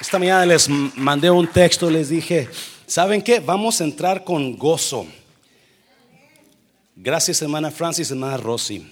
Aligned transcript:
Esta 0.00 0.18
mañana 0.18 0.44
les 0.44 0.68
mandé 0.68 1.30
un 1.30 1.46
texto, 1.46 1.88
les 1.88 2.08
dije, 2.08 2.48
¿saben 2.86 3.22
qué? 3.22 3.40
Vamos 3.40 3.80
a 3.80 3.84
entrar 3.84 4.24
con 4.24 4.56
gozo. 4.56 5.06
Gracias, 6.96 7.40
hermana 7.42 7.70
Francis, 7.70 8.10
hermana 8.10 8.36
Rosy. 8.36 8.90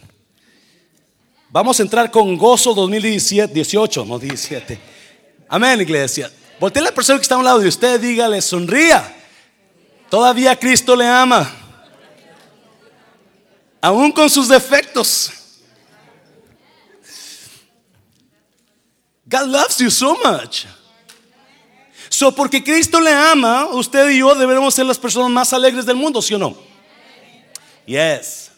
Vamos 1.50 1.78
a 1.78 1.82
entrar 1.82 2.10
con 2.10 2.36
gozo 2.36 2.72
2017, 2.72 3.52
18, 3.52 4.04
no 4.04 4.18
17. 4.18 4.78
Amén, 5.48 5.80
iglesia. 5.80 6.30
Voltea 6.58 6.80
a 6.82 6.84
la 6.86 6.94
persona 6.94 7.18
que 7.18 7.22
está 7.22 7.34
a 7.34 7.38
un 7.38 7.44
lado 7.44 7.58
de 7.58 7.68
usted, 7.68 8.00
dígale, 8.00 8.40
sonría. 8.40 9.16
Todavía 10.08 10.58
Cristo 10.58 10.96
le 10.96 11.06
ama. 11.06 11.50
Aún 13.80 14.12
con 14.12 14.30
sus 14.30 14.48
defectos. 14.48 15.30
God 19.26 19.46
loves 19.48 19.78
you 19.78 19.90
so 19.90 20.16
much. 20.24 20.66
So, 22.12 22.34
porque 22.34 22.62
Cristo 22.62 23.00
le 23.00 23.10
ama, 23.10 23.68
usted 23.72 24.10
y 24.10 24.18
yo 24.18 24.34
debemos 24.34 24.74
ser 24.74 24.84
las 24.84 24.98
personas 24.98 25.30
más 25.30 25.54
alegres 25.54 25.86
del 25.86 25.96
mundo, 25.96 26.20
¿sí 26.20 26.34
o 26.34 26.38
no? 26.38 26.54
Yes. 27.86 28.50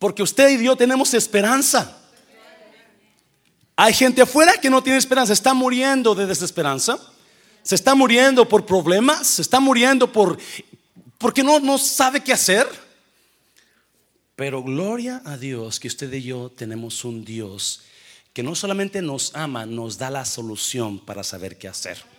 Porque 0.00 0.20
usted 0.20 0.50
y 0.50 0.64
yo 0.64 0.74
tenemos 0.74 1.14
esperanza. 1.14 1.96
Hay 3.76 3.94
gente 3.94 4.20
afuera 4.20 4.54
que 4.60 4.68
no 4.68 4.82
tiene 4.82 4.98
esperanza, 4.98 5.32
está 5.32 5.54
muriendo 5.54 6.12
de 6.16 6.26
desesperanza, 6.26 6.98
se 7.62 7.76
está 7.76 7.94
muriendo 7.94 8.48
por 8.48 8.66
problemas, 8.66 9.28
se 9.28 9.42
está 9.42 9.60
muriendo 9.60 10.12
por 10.12 10.36
porque 11.18 11.44
no, 11.44 11.60
no 11.60 11.78
sabe 11.78 12.20
qué 12.20 12.32
hacer. 12.32 12.66
Pero 14.34 14.60
gloria 14.60 15.22
a 15.24 15.36
Dios 15.36 15.78
que 15.78 15.86
usted 15.86 16.12
y 16.12 16.24
yo 16.24 16.50
tenemos 16.50 17.04
un 17.04 17.24
Dios 17.24 17.82
que 18.32 18.42
no 18.42 18.56
solamente 18.56 19.02
nos 19.02 19.36
ama, 19.36 19.66
nos 19.66 19.98
da 19.98 20.10
la 20.10 20.24
solución 20.24 20.98
para 20.98 21.22
saber 21.22 21.58
qué 21.58 21.68
hacer. 21.68 22.11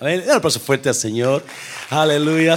Amén. 0.00 0.22
Un 0.24 0.30
aplauso 0.30 0.60
fuerte 0.60 0.88
al 0.88 0.94
Señor. 0.94 1.44
Aleluya. 1.90 2.54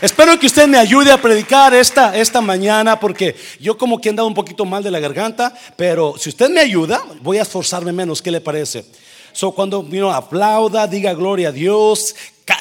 espero 0.00 0.38
que 0.38 0.46
usted 0.46 0.68
me 0.68 0.78
ayude 0.78 1.10
a 1.10 1.20
predicar 1.20 1.74
esta, 1.74 2.16
esta 2.16 2.40
mañana 2.40 3.00
porque 3.00 3.34
yo 3.58 3.76
como 3.76 4.00
que 4.00 4.08
he 4.08 4.10
andado 4.10 4.28
un 4.28 4.34
poquito 4.34 4.64
mal 4.64 4.82
de 4.82 4.90
la 4.90 5.00
garganta, 5.00 5.52
pero 5.76 6.14
si 6.18 6.28
usted 6.28 6.50
me 6.50 6.60
ayuda, 6.60 7.02
voy 7.20 7.38
a 7.38 7.42
esforzarme 7.42 7.92
menos. 7.92 8.22
¿Qué 8.22 8.30
le 8.30 8.40
parece? 8.40 8.84
So, 9.32 9.52
cuando 9.52 9.82
vino 9.82 10.12
aplauda, 10.12 10.86
diga 10.86 11.12
gloria 11.14 11.48
a 11.48 11.52
Dios, 11.52 12.14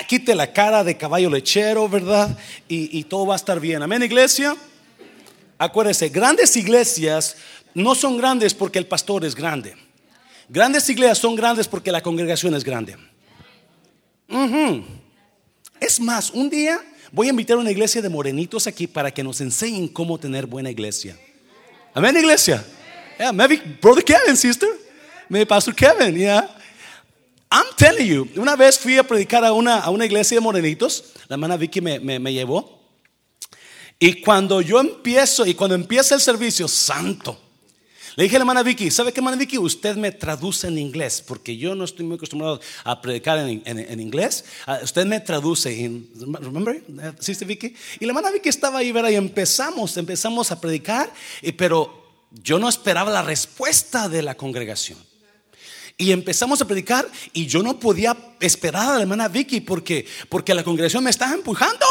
quite 0.08 0.34
la 0.34 0.52
cara 0.52 0.84
de 0.84 0.98
caballo 0.98 1.30
lechero, 1.30 1.88
¿verdad? 1.88 2.36
Y, 2.68 2.98
y 2.98 3.04
todo 3.04 3.28
va 3.28 3.36
a 3.36 3.38
estar 3.38 3.60
bien. 3.60 3.84
Amén, 3.84 4.02
iglesia. 4.02 4.56
Acuérdese, 5.60 6.10
grandes 6.10 6.58
iglesias 6.58 7.36
no 7.76 7.94
son 7.94 8.18
grandes 8.18 8.56
porque 8.56 8.80
el 8.80 8.88
pastor 8.88 9.24
es 9.26 9.36
grande. 9.36 9.76
Grandes 10.50 10.90
iglesias 10.90 11.20
son 11.20 11.36
grandes 11.36 11.68
porque 11.68 11.92
la 11.92 12.02
congregación 12.02 12.56
es 12.56 12.64
grande. 12.64 12.98
Es 15.80 16.00
más, 16.00 16.32
un 16.32 16.50
día 16.50 16.82
voy 17.12 17.28
a 17.28 17.30
invitar 17.32 17.58
a 17.58 17.60
una 17.60 17.72
iglesia 17.72 18.02
de 18.02 18.10
morenitos 18.10 18.68
aquí 18.68 18.88
para 18.88 19.12
que 19.12 19.24
nos 19.24 19.42
enseñen 19.42 19.88
cómo 19.88 20.18
tener 20.18 20.46
buena 20.46 20.72
iglesia. 20.72 21.18
Amén, 21.94 22.18
iglesia. 22.18 22.66
Yeah, 23.20 23.32
maybe 23.32 23.58
brother 23.82 24.04
Kevin, 24.04 24.36
sister. 24.36 24.70
Maybe 25.30 25.46
Pastor 25.46 25.76
Kevin, 25.76 26.16
yeah. 26.16 26.50
I'm 27.52 27.66
telling 27.78 28.08
you, 28.08 28.28
una 28.36 28.56
vez 28.56 28.80
fui 28.80 28.98
a 28.98 29.04
predicar 29.04 29.46
a 29.46 29.54
una, 29.54 29.80
a 29.80 29.92
una 29.92 30.06
iglesia 30.06 30.38
de 30.38 30.42
morenitos, 30.42 31.14
la 31.28 31.36
hermana 31.36 31.56
Vicky 31.56 31.82
me, 31.82 32.00
me, 32.00 32.18
me 32.18 32.34
llevó. 32.34 32.82
Y 34.00 34.22
cuando 34.22 34.60
yo 34.60 34.80
empiezo, 34.80 35.46
y 35.46 35.54
cuando 35.54 35.76
empieza 35.76 36.16
el 36.16 36.22
servicio, 36.22 36.68
santo, 36.68 37.40
le 38.16 38.24
dije 38.24 38.36
a 38.36 38.40
la 38.40 38.44
hermana 38.44 38.64
Vicky, 38.64 38.92
¿sabe 38.92 39.12
qué, 39.12 39.20
hermana 39.20 39.38
Vicky? 39.38 39.58
Usted 39.58 39.96
me 39.96 40.12
traduce 40.12 40.68
en 40.68 40.78
inglés, 40.78 41.24
porque 41.26 41.58
yo 41.58 41.74
no 41.76 41.84
estoy 41.84 42.06
muy 42.06 42.16
acostumbrado 42.16 42.60
a 42.84 43.02
predicar 43.02 43.40
en, 43.40 44.00
inglés. 44.00 44.46
Ah, 44.66 44.80
usted 44.84 45.06
me 45.06 45.20
traduce 45.20 45.84
en, 45.84 46.10
remember, 46.40 46.84
Sister 47.20 47.48
Vicky? 47.48 47.76
Y 48.00 48.06
la 48.06 48.12
hermana 48.12 48.32
Vicky 48.32 48.50
estaba 48.50 48.80
ahí, 48.80 48.92
¿verdad? 48.92 49.10
Y 49.10 49.16
empezamos, 49.16 49.98
empezamos 49.98 50.52
a 50.52 50.62
predicar, 50.62 51.12
pero 51.58 52.04
yo 52.44 52.60
no 52.60 52.70
esperaba 52.70 53.12
la 53.12 53.22
respuesta 53.22 54.10
de 54.10 54.22
la 54.22 54.36
congregación. 54.36 55.13
Y 55.96 56.12
empezamos 56.12 56.60
a 56.60 56.66
predicar 56.66 57.08
y 57.34 57.46
yo 57.46 57.62
no 57.62 57.80
podía 57.80 58.18
esperar 58.40 58.90
a 58.90 58.94
la 58.96 59.02
hermana 59.02 59.28
Vicky 59.28 59.62
porque, 59.62 60.08
porque 60.28 60.54
la 60.56 60.64
congregación 60.64 61.04
me 61.04 61.12
estaba 61.12 61.34
empujando. 61.34 61.86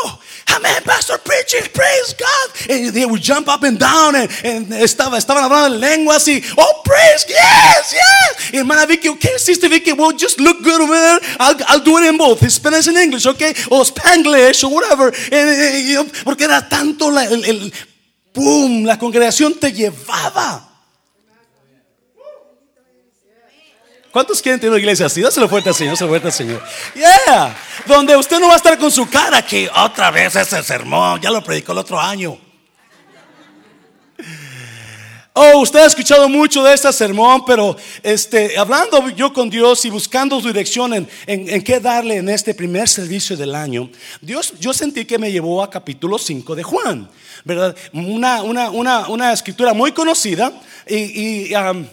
Amén, 0.46 0.82
Pastor 0.84 1.20
preaching, 1.20 1.70
praise 1.72 2.14
God. 2.18 2.70
And 2.70 2.92
they 2.92 3.06
would 3.06 3.22
jump 3.22 3.48
up 3.48 3.62
and 3.62 3.78
down 3.78 4.16
and, 4.16 4.72
estaba, 4.72 5.18
estaban 5.18 5.44
hablando 5.44 5.76
en 5.76 5.80
lenguas 5.80 6.26
y, 6.26 6.42
oh, 6.56 6.82
praise, 6.84 7.26
yes, 7.28 7.92
yes. 7.92 8.52
Y 8.52 8.56
hermana 8.58 8.86
Vicky, 8.86 9.08
okay, 9.08 9.38
sister 9.38 9.68
Vicky, 9.70 9.92
well, 9.92 10.12
just 10.12 10.40
look 10.40 10.62
good 10.64 10.80
over 10.80 10.98
there. 10.98 11.20
I'll, 11.38 11.56
I'll 11.68 11.84
do 11.84 11.98
it 11.98 12.04
in 12.04 12.18
both, 12.18 12.46
Spanish 12.50 12.88
and 12.88 12.98
English, 12.98 13.26
okay? 13.26 13.54
O 13.70 13.84
Spanglish 13.84 14.64
or 14.64 14.74
whatever. 14.74 15.12
porque 16.24 16.44
era 16.44 16.68
tanto 16.68 17.08
la, 17.08 17.24
el, 17.24 17.44
el, 17.44 17.72
boom, 18.34 18.84
la 18.84 18.98
congregación 18.98 19.54
te 19.54 19.72
llevaba. 19.72 20.71
¿Cuántos 24.12 24.42
quieren 24.42 24.60
tener 24.60 24.72
una 24.72 24.78
iglesia 24.78 25.06
así? 25.06 25.22
Dáselo 25.22 25.48
fuerte 25.48 25.70
al 25.70 25.74
Señor, 25.74 25.94
dáselo 25.94 26.10
fuerte 26.10 26.26
al 26.26 26.32
Señor. 26.34 26.62
Yeah. 26.94 27.56
Donde 27.86 28.14
usted 28.14 28.38
no 28.38 28.48
va 28.48 28.52
a 28.52 28.56
estar 28.56 28.76
con 28.78 28.90
su 28.90 29.08
cara 29.08 29.40
que 29.40 29.70
otra 29.74 30.10
vez 30.10 30.36
ese 30.36 30.62
sermón, 30.62 31.18
ya 31.22 31.30
lo 31.30 31.42
predicó 31.42 31.72
el 31.72 31.78
otro 31.78 31.98
año. 31.98 32.38
Oh, 35.32 35.60
usted 35.60 35.78
ha 35.78 35.86
escuchado 35.86 36.28
mucho 36.28 36.62
de 36.62 36.74
este 36.74 36.92
sermón, 36.92 37.46
pero 37.46 37.74
este, 38.02 38.58
hablando 38.58 39.08
yo 39.08 39.32
con 39.32 39.48
Dios 39.48 39.82
y 39.86 39.88
buscando 39.88 40.38
su 40.42 40.48
dirección 40.48 40.92
en, 40.92 41.08
en, 41.26 41.62
qué 41.62 41.80
darle 41.80 42.16
en 42.16 42.28
este 42.28 42.52
primer 42.52 42.86
servicio 42.86 43.34
del 43.34 43.54
año, 43.54 43.88
Dios, 44.20 44.52
yo 44.60 44.74
sentí 44.74 45.06
que 45.06 45.18
me 45.18 45.32
llevó 45.32 45.62
a 45.62 45.70
capítulo 45.70 46.18
5 46.18 46.54
de 46.54 46.62
Juan, 46.62 47.08
¿verdad? 47.46 47.74
Una, 47.94 48.42
una, 48.42 48.70
una, 48.70 49.08
una 49.08 49.32
escritura 49.32 49.72
muy 49.72 49.92
conocida 49.92 50.52
y, 50.86 51.48
y 51.48 51.54
um, 51.54 51.86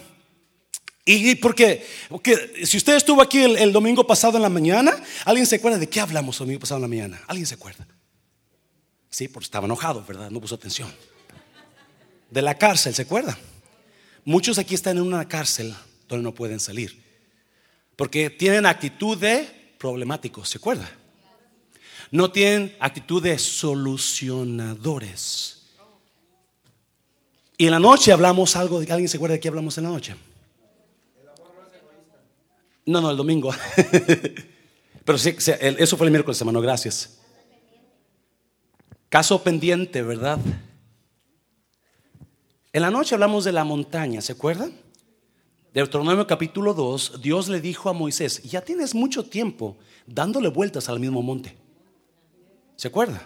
y 1.04 1.34
porque, 1.36 1.86
si 2.64 2.76
usted 2.76 2.96
estuvo 2.96 3.22
aquí 3.22 3.42
el, 3.42 3.72
domingo 3.72 4.04
pasado 4.06 4.36
en 4.36 4.42
la 4.42 4.50
mañana, 4.50 5.02
¿alguien 5.24 5.46
se 5.46 5.56
acuerda 5.56 5.78
de 5.78 5.88
qué 5.88 6.00
hablamos 6.00 6.36
el 6.36 6.46
domingo 6.46 6.60
pasado 6.60 6.76
en 6.78 6.82
la 6.82 6.88
mañana? 6.88 7.20
¿Alguien 7.26 7.46
se 7.46 7.54
acuerda? 7.54 7.86
Sí, 9.08 9.28
porque 9.28 9.44
estaba 9.44 9.64
enojado, 9.64 10.04
¿verdad? 10.06 10.30
No 10.30 10.40
puso 10.40 10.54
atención. 10.54 10.92
De 12.30 12.42
la 12.42 12.56
cárcel, 12.56 12.94
¿se 12.94 13.02
acuerda? 13.02 13.36
Muchos 14.24 14.58
aquí 14.58 14.74
están 14.74 14.98
en 14.98 15.02
una 15.02 15.26
cárcel 15.26 15.74
donde 16.06 16.22
no 16.22 16.32
pueden 16.34 16.60
salir. 16.60 17.02
Porque 17.96 18.28
tienen 18.30 18.66
actitud 18.66 19.18
de 19.18 19.74
problemáticos, 19.78 20.50
¿se 20.50 20.58
acuerda? 20.58 20.88
No 22.10 22.30
tienen 22.30 22.76
actitud 22.78 23.22
de 23.22 23.38
solucionadores. 23.38 25.62
Y 27.56 27.64
en 27.66 27.72
la 27.72 27.80
noche 27.80 28.12
hablamos 28.12 28.54
algo, 28.56 28.78
¿alguien 28.78 29.08
se 29.08 29.16
acuerda 29.16 29.34
de 29.34 29.40
qué 29.40 29.48
hablamos 29.48 29.76
en 29.78 29.84
la 29.84 29.90
noche? 29.90 30.14
No, 32.90 33.00
no, 33.00 33.08
el 33.12 33.16
domingo. 33.16 33.54
Pero 35.04 35.16
sí, 35.16 35.36
eso 35.38 35.96
fue 35.96 36.08
el 36.08 36.10
miércoles, 36.10 36.40
hermano, 36.40 36.60
gracias. 36.60 37.20
Caso 39.08 39.40
pendiente, 39.44 40.02
¿verdad? 40.02 40.40
En 42.72 42.82
la 42.82 42.90
noche 42.90 43.14
hablamos 43.14 43.44
de 43.44 43.52
la 43.52 43.62
montaña, 43.62 44.20
¿se 44.20 44.32
acuerdan? 44.32 44.72
Deuteronomio 45.72 46.26
capítulo 46.26 46.74
2, 46.74 47.20
Dios 47.22 47.48
le 47.48 47.60
dijo 47.60 47.88
a 47.88 47.92
Moisés, 47.92 48.42
ya 48.42 48.60
tienes 48.60 48.92
mucho 48.92 49.24
tiempo 49.24 49.76
dándole 50.04 50.48
vueltas 50.48 50.88
al 50.88 50.98
mismo 50.98 51.22
monte. 51.22 51.56
¿Se 52.74 52.88
acuerda? 52.88 53.24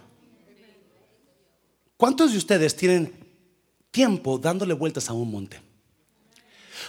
¿Cuántos 1.97 2.33
de 2.33 2.37
ustedes 2.37 2.77
tienen 2.77 3.15
tiempo 3.91 4.37
dándole 4.37 4.75
vueltas 4.75 5.09
a 5.09 5.15
un 5.15 5.31
monte? 5.31 5.59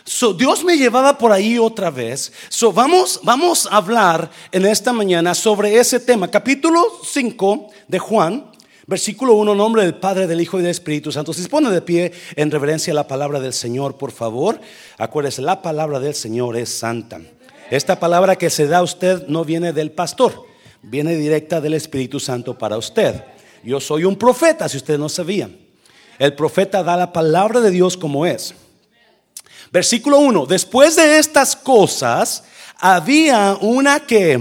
So, 0.07 0.35
Dios 0.35 0.63
me 0.63 0.77
llevaba 0.77 1.17
por 1.17 1.31
ahí 1.31 1.57
otra 1.57 1.89
vez. 1.89 2.31
So, 2.49 2.71
vamos, 2.71 3.19
vamos 3.23 3.67
a 3.71 3.77
hablar 3.77 4.29
en 4.51 4.67
esta 4.67 4.93
mañana 4.93 5.33
sobre 5.33 5.79
ese 5.79 5.99
tema. 5.99 6.29
Capítulo 6.29 6.79
5 7.03 7.69
de 7.87 7.97
Juan, 7.97 8.51
versículo 8.85 9.33
1, 9.33 9.55
nombre 9.55 9.81
del 9.81 9.95
Padre, 9.95 10.27
del 10.27 10.41
Hijo 10.41 10.59
y 10.59 10.61
del 10.61 10.69
Espíritu 10.69 11.11
Santo. 11.11 11.33
Se 11.33 11.49
pone 11.49 11.71
de 11.71 11.81
pie 11.81 12.11
en 12.35 12.51
reverencia 12.51 12.93
a 12.93 12.95
la 12.95 13.07
palabra 13.07 13.39
del 13.39 13.51
Señor, 13.51 13.97
por 13.97 14.11
favor. 14.11 14.59
Acuérdese, 14.99 15.41
la 15.41 15.63
palabra 15.63 15.99
del 15.99 16.13
Señor 16.13 16.55
es 16.55 16.69
santa. 16.69 17.19
Esta 17.71 17.99
palabra 17.99 18.35
que 18.35 18.51
se 18.51 18.67
da 18.67 18.77
a 18.77 18.83
usted 18.83 19.25
no 19.27 19.43
viene 19.43 19.73
del 19.73 19.89
pastor, 19.89 20.45
viene 20.83 21.15
directa 21.15 21.61
del 21.61 21.73
Espíritu 21.73 22.19
Santo 22.19 22.55
para 22.55 22.77
usted. 22.77 23.23
Yo 23.63 23.79
soy 23.79 24.03
un 24.03 24.17
profeta, 24.17 24.69
si 24.69 24.77
usted 24.77 24.99
no 24.99 25.09
sabía. 25.09 25.49
El 26.19 26.35
profeta 26.35 26.83
da 26.83 26.95
la 26.95 27.11
palabra 27.11 27.59
de 27.59 27.71
Dios 27.71 27.97
como 27.97 28.27
es. 28.27 28.53
Versículo 29.71 30.19
1. 30.19 30.45
Después 30.45 30.95
de 30.95 31.17
estas 31.17 31.55
cosas, 31.55 32.43
había 32.77 33.57
una 33.61 33.99
que, 34.01 34.39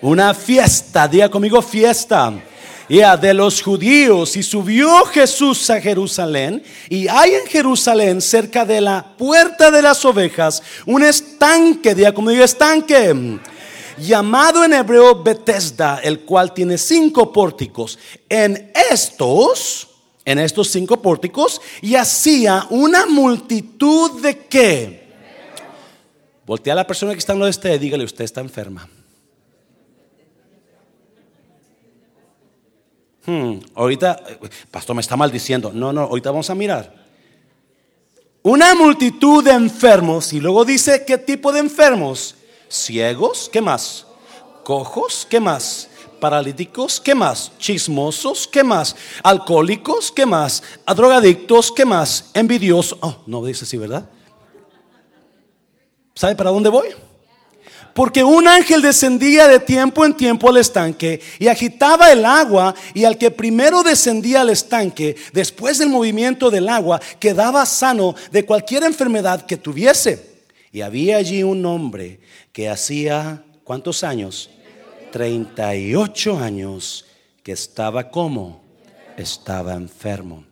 una 0.00 0.34
fiesta, 0.34 1.08
diga 1.08 1.30
conmigo 1.30 1.62
fiesta. 1.62 2.32
Ya 2.88 3.16
de 3.16 3.34
los 3.34 3.62
judíos 3.62 4.36
y 4.36 4.44
subió 4.44 5.04
Jesús 5.06 5.68
a 5.70 5.80
Jerusalén 5.80 6.62
y 6.88 7.08
hay 7.08 7.34
en 7.34 7.46
Jerusalén 7.48 8.20
cerca 8.20 8.64
de 8.64 8.80
la 8.80 9.04
puerta 9.18 9.72
de 9.72 9.82
las 9.82 10.04
ovejas 10.04 10.62
un 10.86 11.02
estanque, 11.02 11.96
diga 11.96 12.14
conmigo 12.14 12.44
estanque 12.44 13.40
llamado 13.98 14.64
en 14.64 14.72
hebreo 14.72 15.22
Bethesda, 15.22 16.00
el 16.02 16.20
cual 16.20 16.52
tiene 16.52 16.78
cinco 16.78 17.32
pórticos. 17.32 17.98
En 18.28 18.72
estos, 18.90 19.88
en 20.26 20.40
estos 20.40 20.68
cinco 20.70 21.00
pórticos, 21.00 21.62
yacía 21.80 22.66
una 22.70 23.06
multitud 23.06 24.20
de 24.20 24.38
qué. 24.46 25.06
Voltea 26.44 26.74
a 26.74 26.76
la 26.76 26.86
persona 26.86 27.12
que 27.12 27.20
está 27.20 27.32
en 27.32 27.38
lo 27.38 27.44
de 27.46 27.52
usted 27.52 27.74
y 27.74 27.78
dígale, 27.78 28.04
usted 28.04 28.24
está 28.24 28.40
enferma. 28.40 28.88
Hmm, 33.24 33.58
ahorita, 33.74 34.20
pastor 34.70 34.94
me 34.96 35.00
está 35.00 35.16
maldiciendo. 35.16 35.72
No, 35.72 35.92
no, 35.92 36.02
ahorita 36.02 36.30
vamos 36.30 36.50
a 36.50 36.54
mirar. 36.54 37.06
Una 38.42 38.74
multitud 38.74 39.44
de 39.44 39.52
enfermos 39.52 40.32
y 40.32 40.40
luego 40.40 40.64
dice, 40.64 41.04
¿qué 41.04 41.18
tipo 41.18 41.52
de 41.52 41.60
enfermos? 41.60 42.34
Ciegos, 42.68 43.48
¿qué 43.52 43.60
más? 43.60 44.06
Cojos, 44.64 45.26
¿qué 45.28 45.38
más? 45.38 45.88
Paralíticos, 46.20 47.00
¿qué 47.00 47.14
más? 47.14 47.52
Chismosos, 47.58 48.48
¿qué 48.48 48.64
más? 48.64 48.96
Alcohólicos, 49.22 50.10
¿qué 50.10 50.26
más? 50.26 50.62
A 50.84 50.94
drogadictos, 50.94 51.72
¿qué 51.72 51.84
más? 51.84 52.30
Envidiosos. 52.34 52.98
Oh, 53.02 53.22
no 53.26 53.44
dice 53.44 53.64
así, 53.64 53.76
¿verdad? 53.76 54.08
¿Sabe 56.14 56.34
para 56.34 56.50
dónde 56.50 56.70
voy? 56.70 56.88
Porque 57.96 58.22
un 58.22 58.46
ángel 58.46 58.82
descendía 58.82 59.48
de 59.48 59.58
tiempo 59.58 60.04
en 60.04 60.14
tiempo 60.14 60.50
al 60.50 60.58
estanque 60.58 61.20
y 61.38 61.48
agitaba 61.48 62.12
el 62.12 62.26
agua 62.26 62.74
y 62.92 63.04
al 63.04 63.16
que 63.16 63.30
primero 63.30 63.82
descendía 63.82 64.42
al 64.42 64.50
estanque, 64.50 65.16
después 65.32 65.78
del 65.78 65.88
movimiento 65.88 66.50
del 66.50 66.68
agua, 66.68 67.00
quedaba 67.18 67.64
sano 67.64 68.14
de 68.30 68.44
cualquier 68.44 68.84
enfermedad 68.84 69.46
que 69.46 69.56
tuviese. 69.56 70.44
Y 70.72 70.82
había 70.82 71.16
allí 71.16 71.42
un 71.42 71.64
hombre 71.64 72.20
que 72.52 72.68
hacía, 72.68 73.42
¿cuántos 73.64 74.04
años? 74.04 74.50
38 75.16 76.38
años 76.38 77.06
que 77.42 77.52
estaba 77.52 78.10
como? 78.10 78.62
Estaba 79.16 79.72
enfermo. 79.72 80.44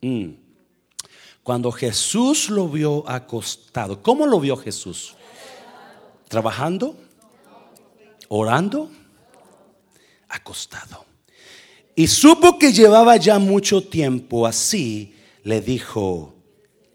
Mm. 0.00 0.30
Cuando 1.42 1.70
Jesús 1.70 2.48
lo 2.48 2.70
vio 2.70 3.06
acostado, 3.06 4.02
¿cómo 4.02 4.24
lo 4.24 4.40
vio 4.40 4.56
Jesús? 4.56 5.14
trabajando, 6.28 6.96
orando, 8.28 8.90
acostado. 10.30 11.04
Y 11.94 12.06
supo 12.06 12.58
que 12.58 12.72
llevaba 12.72 13.18
ya 13.18 13.38
mucho 13.38 13.86
tiempo 13.86 14.46
así, 14.46 15.14
le 15.44 15.60
dijo, 15.60 16.34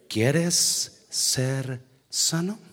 ¿quieres 0.10 1.06
ser 1.10 1.84
sano? 2.10 2.71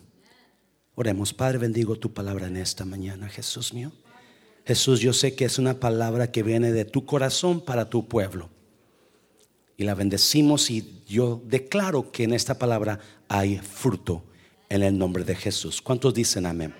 Oremos, 1.00 1.32
Padre, 1.32 1.58
bendigo 1.58 1.94
tu 1.94 2.12
palabra 2.12 2.48
en 2.48 2.56
esta 2.56 2.84
mañana, 2.84 3.28
Jesús 3.28 3.72
mío. 3.72 3.92
Jesús, 4.66 4.98
yo 4.98 5.12
sé 5.12 5.36
que 5.36 5.44
es 5.44 5.56
una 5.56 5.78
palabra 5.78 6.32
que 6.32 6.42
viene 6.42 6.72
de 6.72 6.84
tu 6.84 7.06
corazón 7.06 7.60
para 7.60 7.88
tu 7.88 8.08
pueblo. 8.08 8.50
Y 9.76 9.84
la 9.84 9.94
bendecimos 9.94 10.72
y 10.72 11.04
yo 11.06 11.40
declaro 11.46 12.10
que 12.10 12.24
en 12.24 12.32
esta 12.32 12.58
palabra 12.58 12.98
hay 13.28 13.58
fruto 13.58 14.24
en 14.68 14.82
el 14.82 14.98
nombre 14.98 15.22
de 15.22 15.36
Jesús. 15.36 15.80
¿Cuántos 15.80 16.14
dicen 16.14 16.46
amén? 16.46 16.74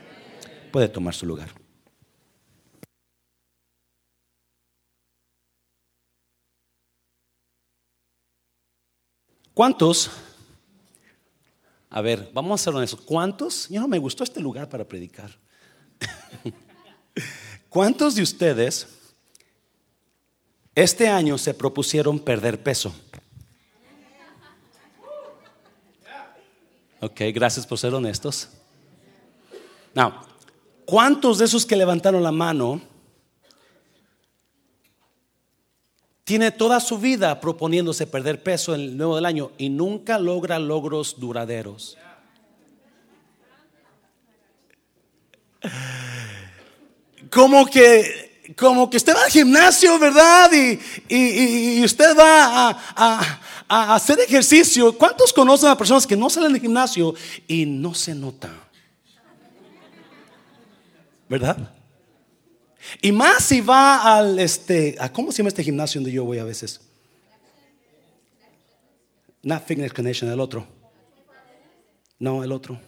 Puede 0.72 0.88
tomar 0.88 1.14
su 1.14 1.24
lugar. 1.24 1.50
¿Cuántos? 9.54 10.10
A 11.90 12.00
ver, 12.00 12.30
vamos 12.34 12.66
a 12.66 12.70
hacer 12.70 12.82
eso. 12.82 12.98
¿Cuántos? 13.04 13.68
Yo 13.68 13.80
no 13.80 13.88
me 13.88 13.98
gustó 13.98 14.24
este 14.24 14.40
lugar 14.40 14.68
para 14.68 14.86
predicar. 14.86 15.30
¿Cuántos 17.68 18.14
de 18.14 18.22
ustedes 18.22 18.88
este 20.74 21.08
año 21.08 21.38
se 21.38 21.54
propusieron 21.54 22.18
perder 22.18 22.62
peso? 22.62 22.94
Ok, 27.00 27.20
gracias 27.32 27.66
por 27.66 27.78
ser 27.78 27.94
honestos. 27.94 28.48
Now, 29.94 30.12
¿cuántos 30.84 31.38
de 31.38 31.44
esos 31.44 31.64
que 31.64 31.76
levantaron 31.76 32.22
la 32.22 32.32
mano 32.32 32.80
tiene 36.28 36.50
toda 36.50 36.78
su 36.78 36.98
vida 36.98 37.40
proponiéndose 37.40 38.06
perder 38.06 38.42
peso 38.42 38.74
en 38.74 38.82
el 38.82 38.96
nuevo 38.98 39.16
del 39.16 39.24
año 39.24 39.50
y 39.56 39.70
nunca 39.70 40.18
logra 40.18 40.58
logros 40.58 41.18
duraderos? 41.18 41.96
Como 47.30 47.64
que 47.64 48.52
como 48.58 48.90
que 48.90 48.98
usted 48.98 49.16
va 49.16 49.24
al 49.24 49.30
gimnasio, 49.30 49.98
¿verdad? 49.98 50.50
Y, 51.08 51.82
usted 51.82 52.14
va 52.14 52.72
a, 52.72 53.40
a, 53.66 53.94
hacer 53.94 54.20
ejercicio. 54.20 54.98
¿Cuántos 54.98 55.32
conocen 55.32 55.70
a 55.70 55.78
personas 55.78 56.06
que 56.06 56.16
no 56.16 56.28
salen 56.28 56.52
del 56.52 56.60
gimnasio 56.60 57.14
y 57.46 57.64
no 57.64 57.94
se 57.94 58.14
nota? 58.14 58.50
¿Verdad? 61.26 61.77
Y 63.00 63.12
más 63.12 63.44
si 63.44 63.60
va 63.60 64.16
al 64.16 64.38
este, 64.38 64.96
¿a 64.98 65.12
¿cómo 65.12 65.32
se 65.32 65.38
llama 65.38 65.48
este 65.48 65.62
gimnasio 65.62 66.00
donde 66.00 66.12
yo 66.12 66.24
voy 66.24 66.38
a 66.38 66.44
veces? 66.44 66.80
Not 69.42 69.64
Fitness 69.64 69.92
Connection, 69.92 70.30
el 70.30 70.40
otro. 70.40 70.66
No, 72.18 72.42
el 72.42 72.52
otro. 72.52 72.78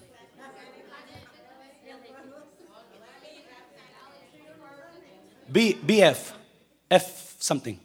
B, 5.48 5.78
BF, 5.82 6.32
F 6.88 7.12
something. 7.38 7.76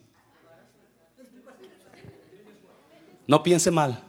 No 3.27 3.41
piense 3.41 3.71
mal. 3.71 4.03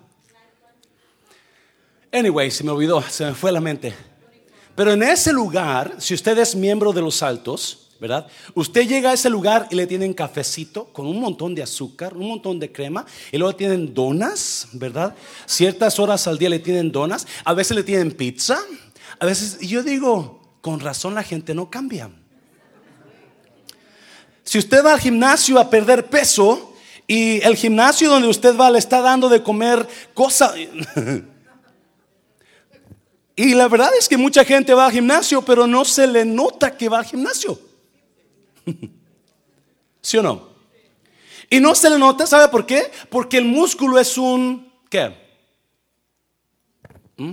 Anyway, 2.12 2.50
se 2.50 2.64
me 2.64 2.70
olvidó, 2.70 3.00
se 3.02 3.24
me 3.24 3.34
fue 3.34 3.50
la 3.50 3.60
mente. 3.60 3.94
Pero 4.74 4.92
en 4.92 5.02
ese 5.02 5.32
lugar, 5.32 5.96
si 5.98 6.12
usted 6.12 6.38
es 6.38 6.54
miembro 6.54 6.92
de 6.92 7.00
los 7.00 7.22
altos, 7.22 7.85
¿verdad? 8.00 8.26
Usted 8.54 8.86
llega 8.86 9.10
a 9.10 9.14
ese 9.14 9.30
lugar 9.30 9.68
y 9.70 9.74
le 9.74 9.86
tienen 9.86 10.14
cafecito 10.14 10.86
con 10.92 11.06
un 11.06 11.20
montón 11.20 11.54
de 11.54 11.62
azúcar, 11.62 12.16
un 12.16 12.28
montón 12.28 12.58
de 12.58 12.70
crema, 12.70 13.06
y 13.32 13.38
luego 13.38 13.56
tienen 13.56 13.94
donas, 13.94 14.68
¿verdad? 14.72 15.14
Ciertas 15.46 15.98
horas 15.98 16.26
al 16.26 16.38
día 16.38 16.48
le 16.48 16.58
tienen 16.58 16.92
donas, 16.92 17.26
a 17.44 17.54
veces 17.54 17.76
le 17.76 17.82
tienen 17.82 18.12
pizza, 18.12 18.58
a 19.18 19.26
veces, 19.26 19.58
y 19.60 19.68
yo 19.68 19.82
digo, 19.82 20.58
con 20.60 20.80
razón 20.80 21.14
la 21.14 21.22
gente 21.22 21.54
no 21.54 21.70
cambia. 21.70 22.10
Si 24.44 24.58
usted 24.58 24.84
va 24.84 24.92
al 24.92 25.00
gimnasio 25.00 25.58
a 25.58 25.68
perder 25.68 26.06
peso 26.06 26.74
y 27.06 27.40
el 27.42 27.56
gimnasio 27.56 28.08
donde 28.08 28.28
usted 28.28 28.56
va 28.56 28.70
le 28.70 28.78
está 28.78 29.00
dando 29.00 29.28
de 29.28 29.42
comer 29.42 29.86
cosas... 30.14 30.54
y 33.36 33.54
la 33.54 33.68
verdad 33.68 33.90
es 33.98 34.08
que 34.08 34.16
mucha 34.16 34.44
gente 34.44 34.72
va 34.72 34.86
al 34.86 34.92
gimnasio, 34.92 35.42
pero 35.42 35.66
no 35.66 35.84
se 35.84 36.06
le 36.06 36.24
nota 36.24 36.76
que 36.76 36.88
va 36.88 36.98
al 36.98 37.04
gimnasio. 37.04 37.58
¿Sí 40.00 40.18
o 40.18 40.22
no? 40.22 40.48
Y 41.48 41.60
no 41.60 41.74
se 41.74 41.90
le 41.90 41.98
nota, 41.98 42.26
¿sabe 42.26 42.48
por 42.48 42.66
qué? 42.66 42.90
Porque 43.08 43.38
el 43.38 43.44
músculo 43.44 43.98
es 43.98 44.18
un... 44.18 44.72
¿Qué? 44.90 45.14
¿Mm? 47.16 47.32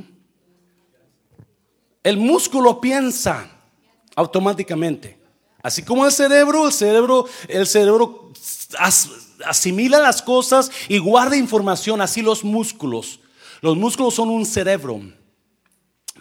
El 2.04 2.18
músculo 2.18 2.80
piensa 2.80 3.50
automáticamente. 4.16 5.18
Así 5.62 5.84
como 5.84 6.06
el 6.06 6.12
cerebro, 6.12 6.68
el 6.68 6.74
cerebro, 6.74 7.26
el 7.48 7.66
cerebro 7.66 8.32
asimila 9.46 10.00
las 10.00 10.22
cosas 10.22 10.70
y 10.90 10.98
guarda 10.98 11.38
información, 11.38 12.02
así 12.02 12.22
los 12.22 12.44
músculos. 12.44 13.22
Los 13.62 13.78
músculos 13.78 14.14
son 14.14 14.30
un 14.30 14.46
cerebro. 14.46 15.02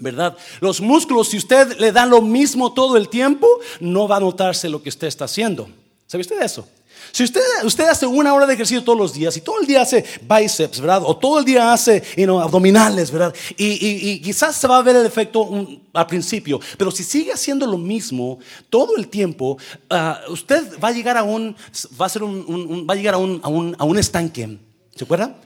¿Verdad? 0.02 0.36
Los 0.60 0.80
músculos, 0.80 1.28
si 1.28 1.36
usted 1.36 1.78
le 1.78 1.92
da 1.92 2.04
lo 2.06 2.20
mismo 2.20 2.72
todo 2.72 2.96
el 2.96 3.08
tiempo, 3.08 3.46
no 3.78 4.08
va 4.08 4.16
a 4.16 4.20
notarse 4.20 4.68
lo 4.68 4.82
que 4.82 4.88
usted 4.88 5.06
está 5.06 5.26
haciendo. 5.26 5.68
¿Sabe 6.08 6.22
usted 6.22 6.42
eso? 6.42 6.66
Si 7.12 7.22
usted, 7.22 7.40
usted 7.64 7.84
hace 7.88 8.04
una 8.04 8.34
hora 8.34 8.44
de 8.44 8.54
ejercicio 8.54 8.82
todos 8.82 8.98
los 8.98 9.12
días 9.12 9.36
y 9.36 9.42
todo 9.42 9.60
el 9.60 9.66
día 9.66 9.82
hace 9.82 10.04
bíceps, 10.22 10.80
¿verdad? 10.80 11.02
O 11.04 11.16
todo 11.16 11.38
el 11.38 11.44
día 11.44 11.72
hace 11.72 12.02
abdominales, 12.26 13.12
¿verdad? 13.12 13.32
Y, 13.56 14.20
quizás 14.20 14.56
se 14.56 14.66
va 14.66 14.78
a 14.78 14.82
ver 14.82 14.96
el 14.96 15.06
efecto 15.06 15.48
al 15.92 16.06
principio, 16.08 16.58
pero 16.76 16.90
si 16.90 17.04
sigue 17.04 17.32
haciendo 17.32 17.64
lo 17.64 17.78
mismo 17.78 18.40
todo 18.70 18.96
el 18.96 19.06
tiempo, 19.06 19.56
ah, 19.88 20.20
usted 20.30 20.80
va 20.82 20.88
a 20.88 20.92
llegar 20.92 21.16
a 21.16 21.22
un, 21.22 21.54
va 22.00 22.06
a 22.06 22.08
ser 22.08 22.24
un, 22.24 22.86
va 22.88 22.94
a 22.94 22.96
llegar 22.96 23.14
a 23.14 23.18
un, 23.18 23.40
a 23.44 23.48
un, 23.48 23.76
a 23.78 23.84
un 23.84 23.98
estanque, 23.98 24.58
¿se 24.96 25.04
acuerda? 25.04 25.36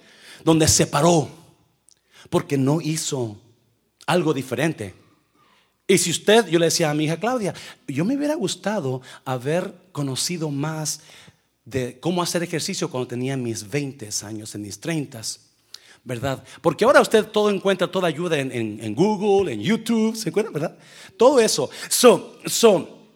Donde 0.44 0.66
se 0.66 0.86
paró 0.86 1.28
porque 2.30 2.56
no 2.56 2.80
hizo 2.80 3.36
algo 4.06 4.32
diferente. 4.32 4.94
Y 5.88 5.98
si 5.98 6.10
usted, 6.10 6.46
yo 6.48 6.58
le 6.58 6.66
decía 6.66 6.90
a 6.90 6.94
mi 6.94 7.04
hija 7.04 7.18
Claudia, 7.18 7.54
yo 7.86 8.04
me 8.04 8.16
hubiera 8.16 8.34
gustado 8.34 9.02
haber 9.24 9.72
conocido 9.92 10.50
más 10.50 11.00
de 11.64 11.98
cómo 12.00 12.22
hacer 12.22 12.42
ejercicio 12.42 12.90
cuando 12.90 13.08
tenía 13.08 13.36
mis 13.36 13.68
20 13.68 14.08
años, 14.24 14.54
en 14.54 14.62
mis 14.62 14.80
30. 14.80 15.22
¿verdad? 16.06 16.42
Porque 16.60 16.84
ahora 16.84 17.00
usted 17.00 17.24
todo 17.26 17.50
encuentra 17.50 17.90
toda 17.90 18.06
ayuda 18.06 18.38
en, 18.38 18.94
Google, 18.94 19.52
en 19.52 19.60
YouTube, 19.60 20.14
¿se 20.14 20.28
encuentra, 20.28 20.52
verdad? 20.52 20.78
Todo 21.16 21.40
eso. 21.40 21.68
So, 21.88 22.38
so, 22.46 23.08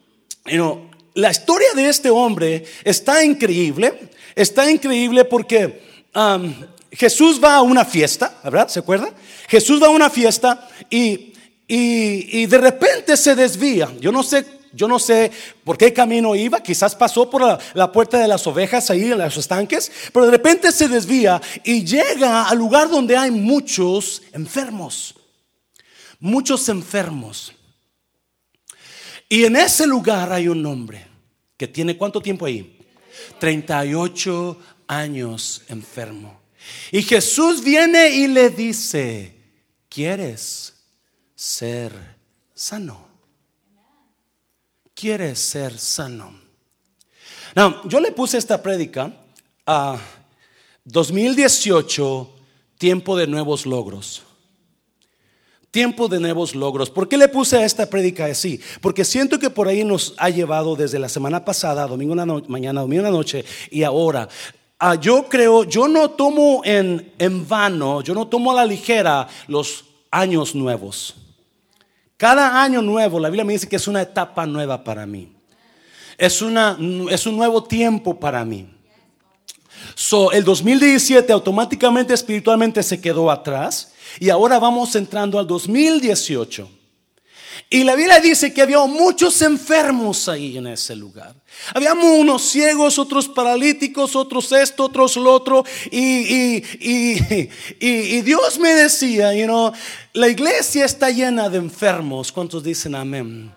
you 0.47 0.57
know, 0.57 0.91
la 1.15 1.31
historia 1.31 1.69
de 1.75 1.89
este 1.89 2.11
hombre 2.11 2.65
está 2.83 3.25
increíble, 3.25 4.11
está 4.35 4.69
increíble 4.69 5.25
porque 5.25 5.83
um, 6.17 6.53
Jesús 6.93 7.41
va 7.43 7.57
a 7.57 7.63
una 7.63 7.85
fiesta, 7.85 8.39
¿verdad? 8.45 8.69
¿Se 8.69 8.81
acuerda? 8.81 9.11
Jesús 9.49 9.83
va 9.83 9.87
a 9.87 9.91
una 9.91 10.11
fiesta 10.11 10.69
y, 10.89 11.33
y, 11.69 12.41
y 12.41 12.47
de 12.47 12.59
repente 12.59 13.17
se 13.17 13.35
desvía. 13.35 13.93
Yo 14.01 14.11
no 14.11 14.23
sé 14.23 14.61
yo 14.73 14.87
no 14.87 14.99
sé 14.99 15.33
por 15.65 15.77
qué 15.77 15.93
camino 15.93 16.35
iba, 16.37 16.63
quizás 16.63 16.95
pasó 16.95 17.29
por 17.29 17.59
la, 17.75 17.93
puerta 17.93 18.19
de 18.19 18.29
las 18.29 18.47
ovejas 18.47 18.91
ahí 18.91 19.11
en 19.11 19.19
los 19.19 19.37
estanques, 19.37 19.91
pero 20.13 20.27
de 20.27 20.33
repente 20.33 20.71
se 20.71 20.89
desvía 20.89 21.41
y 21.65 21.85
llega 21.85 22.49
al 22.49 22.59
lugar 22.59 22.89
donde 22.89 23.17
hay 23.17 23.31
muchos 23.33 24.23
enfermos, 24.33 25.15
muchos 26.21 26.69
enfermos. 26.69 27.53
Y 29.29 29.45
en 29.45 29.57
ese 29.57 29.87
lugar 29.87 30.33
hay 30.33 30.49
un 30.49 30.65
hombre 30.67 31.07
que 31.57 31.69
tiene 31.69 31.97
cuánto 31.97 32.21
tiempo 32.21 32.47
ahí? 32.47 32.79
38 33.39 34.59
años 34.87 35.63
enfermo. 35.69 36.40
Y 36.93 37.03
Jesús 37.03 37.63
viene 37.63 38.11
y 38.11 38.27
le 38.27 38.51
dice, 38.51 39.35
¿quieres 39.89 40.75
ser 41.35 41.93
sano? 42.55 43.11
quiere 45.01 45.35
ser 45.35 45.79
sano. 45.79 46.35
Yo 47.87 48.01
le 48.01 48.13
puse 48.13 48.37
esta 48.37 48.63
prédica 48.63 49.13
a 49.67 49.99
2018, 50.85 52.31
tiempo 52.77 53.17
de 53.17 53.27
nuevos 53.27 53.65
logros. 53.65 54.23
Tiempo 55.71 56.09
de 56.09 56.21
nuevos 56.21 56.55
logros. 56.55 56.91
¿Por 56.91 57.09
qué 57.09 57.17
le 57.17 57.29
puse 57.29 57.57
a 57.57 57.65
esta 57.65 57.89
prédica 57.89 58.27
así? 58.27 58.61
Porque 58.83 59.05
siento 59.05 59.39
que 59.39 59.49
por 59.51 59.69
ahí 59.69 59.85
nos 59.85 60.15
ha 60.19 60.29
llevado 60.29 60.77
desde 60.77 60.99
la 60.99 61.09
semana 61.09 61.45
pasada, 61.45 61.87
domingo 61.87 62.15
mañana, 62.49 62.83
domingo 62.83 63.01
en 63.01 63.13
la 63.13 63.17
noche 63.17 63.45
y 63.71 63.85
ahora. 63.85 64.29
Ah, 64.83 64.95
yo 64.95 65.29
creo, 65.29 65.65
yo 65.65 65.87
no 65.89 66.09
tomo 66.13 66.63
en, 66.65 67.13
en 67.19 67.47
vano, 67.47 68.01
yo 68.01 68.15
no 68.15 68.27
tomo 68.27 68.51
a 68.51 68.55
la 68.55 68.65
ligera 68.65 69.29
los 69.47 69.85
años 70.11 70.55
nuevos. 70.55 71.15
Cada 72.17 72.63
año 72.63 72.81
nuevo, 72.81 73.21
la 73.21 73.29
Biblia 73.29 73.45
me 73.45 73.53
dice 73.53 73.69
que 73.69 73.77
es 73.77 73.87
una 73.87 74.01
etapa 74.01 74.47
nueva 74.47 74.83
para 74.83 75.05
mí. 75.05 75.33
Es, 76.17 76.41
una, 76.41 76.79
es 77.11 77.27
un 77.27 77.37
nuevo 77.37 77.63
tiempo 77.63 78.19
para 78.19 78.43
mí. 78.43 78.71
So, 79.95 80.33
el 80.33 80.45
2017 80.45 81.31
automáticamente 81.31 82.15
espiritualmente 82.15 82.83
se 82.83 83.03
quedó 83.03 83.31
atrás 83.31 83.93
y 84.19 84.31
ahora 84.31 84.59
vamos 84.59 84.97
entrando 84.97 85.39
al 85.39 85.47
2018. 85.47 86.80
Y 87.69 87.85
la 87.85 87.95
Biblia 87.95 88.21
dice 88.21 88.53
que 88.53 88.63
había 88.63 88.79
muchos 88.87 89.43
enfermos 89.43 90.29
ahí 90.29 90.57
en 90.57 90.67
ese 90.67 90.97
lugar. 90.97 91.35
Habíamos 91.75 92.19
unos 92.19 92.43
ciegos, 92.43 92.99
otros 92.99 93.29
paralíticos, 93.29 94.17
otros 94.17 94.51
esto, 94.53 94.85
otros 94.85 95.17
lo 95.17 95.33
otro. 95.33 95.65
Y, 95.91 96.63
y, 97.81 98.23
Dios 98.23 98.59
me 98.59 98.75
decía, 98.75 99.35
you 99.35 99.45
know, 99.45 99.73
la 100.13 100.29
iglesia 100.29 100.85
está 100.85 101.11
llena 101.11 101.49
de 101.49 101.59
enfermos. 101.59 102.33
¿Cuántos 102.33 102.63
dicen 102.63 102.95
amén? 102.95 103.53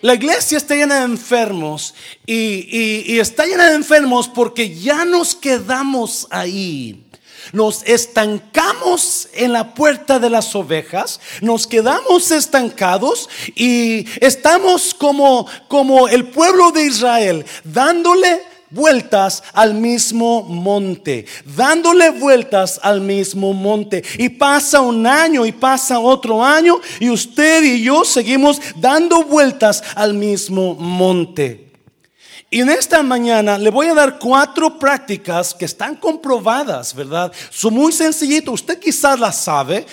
La 0.00 0.14
iglesia 0.14 0.58
está 0.58 0.74
llena 0.74 0.98
de 1.00 1.04
enfermos 1.04 1.94
y 2.26 3.18
está 3.18 3.46
llena 3.46 3.70
de 3.70 3.76
enfermos 3.76 4.28
porque 4.28 4.74
ya 4.74 5.04
nos 5.04 5.34
quedamos 5.34 6.26
ahí 6.30 7.03
nos 7.52 7.82
estancamos 7.84 9.28
en 9.32 9.52
la 9.52 9.74
puerta 9.74 10.18
de 10.18 10.30
las 10.30 10.54
ovejas, 10.54 11.20
nos 11.40 11.66
quedamos 11.66 12.30
estancados 12.30 13.28
y 13.54 14.06
estamos 14.20 14.94
como, 14.94 15.46
como 15.68 16.08
el 16.08 16.28
pueblo 16.28 16.70
de 16.72 16.84
Israel, 16.84 17.44
dándole 17.64 18.54
vueltas 18.74 19.42
al 19.52 19.74
mismo 19.74 20.42
monte, 20.42 21.26
dándole 21.56 22.10
vueltas 22.10 22.80
al 22.82 23.00
mismo 23.00 23.52
monte. 23.52 24.02
Y 24.18 24.28
pasa 24.30 24.80
un 24.80 25.06
año 25.06 25.46
y 25.46 25.52
pasa 25.52 26.00
otro 26.00 26.44
año 26.44 26.80
y 26.98 27.08
usted 27.08 27.62
y 27.62 27.82
yo 27.82 28.04
seguimos 28.04 28.60
dando 28.76 29.24
vueltas 29.24 29.82
al 29.94 30.14
mismo 30.14 30.74
monte. 30.74 31.63
Y 32.54 32.60
en 32.60 32.70
esta 32.70 33.02
mañana 33.02 33.58
le 33.58 33.68
voy 33.68 33.88
a 33.88 33.94
dar 33.94 34.16
cuatro 34.16 34.78
prácticas 34.78 35.52
que 35.52 35.64
están 35.64 35.96
comprobadas, 35.96 36.94
¿verdad? 36.94 37.32
Son 37.50 37.74
muy 37.74 37.90
sencillitas. 37.90 38.54
Usted 38.54 38.78
quizás 38.78 39.18
las 39.18 39.40
sabe. 39.40 39.84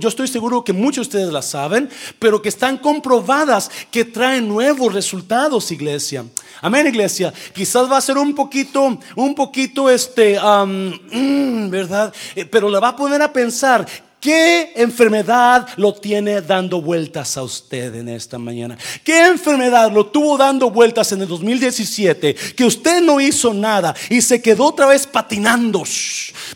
Yo 0.00 0.08
estoy 0.08 0.26
seguro 0.26 0.64
que 0.64 0.72
muchos 0.72 1.08
de 1.08 1.18
ustedes 1.18 1.32
las 1.32 1.46
saben, 1.46 1.88
pero 2.18 2.42
que 2.42 2.48
están 2.48 2.76
comprobadas 2.78 3.70
que 3.92 4.04
traen 4.04 4.48
nuevos 4.48 4.92
resultados, 4.92 5.70
iglesia. 5.70 6.24
Amén, 6.60 6.88
iglesia. 6.88 7.32
Quizás 7.54 7.88
va 7.88 7.98
a 7.98 8.00
ser 8.00 8.18
un 8.18 8.34
poquito, 8.34 8.98
un 9.14 9.34
poquito, 9.36 9.88
este, 9.88 10.40
mm, 10.40 11.70
¿verdad? 11.70 12.12
Eh, 12.34 12.44
pero 12.46 12.68
le 12.68 12.80
va 12.80 12.88
a 12.88 12.96
poner 12.96 13.22
a 13.22 13.32
pensar 13.32 13.86
¿Qué 14.20 14.72
enfermedad 14.74 15.68
lo 15.76 15.94
tiene 15.94 16.40
dando 16.40 16.82
vueltas 16.82 17.36
a 17.36 17.44
usted 17.44 17.94
en 17.94 18.08
esta 18.08 18.36
mañana? 18.36 18.76
¿Qué 19.04 19.26
enfermedad 19.26 19.92
lo 19.92 20.06
tuvo 20.06 20.36
dando 20.36 20.72
vueltas 20.72 21.12
en 21.12 21.22
el 21.22 21.28
2017 21.28 22.34
que 22.56 22.64
usted 22.64 23.00
no 23.00 23.20
hizo 23.20 23.54
nada 23.54 23.94
y 24.10 24.20
se 24.20 24.42
quedó 24.42 24.64
otra 24.64 24.86
vez 24.86 25.06
patinando, 25.06 25.84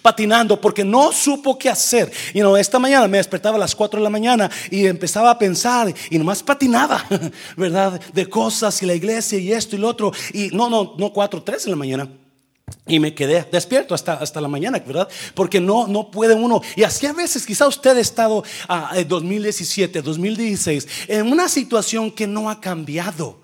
patinando 0.02 0.61
porque 0.61 0.85
no 0.85 1.12
supo 1.12 1.57
qué 1.57 1.71
hacer? 1.71 2.11
Y 2.35 2.40
no, 2.40 2.57
esta 2.57 2.81
mañana 2.81 3.07
me 3.07 3.19
despertaba 3.19 3.54
a 3.54 3.61
las 3.61 3.76
4 3.76 4.00
de 4.00 4.04
la 4.04 4.11
mañana 4.11 4.50
y 4.69 4.87
empezaba 4.87 5.31
a 5.31 5.38
pensar 5.38 5.95
y 6.11 6.19
nomás 6.19 6.42
patinaba, 6.42 7.04
¿verdad? 7.57 8.00
De 8.12 8.28
cosas 8.28 8.83
y 8.83 8.87
la 8.87 8.95
iglesia 8.95 9.38
y 9.38 9.52
esto 9.52 9.76
y 9.76 9.78
lo 9.78 9.87
otro. 9.87 10.12
Y 10.33 10.49
no, 10.49 10.69
no, 10.69 10.95
no 10.99 11.12
4, 11.12 11.45
3 11.45 11.64
de 11.64 11.71
la 11.71 11.76
mañana. 11.76 12.09
Y 12.87 12.99
me 12.99 13.14
quedé 13.14 13.47
despierto 13.50 13.95
hasta, 13.95 14.14
hasta 14.14 14.40
la 14.40 14.49
mañana, 14.49 14.78
¿verdad? 14.78 15.09
Porque 15.35 15.61
no, 15.61 15.87
no 15.87 16.11
puede 16.11 16.35
uno. 16.35 16.62
Y 16.75 16.83
así 16.83 17.07
a 17.07 17.12
veces, 17.12 17.47
quizá 17.47 17.66
usted 17.69 17.97
ha 17.97 18.00
estado 18.00 18.42
ah, 18.69 18.92
en 18.95 19.07
2017, 19.07 20.02
2016, 20.02 20.88
en 21.09 21.31
una 21.31 21.49
situación 21.49 22.11
que 22.11 22.26
no 22.26 22.50
ha 22.50 22.61
cambiado. 22.61 23.40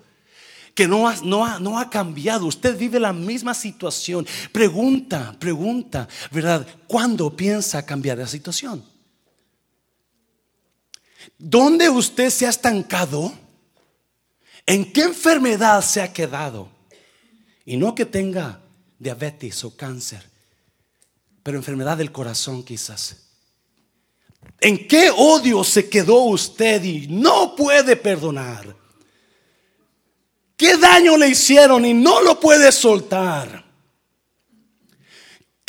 Que 0.75 0.87
no 0.87 1.07
ha, 1.07 1.15
no, 1.23 1.45
ha, 1.45 1.59
no 1.59 1.79
ha 1.79 1.89
cambiado. 1.89 2.45
Usted 2.45 2.77
vive 2.77 2.99
la 2.99 3.13
misma 3.13 3.53
situación. 3.53 4.25
Pregunta, 4.51 5.35
pregunta, 5.39 6.07
¿verdad? 6.31 6.65
¿Cuándo 6.87 7.35
piensa 7.35 7.85
cambiar 7.85 8.17
la 8.17 8.27
situación? 8.27 8.83
¿Dónde 11.37 11.89
usted 11.89 12.29
se 12.29 12.45
ha 12.45 12.49
estancado? 12.49 13.33
¿En 14.65 14.91
qué 14.91 15.03
enfermedad 15.03 15.81
se 15.81 16.01
ha 16.01 16.11
quedado? 16.11 16.69
Y 17.65 17.77
no 17.77 17.95
que 17.95 18.05
tenga 18.05 18.61
diabetes 18.99 19.63
o 19.63 19.75
cáncer, 19.75 20.29
pero 21.41 21.57
enfermedad 21.57 21.97
del 21.97 22.11
corazón 22.11 22.63
quizás. 22.63 23.15
¿En 24.59 24.87
qué 24.87 25.09
odio 25.09 25.63
se 25.63 25.89
quedó 25.89 26.23
usted 26.23 26.83
y 26.83 27.07
no 27.07 27.55
puede 27.55 27.95
perdonar? 27.95 28.75
¿Qué 30.57 30.77
daño 30.77 31.15
le 31.17 31.29
hicieron 31.29 31.85
y 31.85 31.93
no 31.93 32.21
lo 32.21 32.39
puede 32.39 32.71
soltar? 32.71 33.68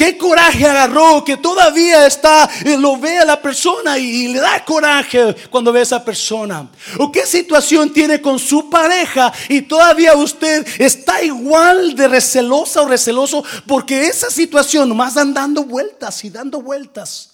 ¿Qué 0.00 0.16
coraje 0.16 0.64
agarró 0.64 1.22
que 1.22 1.36
todavía 1.36 2.06
está, 2.06 2.48
eh, 2.64 2.78
lo 2.78 2.96
ve 2.96 3.18
a 3.18 3.24
la 3.26 3.42
persona 3.42 3.98
y, 3.98 4.28
le 4.28 4.40
da 4.40 4.64
coraje 4.64 5.36
cuando 5.50 5.74
ve 5.74 5.80
a 5.80 5.82
esa 5.82 6.02
persona? 6.02 6.70
¿O 6.98 7.12
qué 7.12 7.26
situación 7.26 7.92
tiene 7.92 8.18
con 8.18 8.38
su 8.38 8.70
pareja 8.70 9.30
y 9.50 9.60
todavía 9.60 10.14
usted 10.14 10.66
está 10.78 11.22
igual 11.22 11.94
de 11.94 12.08
recelosa 12.08 12.80
o 12.80 12.88
receloso 12.88 13.44
porque 13.66 14.06
esa 14.06 14.30
situación 14.30 14.96
más 14.96 15.16
dan 15.16 15.34
dando 15.34 15.64
vueltas 15.64 16.24
y 16.24 16.30
dando 16.30 16.62
vueltas 16.62 17.32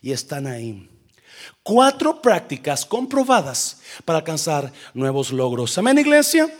y 0.00 0.10
están 0.10 0.46
ahí? 0.46 0.88
Cuatro 1.62 2.22
prácticas 2.22 2.86
comprobadas 2.86 3.76
para 4.06 4.20
alcanzar 4.20 4.72
nuevos 4.94 5.32
logros. 5.32 5.76
Amén, 5.76 5.98
iglesia. 5.98 6.50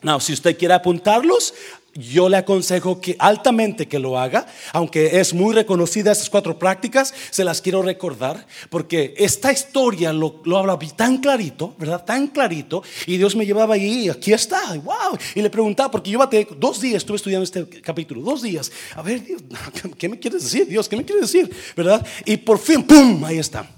No, 0.00 0.18
si 0.18 0.32
usted 0.32 0.56
quiere 0.56 0.72
apuntarlos, 0.72 1.52
yo 1.98 2.28
le 2.28 2.36
aconsejo 2.36 3.00
que 3.00 3.16
altamente 3.18 3.88
que 3.88 3.98
lo 3.98 4.18
haga, 4.18 4.46
aunque 4.72 5.18
es 5.20 5.34
muy 5.34 5.52
reconocida 5.52 6.12
estas 6.12 6.30
cuatro 6.30 6.58
prácticas, 6.58 7.12
se 7.30 7.44
las 7.44 7.60
quiero 7.60 7.82
recordar, 7.82 8.46
porque 8.70 9.14
esta 9.18 9.52
historia 9.52 10.12
lo, 10.12 10.40
lo 10.44 10.58
habla 10.58 10.78
tan 10.96 11.18
clarito, 11.18 11.74
¿verdad? 11.78 12.04
Tan 12.04 12.28
clarito, 12.28 12.82
y 13.06 13.16
Dios 13.16 13.34
me 13.34 13.44
llevaba 13.44 13.74
ahí, 13.74 14.08
aquí 14.08 14.32
está, 14.32 14.74
wow, 14.74 15.18
y 15.34 15.42
le 15.42 15.50
preguntaba, 15.50 15.90
porque 15.90 16.10
yo 16.10 16.20
dos 16.56 16.80
días 16.80 16.98
estuve 16.98 17.16
estudiando 17.16 17.44
este 17.44 17.68
capítulo, 17.80 18.20
dos 18.20 18.42
días, 18.42 18.70
a 18.94 19.02
ver, 19.02 19.22
¿qué 19.98 20.08
me 20.08 20.18
quieres 20.18 20.44
decir, 20.44 20.68
Dios? 20.68 20.88
¿Qué 20.88 20.96
me 20.96 21.04
quieres 21.04 21.30
decir? 21.30 21.50
¿Verdad? 21.76 22.06
Y 22.24 22.36
por 22.36 22.58
fin, 22.58 22.84
¡pum! 22.84 23.24
Ahí 23.24 23.38
está. 23.38 23.68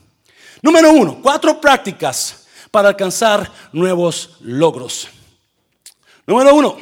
Número 0.63 0.93
uno, 0.93 1.21
cuatro 1.23 1.59
prácticas 1.59 2.47
para 2.71 2.89
alcanzar 2.89 3.51
nuevos 3.73 4.37
logros. 4.41 5.09
Número 6.27 6.55
uno, 6.55 6.77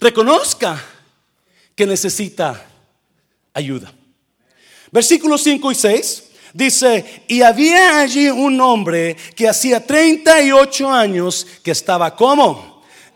reconozca 0.00 0.82
que 1.74 1.86
necesita 1.86 2.66
ayuda. 3.54 3.92
Versículos 4.90 5.42
5 5.42 5.70
y 5.70 5.74
6 5.74 6.24
dice, 6.52 7.24
y 7.28 7.42
había 7.42 8.00
allí 8.00 8.28
un 8.28 8.60
hombre 8.60 9.16
que 9.36 9.48
hacía 9.48 9.86
38 9.86 10.90
años 10.90 11.46
que 11.62 11.70
estaba 11.70 12.16
como 12.16 12.70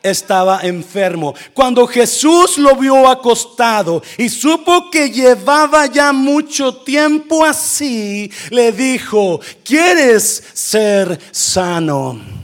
estaba 0.05 0.61
enfermo. 0.61 1.35
Cuando 1.55 1.87
Jesús 1.87 2.59
lo 2.59 2.77
vio 2.77 3.09
acostado 3.09 4.03
y 4.19 4.29
supo 4.29 4.91
que 4.91 5.11
llevaba 5.11 5.87
ya 5.87 6.13
mucho 6.13 6.77
tiempo 6.77 7.45
así, 7.45 8.31
le 8.51 8.71
dijo, 8.71 9.41
¿quieres 9.65 10.45
ser 10.53 11.19
sano? 11.33 12.44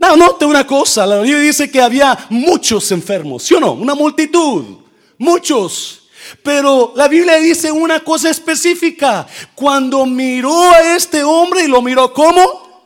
No, 0.00 0.16
note 0.16 0.46
una 0.46 0.66
cosa, 0.66 1.06
la 1.06 1.20
Biblia 1.20 1.40
dice 1.40 1.70
que 1.70 1.78
había 1.78 2.26
muchos 2.30 2.90
enfermos, 2.90 3.42
¿sí 3.42 3.52
o 3.54 3.60
no? 3.60 3.72
Una 3.72 3.94
multitud, 3.94 4.78
muchos. 5.18 6.08
Pero 6.42 6.94
la 6.96 7.06
Biblia 7.06 7.36
dice 7.36 7.70
una 7.70 8.00
cosa 8.00 8.30
específica. 8.30 9.26
Cuando 9.54 10.06
miró 10.06 10.70
a 10.70 10.96
este 10.96 11.22
hombre 11.22 11.64
y 11.64 11.68
lo 11.68 11.82
miró 11.82 12.14
como 12.14 12.84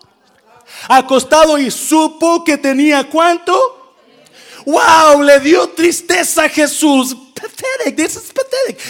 acostado 0.88 1.56
y 1.56 1.70
supo 1.70 2.42
que 2.42 2.58
tenía 2.58 3.08
cuánto. 3.08 3.94
Wow, 4.66 5.22
le 5.22 5.38
dio 5.38 5.68
tristeza 5.68 6.44
a 6.44 6.48
Jesús. 6.48 7.14
Pathetic, 7.32 7.96
this 7.96 8.16
is 8.16 8.32
pathetic. 8.32 8.80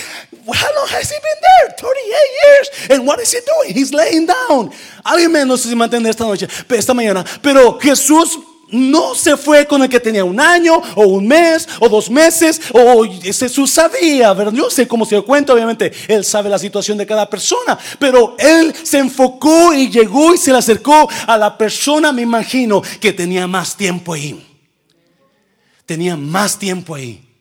How 0.46 0.74
long 0.76 0.88
has 0.88 1.10
he 1.10 1.16
been 1.16 1.40
there? 1.40 1.74
38 1.78 2.14
years. 2.44 2.90
And 2.90 3.06
what 3.06 3.20
is 3.20 3.32
he 3.32 3.40
doing? 3.40 3.74
He's 3.74 3.92
laying 3.92 4.26
down. 4.26 4.70
Alguien 5.04 5.32
me 5.32 5.44
no 5.44 5.56
sé 5.56 5.68
si 5.68 5.74
me 5.74 5.84
esta 5.84 6.24
noche, 6.24 6.48
esta 6.68 6.92
mañana. 6.92 7.24
Pero 7.40 7.78
Jesús 7.80 8.38
no 8.70 9.14
se 9.14 9.36
fue 9.36 9.66
con 9.66 9.82
el 9.82 9.88
que 9.88 10.00
tenía 10.00 10.24
un 10.24 10.40
año 10.40 10.74
o 10.96 11.06
un 11.06 11.26
mes 11.26 11.68
o 11.80 11.88
dos 11.88 12.10
meses 12.10 12.60
o 12.72 13.04
Jesús 13.22 13.70
sabía, 13.70 14.32
¿verdad? 14.32 14.52
Yo 14.52 14.68
sé 14.68 14.88
cómo 14.88 15.04
se 15.04 15.14
dio 15.14 15.24
cuenta, 15.24 15.52
obviamente, 15.52 15.92
él 16.08 16.24
sabe 16.24 16.50
la 16.50 16.58
situación 16.58 16.98
de 16.98 17.06
cada 17.06 17.28
persona, 17.30 17.78
pero 17.98 18.34
él 18.38 18.74
se 18.82 18.98
enfocó 18.98 19.72
y 19.72 19.90
llegó 19.90 20.34
y 20.34 20.38
se 20.38 20.50
le 20.50 20.58
acercó 20.58 21.08
a 21.26 21.38
la 21.38 21.56
persona, 21.56 22.12
me 22.12 22.22
imagino, 22.22 22.82
que 23.00 23.12
tenía 23.12 23.46
más 23.46 23.76
tiempo 23.76 24.14
ahí. 24.14 24.44
Tenía 25.86 26.16
más 26.16 26.58
tiempo 26.58 26.94
ahí 26.94 27.33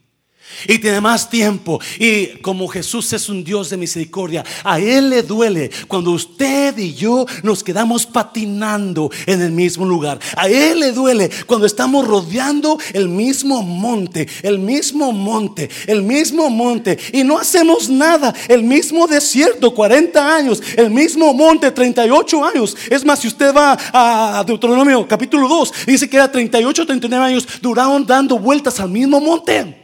y 0.68 0.80
tiene 0.80 1.02
más 1.02 1.30
tiempo. 1.30 1.80
Y 2.00 2.28
como 2.42 2.68
Jesús 2.68 3.12
es 3.14 3.30
un 3.30 3.44
Dios 3.44 3.70
de 3.70 3.78
misericordia, 3.78 4.44
a 4.64 4.80
Él 4.80 5.10
le 5.10 5.24
duele 5.24 5.72
cuando 5.88 6.12
usted 6.12 6.78
y 6.78 6.94
yo 6.94 7.26
nos 7.44 7.64
quedamos 7.64 8.06
patinando 8.06 9.12
en 9.26 9.42
el 9.42 9.52
mismo 9.52 9.86
lugar. 9.86 10.20
A 10.36 10.48
Él 10.48 10.80
le 10.80 10.92
duele 10.92 11.30
cuando 11.46 11.66
estamos 11.66 12.08
rodeando 12.08 12.78
el 12.94 13.10
mismo 13.10 13.62
monte, 13.62 14.28
el 14.42 14.60
mismo 14.60 15.12
monte, 15.12 15.70
el 15.88 16.04
mismo 16.04 16.50
monte 16.50 16.98
y 17.12 17.24
no 17.24 17.38
hacemos 17.38 17.90
nada. 17.90 18.34
El 18.48 18.64
mismo 18.64 19.08
desierto, 19.08 19.74
40 19.74 20.36
años, 20.36 20.62
el 20.76 20.90
mismo 20.90 21.34
monte, 21.34 21.72
38 21.72 22.46
años. 22.46 22.76
Es 22.90 23.06
más, 23.06 23.20
si 23.20 23.28
usted 23.28 23.54
va 23.56 23.78
a 23.92 24.44
Deuteronomio 24.46 25.08
capítulo 25.08 25.48
2, 25.48 25.74
dice 25.88 26.10
que 26.10 26.18
era 26.18 26.32
38, 26.32 26.86
39 26.86 27.26
años, 27.26 27.48
duraron 27.62 28.06
dando 28.06 28.38
vueltas 28.38 28.80
al 28.80 28.90
mismo 28.90 29.20
monte. 29.20 29.83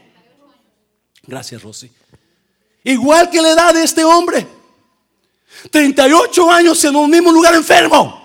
Gracias, 1.29 1.61
Rosy. 1.61 1.91
Igual 2.83 3.29
que 3.29 3.39
la 3.39 3.51
edad 3.51 3.71
de 3.71 3.83
este 3.83 4.03
hombre. 4.03 4.47
38 5.69 6.51
años 6.51 6.83
en 6.83 6.95
un 6.95 7.09
mismo 7.09 7.31
lugar 7.31 7.53
enfermo. 7.53 8.18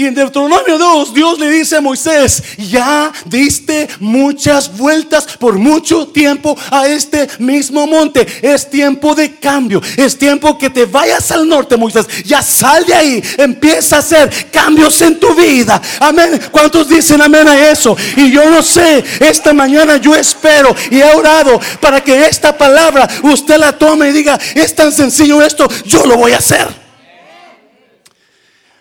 Y 0.00 0.06
en 0.06 0.14
Deuteronomio 0.14 0.78
2, 0.78 1.12
Dios 1.12 1.38
le 1.38 1.50
dice 1.50 1.76
a 1.76 1.82
Moisés, 1.82 2.42
ya 2.56 3.12
diste 3.26 3.86
muchas 3.98 4.74
vueltas 4.74 5.26
por 5.38 5.58
mucho 5.58 6.08
tiempo 6.08 6.56
a 6.70 6.86
este 6.86 7.28
mismo 7.38 7.86
monte. 7.86 8.26
Es 8.40 8.70
tiempo 8.70 9.14
de 9.14 9.34
cambio. 9.34 9.82
Es 9.98 10.16
tiempo 10.16 10.56
que 10.56 10.70
te 10.70 10.86
vayas 10.86 11.30
al 11.32 11.46
norte, 11.46 11.76
Moisés. 11.76 12.06
Ya 12.24 12.40
sal 12.40 12.86
de 12.86 12.94
ahí. 12.94 13.22
Empieza 13.36 13.96
a 13.96 13.98
hacer 13.98 14.30
cambios 14.50 15.02
en 15.02 15.20
tu 15.20 15.34
vida. 15.34 15.78
Amén. 16.00 16.40
¿Cuántos 16.50 16.88
dicen 16.88 17.20
amén 17.20 17.46
a 17.46 17.68
eso? 17.68 17.94
Y 18.16 18.30
yo 18.30 18.48
no 18.48 18.62
sé, 18.62 19.04
esta 19.20 19.52
mañana 19.52 19.98
yo 19.98 20.14
espero 20.14 20.74
y 20.90 21.00
he 21.00 21.14
orado 21.14 21.60
para 21.78 22.02
que 22.02 22.26
esta 22.26 22.56
palabra 22.56 23.06
usted 23.24 23.58
la 23.58 23.76
tome 23.76 24.08
y 24.08 24.12
diga, 24.12 24.40
es 24.54 24.74
tan 24.74 24.92
sencillo 24.92 25.42
esto, 25.42 25.68
yo 25.84 26.06
lo 26.06 26.16
voy 26.16 26.32
a 26.32 26.38
hacer. 26.38 26.89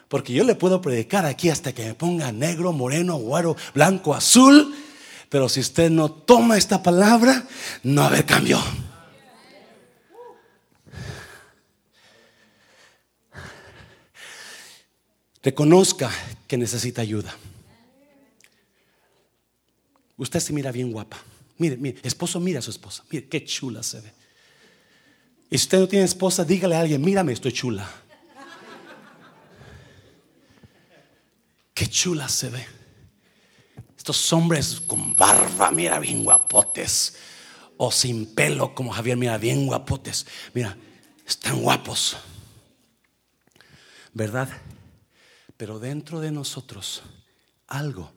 Porque 0.10 0.34
yo 0.34 0.44
le 0.44 0.56
puedo 0.56 0.82
predicar 0.82 1.26
aquí 1.26 1.50
hasta 1.50 1.72
que 1.72 1.86
me 1.86 1.94
ponga 1.94 2.32
negro, 2.32 2.74
moreno, 2.74 3.18
güero, 3.18 3.56
blanco, 3.76 4.16
azul. 4.16 4.76
Pero 5.30 5.48
si 5.48 5.60
usted 5.60 5.92
no 5.92 6.12
toma 6.12 6.58
esta 6.58 6.82
palabra, 6.82 7.48
no 7.84 8.04
haber 8.04 8.26
cambio. 8.26 8.60
Reconozca 15.44 16.12
que 16.48 16.58
necesita 16.58 17.04
ayuda. 17.04 17.34
Usted 20.18 20.40
se 20.40 20.54
mira 20.54 20.72
bien 20.72 20.92
guapa. 20.92 21.18
Mire, 21.60 21.78
mire, 21.78 22.00
esposo, 22.04 22.40
mira 22.40 22.60
a 22.60 22.62
su 22.64 22.72
esposa. 22.72 23.04
Mire, 23.12 23.28
qué 23.28 23.46
chula 23.46 23.84
se 23.84 24.02
ve. 24.02 24.12
Y 25.52 25.58
si 25.60 25.66
usted 25.66 25.80
no 25.80 25.88
tiene 25.88 26.06
esposa, 26.06 26.44
dígale 26.44 26.76
a 26.76 26.82
alguien, 26.82 27.02
mírame, 27.02 27.32
estoy 27.32 27.54
chula. 27.54 27.90
Qué 31.80 31.88
chula 31.88 32.28
se 32.28 32.50
ve. 32.50 32.68
Estos 33.98 34.34
hombres 34.34 34.82
con 34.82 35.16
barba, 35.16 35.72
mira, 35.72 35.98
bien 36.00 36.26
guapotes. 36.26 37.16
O 37.78 37.90
sin 37.90 38.36
pelo, 38.36 38.76
como 38.76 38.92
Javier, 38.92 39.16
mira, 39.16 39.38
bien 39.38 39.66
guapotes. 39.66 40.28
Mira, 40.54 40.76
están 41.26 41.62
guapos. 41.62 42.18
¿Verdad? 44.14 44.50
Pero 45.56 45.80
dentro 45.80 46.20
de 46.20 46.32
nosotros, 46.32 47.02
algo 47.66 48.12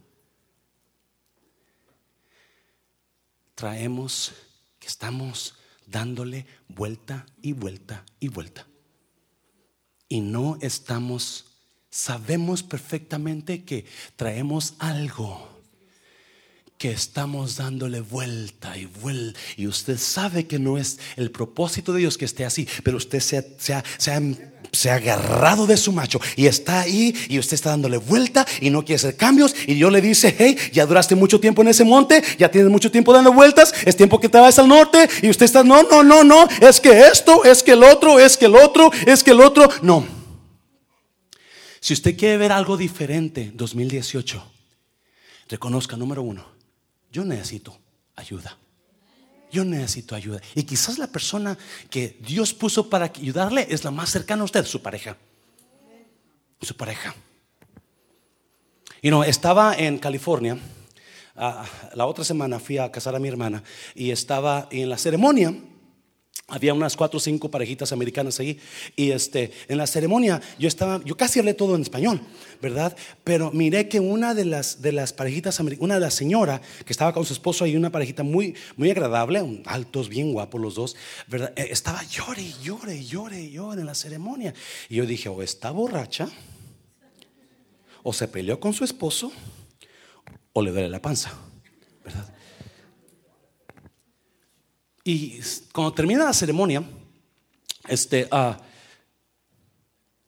traemos 3.55 4.33
que 4.81 4.89
estamos 4.89 5.55
dándole 5.87 6.49
vuelta 6.67 7.27
y 7.41 7.53
vuelta 7.53 8.05
y 8.19 8.27
vuelta. 8.27 8.67
Y 10.09 10.21
no 10.21 10.59
estamos 10.61 11.52
sabemos 11.93 12.63
perfectamente 12.63 13.65
que 13.65 13.85
traemos 14.17 14.75
algo 14.79 15.47
que 16.79 16.91
estamos 16.91 17.59
dándole 17.59 18.01
vuelta 18.01 18.77
y 18.77 18.87
vuelta. 18.87 19.39
Y 19.57 19.69
usted 19.69 19.99
sabe 19.99 20.49
que 20.49 20.59
no 20.59 20.79
es 20.79 20.99
el 21.17 21.31
propósito 21.31 21.93
de 21.93 22.01
Dios 22.01 22.19
que 22.19 22.25
esté 22.25 22.45
así, 22.45 22.67
pero 22.83 22.97
usted 22.97 23.21
se 23.21 23.37
ha, 23.37 23.85
se 23.99 24.91
ha, 24.91 24.95
agarrado 24.95 25.69
de 25.69 25.77
su 25.77 25.93
macho 25.93 26.21
y 26.35 26.47
está 26.47 26.81
ahí 26.81 27.15
y 27.29 27.39
usted 27.39 27.55
está 27.55 27.71
dándole 27.71 27.99
vuelta 27.99 28.45
y 28.61 28.71
no 28.71 28.85
quiere 28.85 28.97
hacer 28.97 29.17
cambios. 29.17 29.55
Y 29.67 29.75
Dios 29.75 29.93
le 29.93 30.01
dice, 30.01 30.35
hey, 30.37 30.57
ya 30.73 30.87
duraste 30.87 31.15
mucho 31.15 31.39
tiempo 31.39 31.63
en 31.63 31.69
ese 31.69 31.85
monte, 31.85 32.21
ya 32.37 32.51
tienes 32.51 32.71
mucho 32.71 32.91
tiempo 32.91 33.13
dando 33.13 33.33
vueltas, 33.33 33.73
es 33.85 33.97
tiempo 33.97 34.19
que 34.19 34.31
te 34.31 34.39
vayas 34.39 34.59
al 34.59 34.67
norte 34.67 35.09
y 35.21 35.29
usted 35.29 35.45
está, 35.45 35.63
no, 35.63 35.83
no, 35.85 36.03
no, 36.03 36.25
no, 36.25 36.49
es 36.61 36.81
que 36.81 37.03
esto, 37.03 37.45
es 37.45 37.63
que 37.63 37.73
el 37.73 37.85
otro, 37.85 38.19
es 38.19 38.37
que 38.37 38.47
el 38.47 38.57
otro, 38.57 38.91
es 39.07 39.23
que 39.23 39.31
el 39.33 39.41
otro, 39.41 39.69
no. 39.83 40.22
Si 41.83 41.95
usted 41.95 42.17
quiere 42.17 42.37
ver 42.37 42.53
algo 42.53 42.77
diferente 42.77 43.51
2018, 43.53 44.41
reconozca, 45.49 45.97
número 45.97 46.23
uno, 46.23 46.47
yo 47.11 47.25
necesito 47.25 47.77
ayuda. 48.15 48.57
Yo 49.51 49.65
necesito 49.65 50.15
ayuda. 50.15 50.41
Y 50.55 50.63
quizás 50.63 50.97
la 50.99 51.09
persona 51.09 51.59
que 51.91 52.17
Dios 52.21 52.55
puso 52.55 52.89
para 52.89 53.07
ayudarle 53.07 53.67
es 53.69 53.83
la 53.83 53.91
más 53.91 54.11
cercana 54.11 54.43
a 54.43 54.45
usted, 54.45 54.65
su 54.65 54.81
pareja. 54.81 55.17
Su 56.61 56.77
pareja. 56.77 57.17
Y 59.03 59.11
no, 59.11 59.25
estaba 59.25 59.75
en 59.75 59.99
California. 59.99 60.57
Ah, 61.35 61.67
la 61.95 62.07
otra 62.07 62.23
semana 62.23 62.61
fui 62.61 62.79
a 62.79 62.93
casar 62.93 63.17
a 63.17 63.19
mi 63.19 63.27
hermana 63.27 63.65
y 63.97 64.13
estaba 64.13 64.69
en 64.71 64.89
la 64.89 64.99
ceremonia 64.99 65.53
había 66.49 66.75
unas 66.75 66.97
cuatro 66.97 67.17
o 67.17 67.21
cinco 67.21 67.51
parejitas 67.51 67.93
americanas 67.93 68.39
ahí. 68.41 68.59
Y 68.97 69.11
este, 69.11 69.53
en 69.69 69.79
la 69.79 69.87
ceremonia 69.87 70.41
yo 70.59 70.69
estaba, 70.69 71.03
yo 71.05 71.17
casi 71.17 71.39
hablé 71.39 71.55
todo 71.55 71.75
en 71.77 71.83
español, 71.83 72.21
¿verdad? 72.61 72.97
Pero 73.25 73.51
miré 73.53 73.89
que 73.89 74.01
una 74.01 74.35
de 74.35 74.45
las, 74.45 74.83
de 74.83 74.93
las 74.93 75.13
parejitas 75.13 75.61
una 75.61 75.95
de 75.95 76.01
las 76.01 76.15
señoras 76.15 76.61
que 76.85 76.93
estaba 76.93 77.13
con 77.15 77.25
su 77.25 77.33
esposo 77.33 77.65
ahí, 77.65 77.77
una 77.77 77.91
parejita 77.91 78.23
muy, 78.23 78.55
muy 78.77 78.91
agradable, 78.91 79.63
altos, 79.67 80.09
bien 80.09 80.33
guapos 80.33 80.61
los 80.61 80.75
dos, 80.75 80.97
¿verdad? 81.29 81.53
Eh, 81.57 81.69
estaba 81.71 82.03
llore, 82.05 82.45
llore, 82.63 83.05
llore, 83.05 83.51
llore 83.51 83.81
en 83.81 83.87
la 83.87 83.95
ceremonia. 83.95 84.53
Y 84.89 84.97
yo 84.97 85.07
dije, 85.07 85.29
o 85.29 85.43
está 85.43 85.71
borracha, 85.71 86.29
o 88.03 88.13
se 88.13 88.29
peleó 88.29 88.59
con 88.59 88.75
su 88.75 88.85
esposo, 88.85 89.33
o 90.53 90.63
le 90.63 90.71
duele 90.71 90.89
la 90.89 91.01
panza, 91.01 91.33
¿verdad? 92.05 92.29
Y 95.05 95.41
cuando 95.73 95.93
termina 95.93 96.25
la 96.25 96.33
ceremonia, 96.33 96.83
este, 97.89 98.29
uh, 98.31 98.55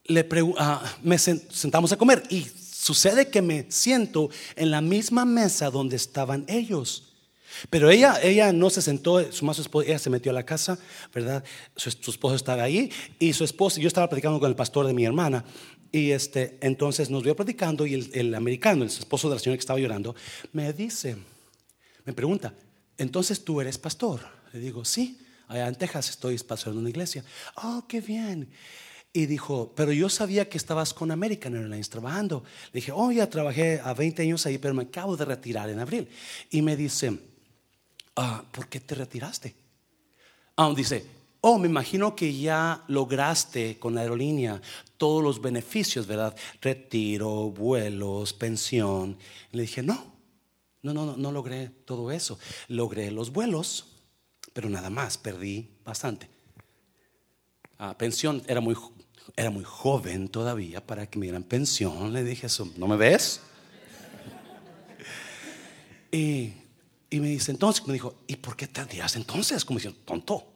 le 0.04 0.26
uh, 0.42 0.54
me 1.02 1.18
sentamos 1.18 1.92
a 1.92 1.96
comer 1.96 2.22
y 2.28 2.42
sucede 2.42 3.28
que 3.28 3.40
me 3.40 3.66
siento 3.70 4.30
en 4.56 4.70
la 4.70 4.80
misma 4.80 5.24
mesa 5.24 5.70
donde 5.70 5.96
estaban 5.96 6.44
ellos. 6.48 7.10
Pero 7.70 7.88
ella, 7.88 8.18
ella 8.20 8.52
no 8.52 8.68
se 8.68 8.82
sentó, 8.82 9.32
su 9.32 9.44
más 9.44 9.62
ella 9.86 9.98
se 9.98 10.10
metió 10.10 10.32
a 10.32 10.34
la 10.34 10.44
casa, 10.44 10.76
¿verdad? 11.14 11.44
Su, 11.76 11.88
esposo 11.88 12.34
estaba 12.34 12.64
ahí 12.64 12.90
y 13.20 13.32
su 13.32 13.44
esposo, 13.44 13.80
yo 13.80 13.86
estaba 13.86 14.08
platicando 14.08 14.40
con 14.40 14.50
el 14.50 14.56
pastor 14.56 14.86
de 14.88 14.92
mi 14.92 15.04
hermana 15.04 15.44
y 15.92 16.10
este, 16.10 16.58
entonces 16.60 17.10
nos 17.10 17.22
vio 17.22 17.36
platicando 17.36 17.86
y 17.86 17.94
el, 17.94 18.10
el 18.12 18.34
americano, 18.34 18.82
el 18.82 18.90
esposo 18.90 19.28
de 19.28 19.36
la 19.36 19.38
señora 19.38 19.56
que 19.56 19.60
estaba 19.60 19.78
llorando, 19.78 20.16
me 20.52 20.72
dice, 20.72 21.16
me 22.04 22.12
pregunta, 22.12 22.52
entonces 22.98 23.44
tú 23.44 23.60
eres 23.60 23.78
pastor. 23.78 24.33
Le 24.54 24.60
digo, 24.60 24.84
sí, 24.84 25.18
allá 25.48 25.66
en 25.66 25.74
Texas 25.74 26.10
estoy 26.10 26.38
pasando 26.38 26.78
una 26.78 26.88
iglesia. 26.88 27.24
Oh, 27.56 27.84
qué 27.88 28.00
bien. 28.00 28.48
Y 29.12 29.26
dijo, 29.26 29.72
pero 29.74 29.90
yo 29.90 30.08
sabía 30.08 30.48
que 30.48 30.56
estabas 30.58 30.94
con 30.94 31.10
American 31.10 31.56
Airlines 31.56 31.90
trabajando. 31.90 32.44
Le 32.66 32.78
dije, 32.78 32.92
oh, 32.92 33.10
ya 33.10 33.28
trabajé 33.28 33.80
a 33.82 33.94
20 33.94 34.22
años 34.22 34.46
ahí, 34.46 34.58
pero 34.58 34.72
me 34.72 34.84
acabo 34.84 35.16
de 35.16 35.24
retirar 35.24 35.70
en 35.70 35.80
abril. 35.80 36.08
Y 36.50 36.62
me 36.62 36.76
dice, 36.76 37.18
ah, 38.14 38.44
¿por 38.52 38.68
qué 38.68 38.78
te 38.78 38.94
retiraste? 38.94 39.56
Ah, 40.56 40.72
dice, 40.76 41.04
oh, 41.40 41.58
me 41.58 41.66
imagino 41.66 42.14
que 42.14 42.32
ya 42.38 42.84
lograste 42.86 43.76
con 43.80 43.96
la 43.96 44.02
aerolínea 44.02 44.62
todos 44.96 45.20
los 45.20 45.42
beneficios, 45.42 46.06
¿verdad? 46.06 46.36
Retiro, 46.60 47.50
vuelos, 47.50 48.32
pensión. 48.32 49.18
Le 49.50 49.62
dije, 49.62 49.82
no, 49.82 50.14
no, 50.82 50.94
no, 50.94 51.06
no, 51.06 51.16
no 51.16 51.32
logré 51.32 51.70
todo 51.84 52.12
eso. 52.12 52.38
Logré 52.68 53.10
los 53.10 53.32
vuelos, 53.32 53.93
pero 54.52 54.68
nada 54.68 54.90
más, 54.90 55.18
perdí 55.18 55.70
bastante. 55.84 56.28
Ah, 57.78 57.96
pensión 57.98 58.42
era 58.46 58.60
muy 58.60 58.76
era 59.36 59.50
muy 59.50 59.64
joven 59.64 60.28
todavía 60.28 60.84
para 60.84 61.08
que 61.08 61.18
me 61.18 61.26
dieran 61.26 61.44
pensión. 61.44 62.12
Le 62.12 62.24
dije 62.24 62.46
eso, 62.46 62.70
¿no 62.76 62.88
me 62.88 62.96
ves? 62.96 63.40
Y, 66.10 66.52
me 67.10 67.28
dice, 67.28 67.52
entonces, 67.52 67.86
me 67.86 67.92
dijo, 67.92 68.16
¿y 68.26 68.36
por 68.36 68.56
qué 68.56 68.66
te 68.66 68.84
dirás 68.86 69.14
entonces? 69.14 69.64
Como 69.64 69.78
diciendo, 69.78 70.00
tonto. 70.04 70.46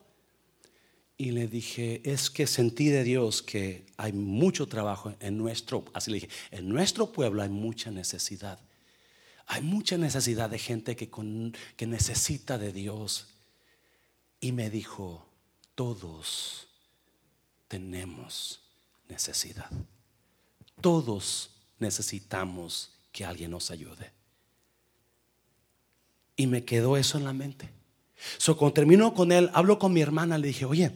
Y 1.16 1.30
le 1.30 1.46
dije, 1.46 2.00
es 2.04 2.30
que 2.30 2.48
sentí 2.48 2.88
de 2.88 3.04
Dios 3.04 3.42
que 3.42 3.86
hay 3.96 4.12
mucho 4.12 4.66
trabajo 4.66 5.14
en 5.20 5.38
nuestro, 5.38 5.84
así 5.94 6.10
le 6.10 6.16
dije, 6.16 6.28
en 6.50 6.68
nuestro 6.68 7.12
pueblo 7.12 7.42
hay 7.42 7.48
mucha 7.48 7.92
necesidad. 7.92 8.60
Hay 9.46 9.62
mucha 9.62 9.96
necesidad 9.96 10.50
de 10.50 10.58
gente 10.58 10.96
que, 10.96 11.10
que 11.76 11.86
necesita 11.86 12.58
de 12.58 12.72
Dios. 12.72 13.28
Y 14.40 14.52
me 14.52 14.70
dijo, 14.70 15.26
todos 15.74 16.68
tenemos 17.68 18.60
necesidad. 19.08 19.70
Todos 20.80 21.50
necesitamos 21.78 22.92
que 23.12 23.24
alguien 23.24 23.50
nos 23.50 23.70
ayude. 23.70 24.12
Y 26.36 26.46
me 26.46 26.64
quedó 26.64 26.96
eso 26.96 27.18
en 27.18 27.24
la 27.24 27.32
mente. 27.32 27.68
So, 28.38 28.56
cuando 28.56 28.74
termino 28.74 29.14
con 29.14 29.32
él, 29.32 29.50
hablo 29.54 29.78
con 29.78 29.92
mi 29.92 30.00
hermana, 30.00 30.38
le 30.38 30.48
dije, 30.48 30.64
oye, 30.64 30.92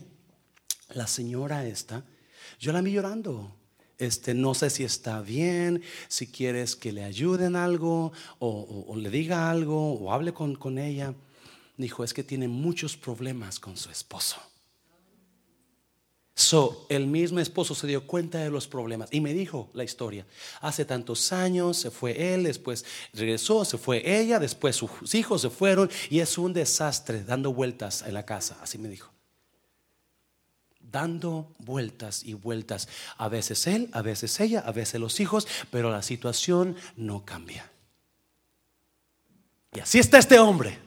la 0.91 1.07
señora 1.07 1.67
esta, 1.67 2.05
yo 2.59 2.73
la 2.73 2.81
vi 2.81 2.93
llorando. 2.93 3.55
Este, 3.99 4.35
no 4.35 4.55
sé 4.55 4.71
si 4.71 4.83
está 4.83 5.21
bien, 5.21 5.83
si 6.09 6.27
quieres 6.27 6.75
que 6.75 6.93
le 6.93 7.05
ayuden 7.05 7.55
algo 7.55 8.13
o, 8.41 8.95
le 8.97 9.11
diga 9.11 9.51
algo 9.51 9.95
o 9.95 10.13
hable 10.13 10.33
con, 10.33 10.57
con 10.57 10.79
ella. 10.79 11.15
Dijo, 11.77 12.05
es 12.05 12.13
que 12.13 12.23
tiene 12.23 12.49
muchos 12.49 12.97
problemas 12.97 13.59
con 13.59 13.77
su 13.77 13.91
esposo. 13.91 14.41
So, 16.35 16.87
el 16.89 17.07
mismo 17.07 17.41
esposo 17.41 17.75
se 17.75 17.87
dio 17.87 18.07
cuenta 18.07 18.39
de 18.39 18.51
los 18.51 18.67
problemas 18.67 19.11
y 19.13 19.21
me 19.21 19.35
dijo 19.35 19.71
la 19.75 19.85
historia. 19.85 20.27
Hace 20.61 20.85
tantos 20.87 21.31
años 21.33 21.77
se 21.77 21.91
fue 21.91 22.35
él, 22.35 22.45
después 22.45 22.87
regresó, 23.13 23.67
se 23.67 23.77
fue 23.77 24.03
ella, 24.19 24.39
después 24.39 24.77
sus 24.77 25.15
hijos 25.15 25.43
se 25.43 25.51
fueron 25.51 25.91
y 26.09 26.21
es 26.21 26.39
un 26.39 26.55
desastre 26.55 27.23
dando 27.23 27.53
vueltas 27.53 28.03
en 28.03 28.15
la 28.15 28.25
casa, 28.25 28.59
así 28.63 28.79
me 28.79 28.89
dijo. 28.89 29.13
Dando 30.81 31.53
vueltas 31.59 32.25
y 32.25 32.33
vueltas. 32.33 32.89
A 33.19 33.29
veces 33.29 33.67
él, 33.67 33.91
a 33.93 34.01
veces 34.01 34.41
ella, 34.41 34.61
a 34.61 34.73
veces 34.73 35.01
los 35.01 35.21
hijos, 35.21 35.47
pero 35.71 35.91
la 35.91 36.03
situación 36.03 36.77
no 36.97 37.25
cambia. 37.27 37.71
Y 39.75 39.81
así 39.81 39.99
está 39.99 40.19
este 40.19 40.39
hombre. 40.39 40.79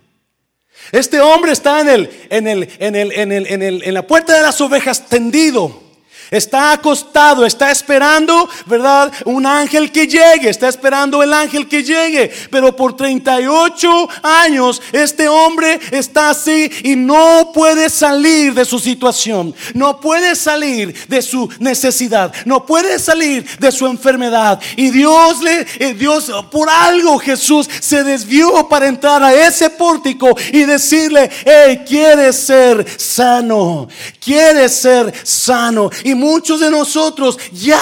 Este 0.91 1.19
hombre 1.21 1.51
está 1.51 1.81
en, 1.81 1.89
el, 1.89 2.09
en, 2.29 2.47
el, 2.47 2.69
en, 2.79 2.95
el, 2.95 3.11
en, 3.13 3.61
el, 3.61 3.83
en, 3.83 3.93
la 3.93 4.05
puerta 4.05 4.35
de 4.35 4.41
las 4.41 4.59
ovejas 4.61 5.07
tendido. 5.07 5.84
Está 6.31 6.71
acostado, 6.71 7.45
está 7.45 7.71
esperando, 7.71 8.49
¿verdad? 8.65 9.11
Un 9.25 9.45
ángel 9.45 9.91
que 9.91 10.07
llegue, 10.07 10.49
está 10.49 10.67
esperando 10.67 11.21
el 11.21 11.33
ángel 11.33 11.67
que 11.67 11.83
llegue. 11.83 12.31
Pero 12.49 12.75
por 12.75 12.95
38 12.95 14.09
años 14.23 14.81
este 14.91 15.27
hombre 15.27 15.79
está 15.91 16.31
así 16.31 16.71
y 16.83 16.95
no 16.95 17.51
puede 17.53 17.89
salir 17.89 18.53
de 18.53 18.65
su 18.65 18.79
situación. 18.79 19.53
No 19.73 19.99
puede 19.99 20.35
salir 20.35 20.95
de 21.07 21.21
su 21.21 21.49
necesidad. 21.59 22.33
No 22.45 22.65
puede 22.65 22.99
salir 22.99 23.45
de 23.59 23.71
su 23.71 23.85
enfermedad. 23.85 24.59
Y 24.75 24.89
Dios 24.89 25.41
le, 25.41 25.67
eh, 25.79 25.93
Dios, 25.93 26.31
por 26.51 26.69
algo 26.69 27.19
Jesús 27.19 27.69
se 27.79 28.03
desvió 28.03 28.67
para 28.67 28.87
entrar 28.87 29.21
a 29.23 29.33
ese 29.33 29.69
pórtico 29.69 30.35
y 30.51 30.63
decirle, 30.63 31.29
hey, 31.45 31.81
quieres 31.87 32.35
ser 32.37 32.85
sano. 32.99 33.87
Quieres 34.19 34.75
ser 34.75 35.13
sano. 35.23 35.89
Y 36.03 36.14
muchos 36.15 36.59
de 36.59 36.71
nosotros 36.71 37.37
ya 37.51 37.79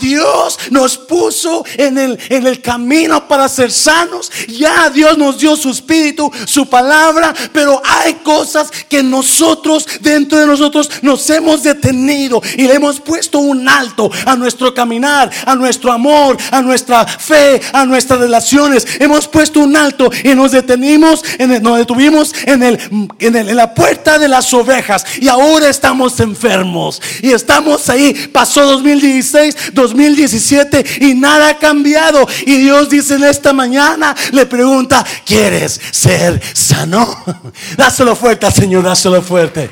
Dios 0.00 0.58
nos 0.70 0.96
puso 0.96 1.64
en 1.76 1.98
el, 1.98 2.18
en 2.28 2.46
el 2.46 2.60
camino 2.60 3.28
para 3.28 3.48
ser 3.48 3.70
sanos. 3.70 4.30
Ya 4.48 4.90
Dios 4.90 5.18
nos 5.18 5.38
dio 5.38 5.56
su 5.56 5.70
espíritu, 5.70 6.30
su 6.46 6.66
palabra. 6.66 7.34
Pero 7.52 7.80
hay 7.84 8.14
cosas 8.14 8.70
que 8.88 9.02
nosotros, 9.02 9.86
dentro 10.00 10.38
de 10.38 10.46
nosotros, 10.46 10.90
nos 11.02 11.28
hemos 11.30 11.62
detenido 11.62 12.42
y 12.56 12.66
le 12.66 12.74
hemos 12.74 13.00
puesto 13.00 13.38
un 13.38 13.68
alto 13.68 14.10
a 14.26 14.36
nuestro 14.36 14.74
caminar, 14.74 15.30
a 15.46 15.54
nuestro 15.54 15.92
amor, 15.92 16.36
a 16.50 16.62
nuestra 16.62 17.06
fe, 17.06 17.60
a 17.72 17.84
nuestras 17.84 18.20
relaciones. 18.20 18.86
Hemos 18.98 19.28
puesto 19.28 19.60
un 19.60 19.76
alto 19.76 20.10
y 20.24 20.34
nos 20.34 20.52
detenimos, 20.52 21.22
en 21.38 21.62
nos 21.62 21.78
detuvimos 21.78 22.34
en, 22.46 22.62
el, 22.62 22.78
en, 23.18 23.36
el, 23.36 23.48
en 23.50 23.56
la 23.56 23.74
puerta 23.74 24.18
de 24.18 24.28
las 24.28 24.52
ovejas. 24.54 25.04
Y 25.20 25.28
ahora 25.28 25.68
estamos 25.68 26.18
enfermos 26.20 27.00
y 27.22 27.32
estamos 27.32 27.71
ahí. 27.88 28.12
Pasó 28.32 28.64
2016, 28.66 29.72
2017 29.72 30.84
y 31.00 31.14
nada 31.14 31.50
ha 31.50 31.58
cambiado. 31.58 32.26
Y 32.46 32.58
Dios 32.58 32.88
dice 32.88 33.14
en 33.14 33.24
esta 33.24 33.52
mañana, 33.52 34.14
le 34.32 34.46
pregunta, 34.46 35.04
¿quieres 35.24 35.80
ser 35.90 36.40
sano? 36.54 37.24
Dáselo 37.76 38.14
fuerte 38.16 38.50
Señor, 38.50 38.84
dáselo 38.84 39.22
fuerte. 39.22 39.70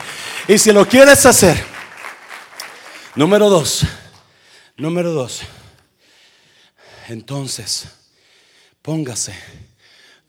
Y 0.48 0.58
si 0.58 0.72
lo 0.72 0.86
quieres 0.86 1.24
hacer, 1.26 1.62
número 3.14 3.48
dos, 3.48 3.82
número 4.76 5.12
dos, 5.12 5.42
entonces 7.08 7.86
póngase 8.82 9.34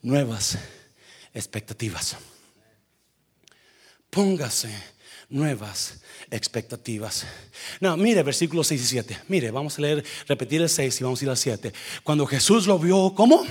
nuevas 0.02 0.58
expectativas. 1.34 2.16
Póngase 4.10 4.70
nuevas 5.30 6.01
expectativas. 6.32 7.26
No, 7.78 7.96
mire 7.96 8.22
versículos 8.22 8.66
6 8.68 8.82
y 8.82 8.86
7. 8.86 9.18
Mire, 9.28 9.50
vamos 9.50 9.78
a 9.78 9.82
leer, 9.82 10.02
repetir 10.26 10.62
el 10.62 10.68
6 10.68 11.00
y 11.00 11.04
vamos 11.04 11.20
a 11.20 11.24
ir 11.24 11.30
al 11.30 11.36
7. 11.36 11.72
Cuando 12.02 12.26
Jesús 12.26 12.66
lo 12.66 12.78
vio, 12.78 13.12
¿cómo? 13.14 13.44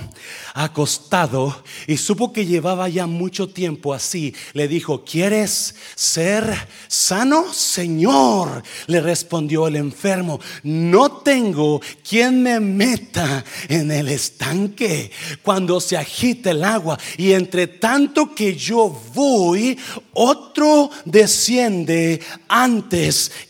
Acostado 0.56 1.63
y 1.86 1.98
supo 1.98 2.34
que 2.34 2.46
llevaba 2.46 2.89
ya 2.89 3.06
mucho 3.06 3.50
tiempo 3.50 3.94
así, 3.94 4.34
le 4.54 4.67
dijo, 4.67 5.06
¿quieres 5.06 5.76
ser 5.96 6.44
sano? 6.88 7.54
Señor, 7.54 8.63
le 8.88 9.00
respondió 9.00 9.67
el 9.67 9.76
enfermo, 9.76 10.39
no 10.63 11.22
tengo 11.22 11.82
quien 12.08 12.41
me 12.41 12.60
meta 12.60 13.46
en 13.70 13.91
el 13.91 14.08
estanque 14.08 15.12
cuando 15.44 15.80
se 15.80 15.98
agita 15.98 16.50
el 16.50 16.63
agua 16.63 16.98
y 17.17 17.34
entre 17.34 17.67
tanto 17.67 18.34
que 18.34 18.56
yo 18.56 18.89
voy, 19.13 19.78
otro 20.13 20.89
desciende 21.06 22.20
antes 22.48 22.70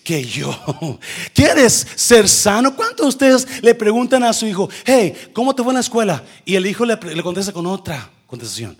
que 0.03 0.23
yo. 0.23 0.55
¿Quieres 1.33 1.87
ser 1.95 2.27
sano? 2.27 2.75
¿Cuántos 2.75 3.05
de 3.05 3.09
ustedes 3.09 3.63
le 3.63 3.75
preguntan 3.75 4.23
a 4.23 4.33
su 4.33 4.45
hijo, 4.45 4.69
hey, 4.85 5.13
¿cómo 5.33 5.53
te 5.53 5.63
fue 5.63 5.71
en 5.71 5.75
la 5.75 5.81
escuela? 5.81 6.23
Y 6.45 6.55
el 6.55 6.65
hijo 6.65 6.85
le, 6.85 6.95
le 6.95 7.23
contesta 7.23 7.51
con 7.51 7.65
otra 7.65 8.09
contestación. 8.27 8.77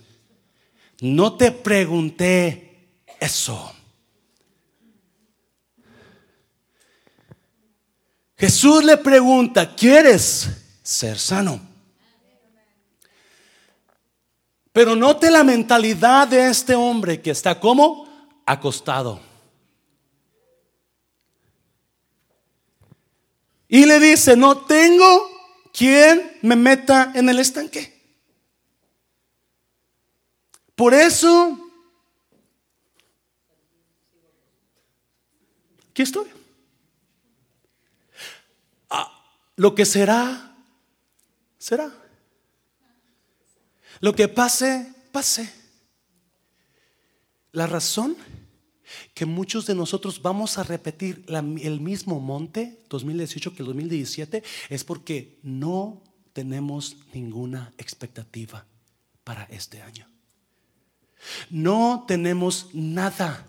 No 1.00 1.34
te 1.34 1.50
pregunté 1.50 2.94
eso. 3.20 3.72
Jesús 8.36 8.84
le 8.84 8.96
pregunta, 8.96 9.74
¿quieres 9.74 10.48
ser 10.82 11.18
sano? 11.18 11.60
Pero 14.72 14.96
note 14.96 15.30
la 15.30 15.44
mentalidad 15.44 16.26
de 16.26 16.48
este 16.48 16.74
hombre 16.74 17.20
que 17.20 17.30
está 17.30 17.60
como 17.60 18.08
acostado. 18.46 19.31
Y 23.72 23.86
le 23.86 23.98
dice, 23.98 24.36
no 24.36 24.66
tengo 24.66 25.30
quien 25.72 26.36
me 26.42 26.56
meta 26.56 27.10
en 27.14 27.30
el 27.30 27.38
estanque. 27.38 27.90
Por 30.74 30.92
eso, 30.92 31.58
aquí 35.90 36.02
estoy. 36.02 36.28
Ah, 38.90 39.10
lo 39.56 39.74
que 39.74 39.86
será, 39.86 40.54
será. 41.56 41.90
Lo 44.00 44.14
que 44.14 44.28
pase, 44.28 44.92
pase. 45.12 45.50
La 47.52 47.66
razón 47.66 48.18
que 49.14 49.26
muchos 49.26 49.66
de 49.66 49.74
nosotros 49.74 50.20
vamos 50.20 50.58
a 50.58 50.62
repetir 50.62 51.24
el 51.28 51.80
mismo 51.80 52.20
monte 52.20 52.84
2018 52.88 53.54
que 53.54 53.62
el 53.62 53.66
2017 53.66 54.42
es 54.68 54.84
porque 54.84 55.38
no 55.42 56.02
tenemos 56.32 56.96
ninguna 57.12 57.72
expectativa 57.78 58.66
para 59.24 59.44
este 59.44 59.82
año. 59.82 60.06
No 61.50 62.04
tenemos 62.06 62.68
nada 62.72 63.46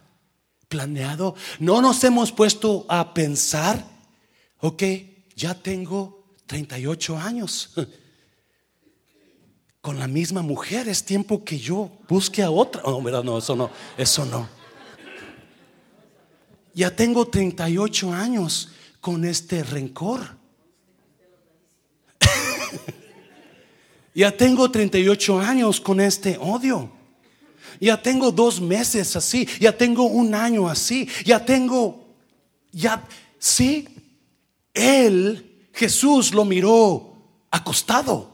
planeado. 0.67 1.35
No 1.59 1.81
nos 1.81 2.03
hemos 2.03 2.31
puesto 2.31 2.85
a 2.89 3.13
pensar, 3.13 3.85
ok, 4.59 4.83
ya 5.35 5.53
tengo 5.53 6.23
38 6.47 7.17
años. 7.17 7.71
Con 9.81 9.99
la 9.99 10.07
misma 10.07 10.41
mujer 10.41 10.87
es 10.87 11.03
tiempo 11.03 11.43
que 11.43 11.59
yo 11.59 11.91
busque 12.07 12.41
a 12.41 12.49
otra. 12.49 12.81
No, 12.83 13.01
no, 13.23 13.37
eso 13.37 13.55
no, 13.55 13.69
eso 13.97 14.25
no. 14.25 14.62
Ya 16.73 16.95
tengo 16.95 17.27
38 17.27 18.13
años 18.13 18.71
con 18.99 19.25
este 19.25 19.63
rencor. 19.63 20.37
ya 24.15 24.35
tengo 24.35 24.71
38 24.71 25.39
años 25.39 25.79
con 25.79 26.01
este 26.01 26.37
odio. 26.37 26.91
Ya 27.79 28.01
tengo 28.01 28.31
dos 28.31 28.59
meses 28.59 29.15
así. 29.15 29.47
Ya 29.59 29.77
tengo 29.77 30.05
un 30.05 30.33
año 30.33 30.67
así. 30.67 31.07
Ya 31.25 31.45
tengo, 31.45 32.07
ya, 32.71 33.05
sí. 33.37 33.87
Él, 34.73 35.67
Jesús, 35.73 36.33
lo 36.33 36.45
miró 36.45 37.13
acostado. 37.51 38.33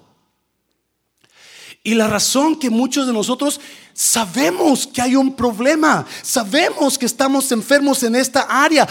Y 1.83 1.95
la 1.95 2.07
razón 2.07 2.57
que 2.59 2.69
muchos 2.69 3.07
de 3.07 3.13
nosotros 3.13 3.59
sabemos 3.99 4.87
que 4.87 5.01
hay 5.01 5.17
un 5.17 5.35
problema, 5.35 6.05
sabemos 6.23 6.97
que 6.97 7.05
estamos 7.05 7.51
enfermos 7.51 8.01
en 8.03 8.15
esta 8.15 8.43
área. 8.43 8.87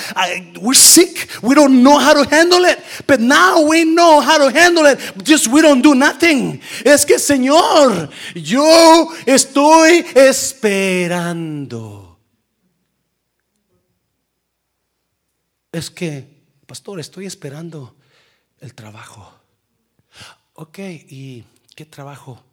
We're 0.60 0.78
sick, 0.78 1.26
we 1.40 1.54
don't 1.54 1.82
know 1.82 1.98
how 1.98 2.12
to 2.12 2.28
handle 2.30 2.66
it, 2.66 2.78
but 3.06 3.18
now 3.18 3.66
we 3.66 3.84
know 3.84 4.20
how 4.20 4.36
to 4.36 4.50
handle 4.50 4.84
it, 4.84 4.98
just 5.24 5.48
we 5.48 5.62
don't 5.62 5.82
do 5.82 5.94
nothing. 5.94 6.60
Es 6.84 7.06
que, 7.06 7.18
Señor, 7.18 8.10
yo 8.34 9.08
estoy 9.24 10.04
esperando. 10.14 12.18
Es 15.72 15.90
que, 15.90 16.28
pastor, 16.66 17.00
estoy 17.00 17.24
esperando 17.24 17.96
el 18.60 18.74
trabajo. 18.74 19.32
Ok, 20.52 20.80
¿y 21.08 21.44
qué 21.74 21.86
trabajo? 21.86 22.44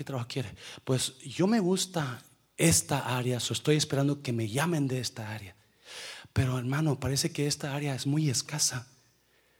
¿Qué 0.00 0.04
trabajo 0.04 0.28
quiere? 0.30 0.54
Pues 0.82 1.18
yo 1.18 1.46
me 1.46 1.60
gusta 1.60 2.22
esta 2.56 3.18
área, 3.18 3.36
estoy 3.36 3.76
esperando 3.76 4.22
que 4.22 4.32
me 4.32 4.48
llamen 4.48 4.88
de 4.88 4.98
esta 4.98 5.30
área. 5.30 5.54
Pero 6.32 6.58
hermano, 6.58 6.98
parece 6.98 7.30
que 7.32 7.46
esta 7.46 7.74
área 7.74 7.94
es 7.94 8.06
muy 8.06 8.30
escasa 8.30 8.86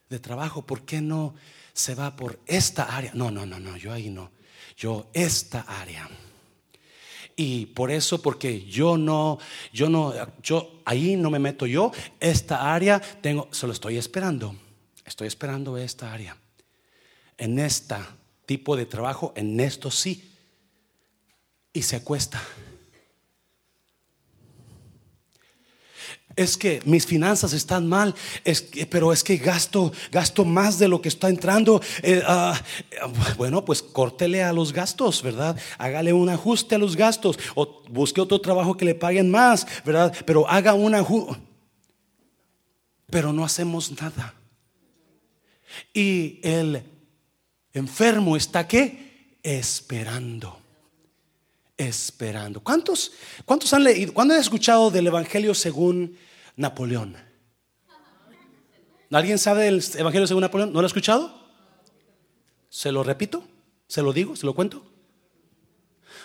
de 0.08 0.18
trabajo. 0.18 0.64
¿Por 0.64 0.86
qué 0.86 1.02
no 1.02 1.34
se 1.74 1.94
va 1.94 2.16
por 2.16 2.40
esta 2.46 2.84
área? 2.84 3.12
No, 3.12 3.30
no, 3.30 3.44
no, 3.44 3.60
no, 3.60 3.76
yo 3.76 3.92
ahí 3.92 4.08
no. 4.08 4.32
Yo 4.78 5.10
esta 5.12 5.60
área. 5.60 6.08
Y 7.36 7.66
por 7.66 7.90
eso, 7.90 8.22
porque 8.22 8.64
yo 8.64 8.96
no, 8.96 9.38
yo 9.74 9.90
no, 9.90 10.14
yo 10.42 10.80
ahí 10.86 11.16
no 11.16 11.28
me 11.28 11.38
meto 11.38 11.66
yo, 11.66 11.92
esta 12.18 12.72
área 12.72 12.98
tengo, 12.98 13.48
solo 13.50 13.74
estoy 13.74 13.98
esperando. 13.98 14.56
Estoy 15.04 15.26
esperando 15.28 15.76
esta 15.76 16.10
área. 16.14 16.34
En 17.36 17.58
esta 17.58 18.16
tipo 18.46 18.74
de 18.74 18.86
trabajo, 18.86 19.34
en 19.36 19.60
esto 19.60 19.90
sí 19.90 20.29
y 21.72 21.82
se 21.82 21.96
acuesta. 21.96 22.42
Es 26.36 26.56
que 26.56 26.80
mis 26.84 27.04
finanzas 27.04 27.52
están 27.52 27.88
mal, 27.88 28.14
es 28.44 28.62
pero 28.88 29.12
es 29.12 29.24
que 29.24 29.36
gasto, 29.36 29.92
gasto 30.12 30.44
más 30.44 30.78
de 30.78 30.88
lo 30.88 31.02
que 31.02 31.08
está 31.08 31.28
entrando. 31.28 31.82
Eh, 32.02 32.22
ah, 32.24 32.58
bueno, 33.36 33.64
pues 33.64 33.82
córtele 33.82 34.42
a 34.42 34.52
los 34.52 34.72
gastos, 34.72 35.22
¿verdad? 35.22 35.58
Hágale 35.76 36.12
un 36.12 36.28
ajuste 36.28 36.76
a 36.76 36.78
los 36.78 36.96
gastos 36.96 37.38
o 37.54 37.82
busque 37.90 38.20
otro 38.20 38.40
trabajo 38.40 38.76
que 38.76 38.84
le 38.84 38.94
paguen 38.94 39.30
más, 39.30 39.66
¿verdad? 39.84 40.14
Pero 40.24 40.48
haga 40.48 40.72
un 40.72 40.94
ajuste. 40.94 41.36
Pero 43.10 43.32
no 43.32 43.44
hacemos 43.44 43.90
nada. 44.00 44.34
Y 45.92 46.38
el 46.44 46.84
enfermo 47.72 48.36
está 48.36 48.68
qué? 48.68 49.36
Esperando 49.42 50.59
esperando. 51.80 52.62
¿Cuántos, 52.62 53.12
cuántos 53.46 53.72
han 53.72 53.84
leído, 53.84 54.12
cuándo 54.12 54.34
han 54.34 54.40
escuchado 54.40 54.90
del 54.90 55.06
Evangelio 55.06 55.54
según 55.54 56.16
Napoleón? 56.56 57.16
¿Alguien 59.10 59.38
sabe 59.38 59.64
del 59.64 59.82
Evangelio 59.96 60.26
según 60.26 60.42
Napoleón? 60.42 60.72
¿No 60.72 60.80
lo 60.80 60.84
ha 60.84 60.86
escuchado? 60.86 61.34
¿Se 62.68 62.92
lo 62.92 63.02
repito? 63.02 63.44
¿Se 63.88 64.02
lo 64.02 64.12
digo? 64.12 64.36
¿Se 64.36 64.46
lo 64.46 64.54
cuento? 64.54 64.84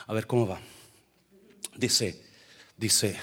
A 0.07 0.13
ver 0.13 0.27
cómo 0.27 0.45
va. 0.45 0.59
Dice, 1.75 2.21
dice, 2.77 3.17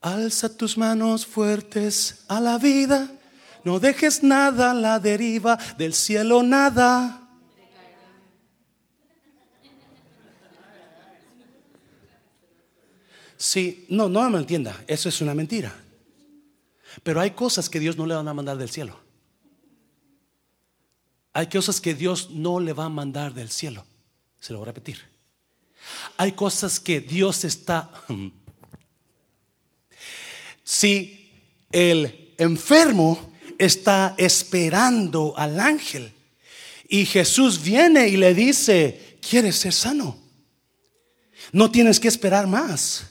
alza 0.00 0.56
tus 0.56 0.78
manos 0.78 1.26
fuertes 1.26 2.24
a 2.28 2.40
la 2.40 2.58
vida, 2.58 3.10
no 3.64 3.78
dejes 3.78 4.22
nada 4.22 4.70
a 4.70 4.74
la 4.74 4.98
deriva, 4.98 5.58
del 5.76 5.92
cielo 5.92 6.42
nada 6.42 7.21
Sí, 13.42 13.86
no, 13.88 14.08
no 14.08 14.30
me 14.30 14.38
entienda, 14.38 14.84
eso 14.86 15.08
es 15.08 15.20
una 15.20 15.34
mentira. 15.34 15.74
Pero 17.02 17.20
hay 17.20 17.32
cosas 17.32 17.68
que 17.68 17.80
Dios 17.80 17.96
no 17.96 18.06
le 18.06 18.14
van 18.14 18.28
a 18.28 18.34
mandar 18.34 18.56
del 18.56 18.70
cielo. 18.70 19.00
Hay 21.32 21.48
cosas 21.48 21.80
que 21.80 21.92
Dios 21.92 22.30
no 22.30 22.60
le 22.60 22.72
va 22.72 22.84
a 22.84 22.88
mandar 22.88 23.34
del 23.34 23.50
cielo. 23.50 23.84
Se 24.38 24.52
lo 24.52 24.60
voy 24.60 24.66
a 24.66 24.70
repetir. 24.70 25.00
Hay 26.18 26.32
cosas 26.32 26.78
que 26.78 27.00
Dios 27.00 27.42
está... 27.42 27.90
Si 30.62 31.28
el 31.72 32.34
enfermo 32.38 33.34
está 33.58 34.14
esperando 34.18 35.34
al 35.36 35.58
ángel 35.58 36.12
y 36.88 37.06
Jesús 37.06 37.60
viene 37.60 38.06
y 38.06 38.16
le 38.16 38.34
dice, 38.34 39.18
¿quieres 39.20 39.56
ser 39.56 39.72
sano? 39.72 40.16
No 41.50 41.72
tienes 41.72 41.98
que 41.98 42.06
esperar 42.06 42.46
más. 42.46 43.08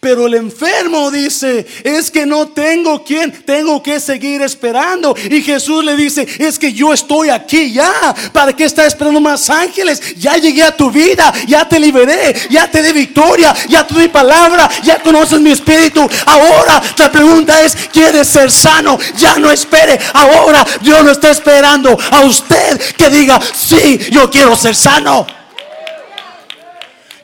Pero 0.00 0.26
el 0.26 0.34
enfermo 0.34 1.10
dice, 1.10 1.66
es 1.82 2.10
que 2.10 2.24
no 2.24 2.48
tengo 2.48 3.04
quien, 3.04 3.32
tengo 3.44 3.82
que 3.82 3.98
seguir 4.00 4.40
esperando. 4.42 5.14
Y 5.30 5.42
Jesús 5.42 5.84
le 5.84 5.96
dice, 5.96 6.26
es 6.38 6.58
que 6.58 6.72
yo 6.72 6.92
estoy 6.92 7.28
aquí 7.28 7.72
ya. 7.72 8.14
¿Para 8.32 8.54
qué 8.54 8.64
está 8.64 8.86
esperando 8.86 9.20
más 9.20 9.50
ángeles? 9.50 10.00
Ya 10.16 10.36
llegué 10.36 10.62
a 10.62 10.74
tu 10.74 10.90
vida, 10.90 11.32
ya 11.46 11.68
te 11.68 11.78
liberé, 11.78 12.34
ya 12.50 12.70
te 12.70 12.82
di 12.82 12.92
victoria, 12.92 13.54
ya 13.68 13.86
te 13.86 13.98
di 13.98 14.08
palabra, 14.08 14.70
ya 14.82 15.02
conoces 15.02 15.40
mi 15.40 15.50
espíritu. 15.50 16.08
Ahora 16.26 16.80
la 16.96 17.12
pregunta 17.12 17.60
es, 17.62 17.76
¿quieres 17.92 18.28
ser 18.28 18.50
sano? 18.50 18.98
Ya 19.18 19.36
no 19.36 19.50
espere. 19.50 19.98
Ahora 20.14 20.64
Dios 20.80 21.04
no 21.04 21.10
está 21.10 21.30
esperando 21.30 21.98
a 22.10 22.20
usted 22.22 22.80
que 22.96 23.10
diga, 23.10 23.40
sí, 23.54 23.98
yo 24.10 24.30
quiero 24.30 24.56
ser 24.56 24.74
sano. 24.74 25.26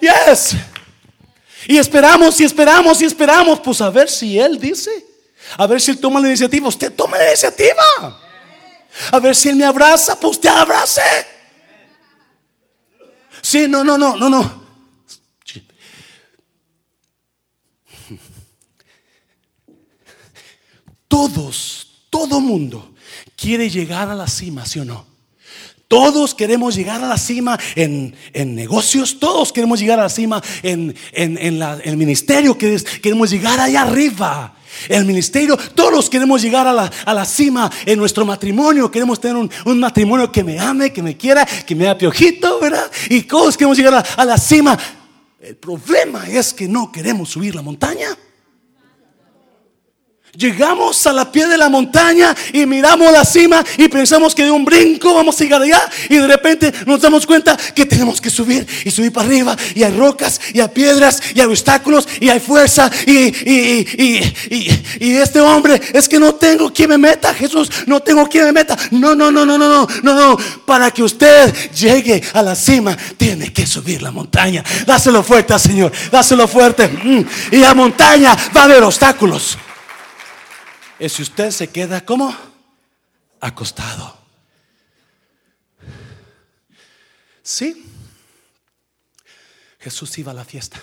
Yes. 0.00 0.56
Y 1.70 1.78
esperamos 1.78 2.40
y 2.40 2.44
esperamos 2.44 3.00
y 3.00 3.04
esperamos. 3.04 3.60
Pues 3.60 3.80
a 3.80 3.90
ver 3.90 4.10
si 4.10 4.36
Él 4.36 4.58
dice. 4.58 5.06
A 5.56 5.68
ver 5.68 5.80
si 5.80 5.92
Él 5.92 6.00
toma 6.00 6.18
la 6.18 6.26
iniciativa. 6.26 6.66
Usted 6.66 6.92
toma 6.92 7.16
la 7.16 7.28
iniciativa. 7.28 8.20
A 9.12 9.20
ver 9.20 9.36
si 9.36 9.50
Él 9.50 9.54
me 9.54 9.64
abraza. 9.64 10.18
Pues 10.18 10.32
usted 10.32 10.48
abrace. 10.48 11.00
Sí, 13.40 13.68
no, 13.68 13.84
no, 13.84 13.96
no, 13.96 14.16
no, 14.16 14.28
no. 14.28 14.64
Todos, 21.06 21.86
todo 22.10 22.40
mundo 22.40 22.94
quiere 23.36 23.70
llegar 23.70 24.10
a 24.10 24.16
la 24.16 24.26
cima, 24.26 24.66
¿sí 24.66 24.80
o 24.80 24.84
no? 24.84 25.06
Todos 25.90 26.36
queremos 26.36 26.76
llegar 26.76 27.02
a 27.02 27.08
la 27.08 27.18
cima 27.18 27.58
en, 27.74 28.14
negocios, 28.32 29.18
todos 29.18 29.52
queremos 29.52 29.80
llegar 29.80 29.98
a 29.98 30.04
la 30.04 30.08
cima 30.08 30.40
en, 30.62 30.94
el 31.12 31.96
ministerio, 31.96 32.56
queremos 32.56 33.28
llegar 33.28 33.58
allá 33.58 33.82
arriba. 33.82 34.54
El 34.88 35.04
ministerio, 35.04 35.56
todos 35.74 36.08
queremos 36.08 36.42
llegar 36.42 36.68
a 36.68 36.72
la, 36.72 36.92
a 37.04 37.12
la 37.12 37.24
cima 37.24 37.68
en 37.84 37.98
nuestro 37.98 38.24
matrimonio. 38.24 38.88
Queremos 38.88 39.20
tener 39.20 39.36
un, 39.36 39.50
un, 39.64 39.80
matrimonio 39.80 40.30
que 40.30 40.44
me 40.44 40.60
ame, 40.60 40.92
que 40.92 41.02
me 41.02 41.16
quiera, 41.16 41.44
que 41.44 41.74
me 41.74 41.88
haga 41.88 41.98
piojito, 41.98 42.60
¿verdad? 42.60 42.88
Y 43.08 43.22
todos 43.22 43.56
queremos 43.56 43.76
llegar 43.76 43.94
a, 43.94 43.98
a 43.98 44.24
la 44.24 44.38
cima. 44.38 44.78
El 45.40 45.56
problema 45.56 46.24
es 46.28 46.54
que 46.54 46.68
no 46.68 46.92
queremos 46.92 47.30
subir 47.30 47.56
la 47.56 47.62
montaña. 47.62 48.16
Llegamos 50.36 51.06
a 51.06 51.12
la 51.12 51.30
pie 51.30 51.46
de 51.46 51.58
la 51.58 51.68
montaña 51.68 52.34
y 52.52 52.64
miramos 52.64 53.12
la 53.12 53.24
cima 53.24 53.64
y 53.76 53.88
pensamos 53.88 54.34
que 54.34 54.44
de 54.44 54.50
un 54.50 54.64
brinco 54.64 55.12
vamos 55.12 55.40
a 55.40 55.44
llegar 55.44 55.62
allá 55.62 55.82
y 56.08 56.16
de 56.16 56.26
repente 56.26 56.72
nos 56.86 57.00
damos 57.00 57.26
cuenta 57.26 57.56
que 57.74 57.84
tenemos 57.84 58.20
que 58.20 58.30
subir 58.30 58.66
y 58.84 58.90
subir 58.90 59.12
para 59.12 59.26
arriba 59.26 59.56
y 59.74 59.82
hay 59.82 59.92
rocas 59.92 60.40
y 60.54 60.60
hay 60.60 60.68
piedras 60.68 61.20
y 61.34 61.40
hay 61.40 61.46
obstáculos 61.46 62.08
y 62.20 62.28
hay 62.28 62.38
fuerza 62.38 62.90
y, 63.06 63.12
y, 63.12 63.86
y, 64.50 64.84
y 65.00 65.16
este 65.16 65.40
hombre 65.40 65.80
es 65.92 66.08
que 66.08 66.18
no 66.18 66.34
tengo 66.34 66.72
quien 66.72 66.90
me 66.90 66.98
meta, 66.98 67.34
Jesús, 67.34 67.70
no 67.86 68.00
tengo 68.00 68.26
quien 68.28 68.44
me 68.44 68.52
meta. 68.52 68.76
No, 68.92 69.14
no, 69.14 69.30
no, 69.30 69.44
no, 69.44 69.58
no, 69.58 69.68
no, 69.68 69.88
no, 70.02 70.14
no. 70.14 70.36
Para 70.64 70.90
que 70.90 71.02
usted 71.02 71.52
llegue 71.72 72.22
a 72.34 72.42
la 72.42 72.54
cima 72.54 72.96
tiene 73.16 73.52
que 73.52 73.66
subir 73.66 74.02
la 74.02 74.10
montaña. 74.10 74.64
Dáselo 74.86 75.22
fuerte 75.22 75.58
Señor, 75.58 75.92
dáselo 76.10 76.46
fuerte. 76.46 76.88
Mm. 76.88 77.24
Y 77.52 77.56
la 77.56 77.74
montaña 77.74 78.36
va 78.56 78.62
a 78.62 78.64
haber 78.64 78.82
obstáculos 78.82 79.58
es 81.00 81.14
si 81.14 81.22
usted 81.22 81.50
se 81.50 81.70
queda 81.70 82.04
como 82.04 82.30
acostado. 83.40 84.18
Sí, 87.42 87.86
Jesús 89.78 90.18
iba 90.18 90.32
a 90.32 90.34
la 90.34 90.44
fiesta. 90.44 90.80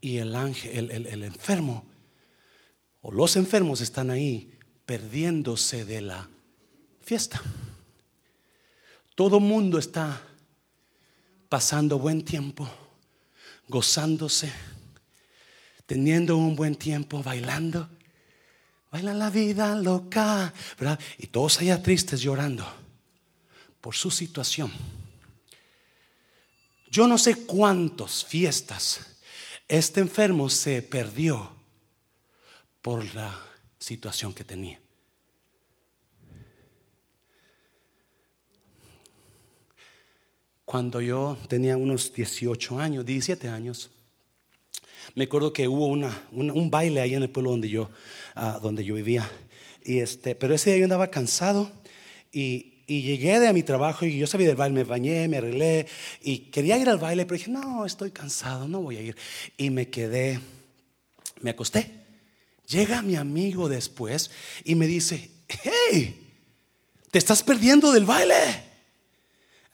Y 0.00 0.16
el 0.16 0.34
ángel, 0.34 0.90
el, 0.90 1.06
el 1.06 1.22
enfermo, 1.22 1.84
o 3.02 3.12
los 3.12 3.36
enfermos 3.36 3.82
están 3.82 4.10
ahí 4.10 4.58
perdiéndose 4.86 5.84
de 5.84 6.00
la 6.00 6.30
fiesta. 7.02 7.42
Todo 9.14 9.38
mundo 9.38 9.78
está 9.78 10.22
pasando 11.50 11.98
buen 11.98 12.24
tiempo 12.24 12.85
gozándose, 13.68 14.52
teniendo 15.86 16.36
un 16.36 16.56
buen 16.56 16.76
tiempo, 16.76 17.22
bailando. 17.22 17.88
Baila 18.90 19.14
la 19.14 19.30
vida 19.30 19.74
loca, 19.74 20.52
¿verdad? 20.78 20.98
Y 21.18 21.26
todos 21.26 21.60
allá 21.60 21.82
tristes 21.82 22.20
llorando 22.20 22.66
por 23.80 23.94
su 23.94 24.10
situación. 24.10 24.72
Yo 26.90 27.06
no 27.06 27.18
sé 27.18 27.46
cuántas 27.46 28.24
fiestas 28.24 29.00
este 29.68 30.00
enfermo 30.00 30.48
se 30.48 30.80
perdió 30.82 31.52
por 32.80 33.04
la 33.14 33.38
situación 33.78 34.32
que 34.32 34.44
tenía. 34.44 34.80
Cuando 40.66 41.00
yo 41.00 41.38
tenía 41.48 41.76
unos 41.76 42.12
18 42.12 42.80
años, 42.80 43.06
17 43.06 43.48
años, 43.48 43.88
me 45.14 45.24
acuerdo 45.24 45.52
que 45.52 45.68
hubo 45.68 45.86
una, 45.86 46.24
un 46.32 46.70
baile 46.70 47.00
ahí 47.00 47.14
en 47.14 47.22
el 47.22 47.30
pueblo 47.30 47.52
donde 47.52 47.68
yo, 47.68 47.88
uh, 48.36 48.60
donde 48.60 48.84
yo 48.84 48.96
vivía. 48.96 49.30
Y 49.84 50.00
este, 50.00 50.34
pero 50.34 50.54
ese 50.54 50.70
día 50.70 50.80
yo 50.80 50.84
andaba 50.84 51.06
cansado 51.06 51.70
y, 52.32 52.82
y, 52.88 53.02
llegué 53.02 53.38
de 53.38 53.52
mi 53.52 53.62
trabajo 53.62 54.04
y 54.04 54.18
yo 54.18 54.26
sabía 54.26 54.48
del 54.48 54.56
baile, 54.56 54.74
me 54.74 54.82
bañé, 54.82 55.28
me 55.28 55.36
arreglé 55.36 55.86
y 56.20 56.38
quería 56.50 56.76
ir 56.76 56.88
al 56.88 56.98
baile, 56.98 57.24
pero 57.24 57.38
dije, 57.38 57.50
no, 57.50 57.86
estoy 57.86 58.10
cansado, 58.10 58.66
no 58.66 58.80
voy 58.80 58.96
a 58.96 59.02
ir. 59.02 59.16
Y 59.56 59.70
me 59.70 59.88
quedé, 59.88 60.40
me 61.42 61.50
acosté. 61.50 61.92
Llega 62.66 63.02
mi 63.02 63.14
amigo 63.14 63.68
después 63.68 64.32
y 64.64 64.74
me 64.74 64.88
dice, 64.88 65.30
hey, 65.48 66.20
te 67.12 67.18
estás 67.18 67.44
perdiendo 67.44 67.92
del 67.92 68.04
baile. 68.04 68.65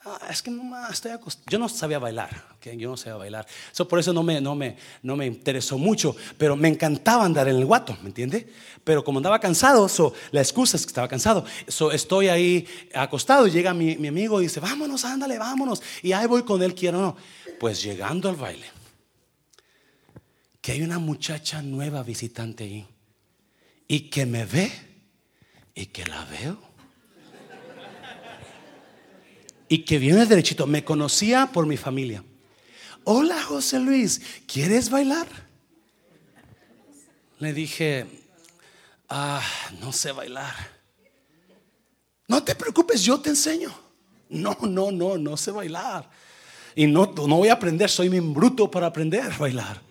Ah, 0.05 0.19
es 0.29 0.41
que 0.41 0.51
no 0.51 0.89
estoy 0.89 1.11
Yo 1.49 1.57
no 1.57 1.69
sabía 1.69 1.97
bailar, 1.97 2.29
¿okay? 2.57 2.75
yo 2.75 2.89
no 2.89 2.97
sabía 2.97 3.15
bailar. 3.15 3.47
por 3.87 3.99
eso 3.99 4.11
no 4.11 4.21
me, 4.21 4.41
no, 4.41 4.53
me, 4.53 4.75
no 5.01 5.15
me 5.15 5.25
interesó 5.25 5.77
mucho, 5.77 6.13
pero 6.37 6.57
me 6.57 6.67
encantaba 6.67 7.23
andar 7.23 7.47
en 7.47 7.55
el 7.55 7.65
guato, 7.65 7.97
¿me 8.01 8.07
entiende? 8.07 8.51
Pero 8.83 9.01
como 9.05 9.19
andaba 9.19 9.39
cansado, 9.39 9.87
la 10.31 10.41
excusa 10.41 10.75
es 10.75 10.85
que 10.85 10.89
estaba 10.89 11.07
cansado. 11.07 11.45
estoy 11.93 12.27
ahí 12.27 12.67
acostado 12.93 13.47
llega 13.47 13.73
mi, 13.73 13.95
mi, 13.95 14.09
amigo 14.09 14.41
y 14.41 14.45
dice, 14.45 14.59
vámonos, 14.59 15.05
ándale, 15.05 15.37
vámonos. 15.37 15.81
Y 16.01 16.11
ahí 16.11 16.27
voy 16.27 16.43
con 16.43 16.61
él, 16.61 16.75
quiero 16.75 16.99
no. 16.99 17.15
Pues 17.57 17.81
llegando 17.81 18.27
al 18.27 18.35
baile, 18.35 18.65
que 20.59 20.73
hay 20.73 20.81
una 20.81 20.99
muchacha 20.99 21.61
nueva 21.61 22.03
visitante 22.03 22.65
ahí 22.65 22.85
y 23.87 24.09
que 24.09 24.25
me 24.25 24.43
ve 24.43 24.69
y 25.73 25.85
que 25.85 26.05
la 26.05 26.25
veo 26.25 26.72
y 29.73 29.79
que 29.79 29.97
viene 29.97 30.23
derechito. 30.27 30.67
Me 30.67 30.83
conocía 30.83 31.49
por 31.51 31.65
mi 31.65 31.77
familia. 31.77 32.23
Hola 33.05 33.41
José 33.41 33.79
Luis, 33.79 34.21
¿quieres 34.45 34.91
bailar? 34.91 35.25
Le 37.39 37.53
dije, 37.53 38.05
ah, 39.09 39.41
no 39.81 39.91
sé 39.91 40.11
bailar. 40.11 40.53
No 42.27 42.43
te 42.43 42.53
preocupes, 42.53 43.01
yo 43.01 43.19
te 43.19 43.31
enseño. 43.31 43.73
No, 44.29 44.55
no, 44.61 44.91
no, 44.91 45.17
no 45.17 45.37
sé 45.37 45.49
bailar. 45.49 46.07
Y 46.75 46.85
no, 46.85 47.11
no 47.27 47.37
voy 47.37 47.47
a 47.47 47.53
aprender, 47.53 47.89
soy 47.89 48.11
mi 48.11 48.19
bruto 48.19 48.69
para 48.69 48.85
aprender 48.85 49.23
a 49.23 49.37
bailar. 49.39 49.81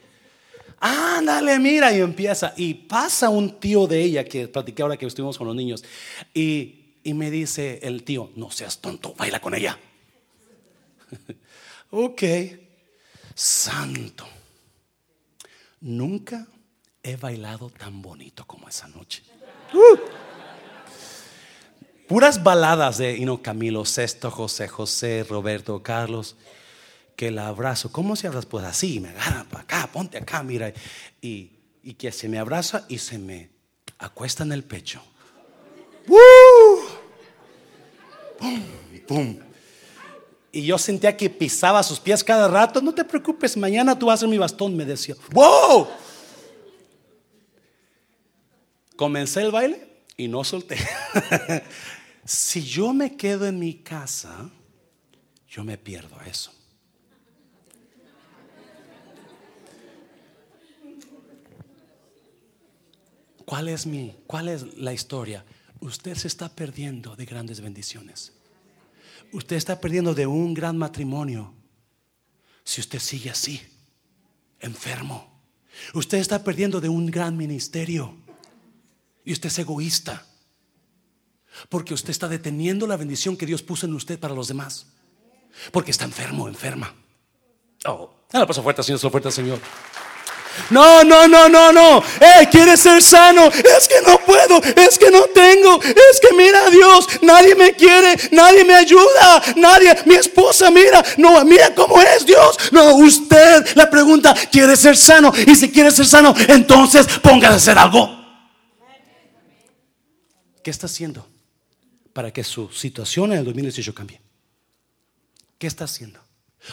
Ándale, 0.78 1.58
mira, 1.58 1.92
y 1.92 2.00
empieza. 2.00 2.54
Y 2.56 2.74
pasa 2.74 3.30
un 3.30 3.58
tío 3.58 3.88
de 3.88 4.00
ella 4.00 4.24
que 4.24 4.46
platiqué 4.46 4.82
ahora 4.82 4.96
que 4.96 5.06
estuvimos 5.06 5.36
con 5.36 5.48
los 5.48 5.56
niños. 5.56 5.82
Y 6.32 6.81
y 7.04 7.14
me 7.14 7.30
dice 7.30 7.80
el 7.82 8.04
tío, 8.04 8.30
no 8.36 8.50
seas 8.50 8.80
tonto, 8.80 9.14
baila 9.14 9.40
con 9.40 9.54
ella. 9.54 9.78
ok, 11.90 12.22
santo. 13.34 14.26
Nunca 15.80 16.46
he 17.02 17.16
bailado 17.16 17.70
tan 17.70 18.00
bonito 18.00 18.46
como 18.46 18.68
esa 18.68 18.86
noche. 18.88 19.22
Uh. 19.74 19.98
Puras 22.06 22.42
baladas 22.42 22.98
de 22.98 23.18
you 23.18 23.42
Camilo 23.42 23.84
Sesto, 23.84 24.30
José 24.30 24.68
José, 24.68 25.24
Roberto 25.28 25.82
Carlos, 25.82 26.36
que 27.16 27.30
la 27.30 27.48
abrazo. 27.48 27.90
¿Cómo 27.90 28.16
se 28.16 28.26
abraza? 28.26 28.48
Pues 28.48 28.64
así, 28.64 29.00
me 29.00 29.08
agarra 29.08 29.44
para 29.44 29.62
acá, 29.62 29.88
ponte 29.90 30.18
acá, 30.18 30.42
mira. 30.42 30.72
Y, 31.20 31.52
y 31.82 31.94
que 31.94 32.12
se 32.12 32.28
me 32.28 32.38
abraza 32.38 32.84
y 32.88 32.98
se 32.98 33.18
me 33.18 33.50
acuesta 33.98 34.42
en 34.42 34.52
el 34.52 34.62
pecho. 34.62 35.02
Y 40.52 40.66
yo 40.66 40.76
sentía 40.76 41.16
que 41.16 41.30
pisaba 41.30 41.82
sus 41.82 41.98
pies 41.98 42.22
cada 42.22 42.46
rato. 42.46 42.80
No 42.80 42.92
te 42.92 43.04
preocupes, 43.04 43.56
mañana 43.56 43.98
tú 43.98 44.06
vas 44.06 44.18
a 44.18 44.20
ser 44.20 44.28
mi 44.28 44.38
bastón, 44.38 44.76
me 44.76 44.84
decía. 44.84 45.16
¡Wow! 45.32 45.88
Comencé 48.96 49.40
el 49.42 49.50
baile 49.50 49.86
y 50.16 50.28
no 50.28 50.44
solté. 50.44 50.76
si 52.24 52.62
yo 52.62 52.92
me 52.92 53.16
quedo 53.16 53.46
en 53.46 53.58
mi 53.58 53.74
casa, 53.74 54.50
yo 55.48 55.64
me 55.64 55.78
pierdo 55.78 56.16
eso. 56.26 56.52
¿Cuál 63.44 63.68
es 63.68 63.86
mi, 63.86 64.14
cuál 64.26 64.48
es 64.48 64.78
la 64.78 64.92
historia? 64.92 65.44
Usted 65.82 66.14
se 66.14 66.28
está 66.28 66.48
perdiendo 66.48 67.16
de 67.16 67.26
grandes 67.26 67.60
bendiciones. 67.60 68.32
Usted 69.32 69.56
está 69.56 69.80
perdiendo 69.80 70.14
de 70.14 70.26
un 70.26 70.54
gran 70.54 70.78
matrimonio 70.78 71.54
si 72.64 72.80
usted 72.80 73.00
sigue 73.00 73.30
así, 73.30 73.60
enfermo. 74.60 75.42
Usted 75.94 76.18
está 76.18 76.44
perdiendo 76.44 76.80
de 76.80 76.88
un 76.88 77.06
gran 77.06 77.36
ministerio 77.36 78.14
y 79.24 79.32
usted 79.32 79.48
es 79.48 79.58
egoísta. 79.58 80.26
Porque 81.68 81.92
usted 81.92 82.10
está 82.10 82.28
deteniendo 82.28 82.86
la 82.86 82.96
bendición 82.96 83.36
que 83.36 83.46
Dios 83.46 83.62
puso 83.62 83.86
en 83.86 83.94
usted 83.94 84.18
para 84.18 84.34
los 84.34 84.48
demás. 84.48 84.86
Porque 85.72 85.90
está 85.90 86.04
enfermo, 86.04 86.48
enferma. 86.48 86.94
Oh, 87.84 88.14
la 88.32 88.46
paso 88.46 88.62
fuerte, 88.62 88.82
Señor, 88.82 89.00
fuerte, 89.00 89.30
Señor. 89.30 89.58
No, 90.70 91.04
no, 91.04 91.28
no, 91.28 91.48
no, 91.48 91.72
no. 91.72 91.98
Eh, 92.20 92.48
quieres 92.50 92.80
ser 92.80 93.02
sano. 93.02 93.48
Es 93.48 93.88
que 93.88 94.00
no 94.06 94.18
puedo. 94.18 94.62
Es 94.62 94.98
que 94.98 95.10
no 95.10 95.24
tengo. 95.24 95.80
Es 95.82 96.20
que 96.20 96.34
mira 96.36 96.66
a 96.66 96.70
Dios. 96.70 97.06
Nadie 97.22 97.54
me 97.54 97.74
quiere. 97.74 98.16
Nadie 98.32 98.64
me 98.64 98.74
ayuda. 98.74 99.42
Nadie. 99.56 99.96
Mi 100.06 100.14
esposa, 100.14 100.70
mira. 100.70 101.04
No, 101.16 101.44
mira 101.44 101.74
cómo 101.74 102.00
es 102.00 102.24
Dios. 102.26 102.56
No, 102.70 102.94
usted 102.96 103.66
la 103.74 103.90
pregunta, 103.90 104.34
¿quiere 104.50 104.76
ser 104.76 104.96
sano? 104.96 105.32
Y 105.46 105.54
si 105.54 105.70
quiere 105.70 105.90
ser 105.90 106.06
sano, 106.06 106.34
entonces 106.48 107.06
póngase 107.22 107.52
a 107.52 107.56
hacer 107.56 107.78
algo. 107.78 108.22
¿Qué 110.62 110.70
está 110.70 110.86
haciendo 110.86 111.28
para 112.12 112.32
que 112.32 112.44
su 112.44 112.68
situación 112.70 113.32
en 113.32 113.38
el 113.38 113.44
2018 113.44 113.94
cambie? 113.94 114.20
¿Qué 115.58 115.66
está 115.66 115.84
haciendo? 115.84 116.20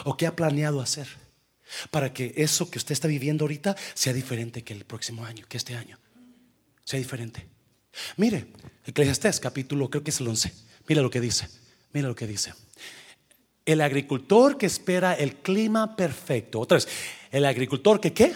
¿O 0.05 0.15
qué 0.15 0.27
ha 0.27 0.36
planeado 0.36 0.82
hacer? 0.82 1.07
Para 1.91 2.13
que 2.13 2.34
eso 2.38 2.70
que 2.70 2.78
usted 2.78 2.93
está 2.93 3.07
viviendo 3.07 3.45
ahorita 3.45 3.76
sea 3.93 4.13
diferente 4.13 4.63
que 4.63 4.74
el 4.74 4.86
próximo 4.86 5.26
año, 5.26 5.45
que 5.47 5.57
este 5.57 5.76
año. 5.76 5.97
Sea 6.84 6.99
diferente. 6.99 7.47
Mire, 8.17 8.47
Eclesiastés 8.86 9.39
capítulo, 9.39 9.89
creo 9.89 10.03
que 10.03 10.11
es 10.11 10.20
el 10.20 10.28
11. 10.28 10.51
Mira 10.88 11.01
lo 11.01 11.09
que 11.09 11.22
dice. 11.22 11.47
Mira 11.93 12.07
lo 12.07 12.15
que 12.15 12.28
dice. 12.28 12.53
El 13.65 13.82
agricultor 13.82 14.57
que 14.57 14.65
espera 14.65 15.13
el 15.13 15.36
clima 15.38 15.95
perfecto. 15.95 16.59
Otra 16.59 16.78
vez, 16.78 16.88
el 17.32 17.45
agricultor 17.45 17.99
que 17.99 18.13
qué? 18.13 18.34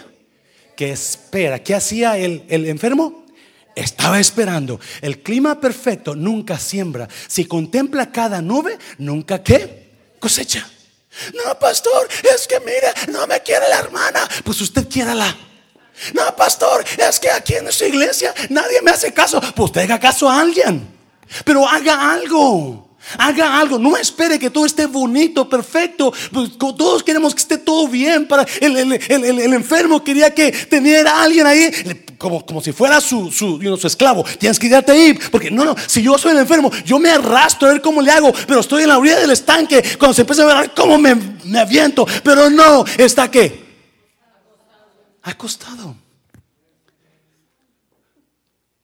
Que 0.76 0.92
espera. 0.92 1.62
¿Qué 1.62 1.74
hacía 1.74 2.16
el, 2.18 2.44
el 2.48 2.66
enfermo? 2.66 3.26
Estaba 3.74 4.20
esperando. 4.20 4.78
El 5.00 5.22
clima 5.22 5.60
perfecto 5.60 6.14
nunca 6.14 6.58
siembra. 6.58 7.08
Si 7.26 7.46
contempla 7.46 8.12
cada 8.12 8.40
nube, 8.40 8.78
nunca 8.98 9.42
qué? 9.42 9.90
Cosecha. 10.20 10.70
No, 11.34 11.58
pastor, 11.58 12.08
es 12.34 12.46
que 12.46 12.60
mire, 12.60 12.92
no 13.08 13.26
me 13.26 13.40
quiere 13.42 13.68
la 13.68 13.78
hermana. 13.78 14.28
Pues 14.44 14.60
usted 14.60 14.86
la 15.14 15.36
No, 16.12 16.36
pastor, 16.36 16.84
es 16.98 17.20
que 17.20 17.30
aquí 17.30 17.54
en 17.54 17.68
esta 17.68 17.86
iglesia 17.86 18.34
nadie 18.50 18.82
me 18.82 18.90
hace 18.90 19.12
caso. 19.12 19.40
Pues 19.40 19.70
usted 19.70 19.82
haga 19.82 20.00
caso 20.00 20.28
a 20.28 20.40
alguien. 20.40 20.88
Pero 21.44 21.66
haga 21.68 22.12
algo. 22.12 22.83
Haga 23.18 23.58
algo, 23.58 23.78
no 23.78 23.96
espere 23.96 24.38
que 24.38 24.50
todo 24.50 24.66
esté 24.66 24.86
bonito, 24.86 25.48
perfecto. 25.48 26.12
Pues, 26.32 26.56
todos 26.58 27.02
queremos 27.02 27.34
que 27.34 27.40
esté 27.40 27.58
todo 27.58 27.88
bien. 27.88 28.26
Para 28.26 28.46
el, 28.60 29.52
enfermo 29.54 30.02
quería 30.02 30.34
que 30.34 30.50
teniera 30.52 31.22
alguien 31.22 31.46
ahí, 31.46 31.70
como, 32.18 32.62
si 32.62 32.72
fuera 32.72 33.00
su, 33.00 33.28
esclavo. 33.82 34.24
Tienes 34.38 34.58
que 34.58 34.68
quedarte 34.68 34.92
ahí, 34.92 35.18
porque 35.30 35.50
no, 35.50 35.64
no. 35.64 35.74
Si 35.86 36.02
yo 36.02 36.16
soy 36.18 36.32
el 36.32 36.38
enfermo, 36.38 36.70
yo 36.84 36.98
me 36.98 37.10
arrastro 37.10 37.68
a 37.68 37.72
ver 37.72 37.82
cómo 37.82 38.00
le 38.00 38.10
hago, 38.10 38.32
pero 38.46 38.60
estoy 38.60 38.82
en 38.82 38.88
la 38.88 38.98
orilla 38.98 39.18
del 39.18 39.30
estanque. 39.30 39.82
Cuando 39.98 40.14
se 40.14 40.22
empieza 40.22 40.42
a 40.42 40.60
ver 40.60 40.72
cómo 40.74 40.98
me, 40.98 41.14
me 41.44 41.58
aviento, 41.58 42.06
pero 42.22 42.50
no, 42.50 42.84
está 42.98 43.30
que 43.30 43.64
acostado, 45.24 45.96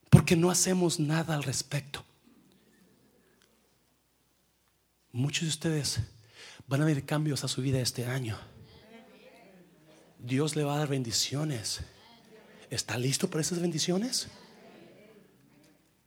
porque 0.08 0.36
no 0.36 0.50
hacemos 0.50 0.98
nada 0.98 1.34
al 1.34 1.42
respecto. 1.42 2.04
Muchos 5.12 5.42
de 5.42 5.48
ustedes 5.48 6.00
van 6.66 6.82
a 6.82 6.84
ver 6.84 7.04
cambios 7.04 7.42
a 7.44 7.48
su 7.48 7.62
vida 7.62 7.80
este 7.80 8.06
año. 8.06 8.38
Dios 10.18 10.54
le 10.54 10.64
va 10.64 10.74
a 10.74 10.78
dar 10.78 10.88
bendiciones. 10.88 11.80
¿Está 12.70 12.96
listo 12.96 13.28
para 13.28 13.40
esas 13.40 13.60
bendiciones? 13.60 14.28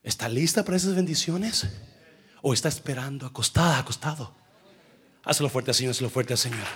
¿Está 0.03 0.29
lista 0.29 0.63
para 0.63 0.77
esas 0.77 0.95
bendiciones? 0.95 1.67
¿O 2.41 2.53
está 2.53 2.69
esperando 2.69 3.25
acostada, 3.25 3.79
acostado? 3.79 4.35
Hazlo 5.23 5.49
fuerte, 5.49 5.73
Señor, 5.73 5.91
hazlo 5.91 6.09
fuerte, 6.09 6.35
Señor. 6.37 6.67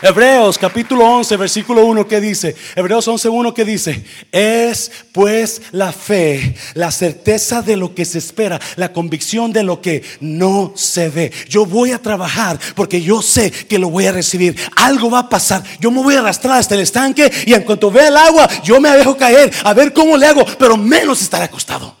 Hebreos 0.00 0.58
capítulo 0.58 1.04
11, 1.04 1.36
versículo 1.36 1.84
1 1.84 2.06
que 2.06 2.20
dice, 2.20 2.54
Hebreos 2.76 3.08
11, 3.08 3.28
1 3.30 3.52
que 3.52 3.64
dice, 3.64 4.04
es 4.30 4.92
pues 5.12 5.60
la 5.72 5.92
fe, 5.92 6.54
la 6.74 6.92
certeza 6.92 7.62
de 7.62 7.76
lo 7.76 7.96
que 7.96 8.04
se 8.04 8.18
espera, 8.18 8.60
la 8.76 8.92
convicción 8.92 9.52
de 9.52 9.64
lo 9.64 9.80
que 9.80 10.04
no 10.20 10.72
se 10.76 11.08
ve. 11.08 11.32
Yo 11.48 11.66
voy 11.66 11.90
a 11.90 12.00
trabajar 12.00 12.60
porque 12.76 13.02
yo 13.02 13.22
sé 13.22 13.50
que 13.50 13.80
lo 13.80 13.90
voy 13.90 14.06
a 14.06 14.12
recibir. 14.12 14.56
Algo 14.76 15.10
va 15.10 15.20
a 15.20 15.28
pasar. 15.28 15.64
Yo 15.80 15.90
me 15.90 16.00
voy 16.00 16.14
a 16.14 16.20
arrastrar 16.20 16.58
hasta 16.58 16.76
el 16.76 16.82
estanque 16.82 17.28
y 17.44 17.52
en 17.52 17.64
cuanto 17.64 17.90
vea 17.90 18.06
el 18.06 18.16
agua, 18.16 18.48
yo 18.62 18.80
me 18.80 18.90
dejo 18.90 19.16
caer 19.16 19.52
a 19.64 19.74
ver 19.74 19.92
cómo 19.92 20.16
le 20.16 20.26
hago, 20.26 20.46
pero 20.58 20.76
menos 20.76 21.20
estar 21.22 21.42
acostado. 21.42 21.96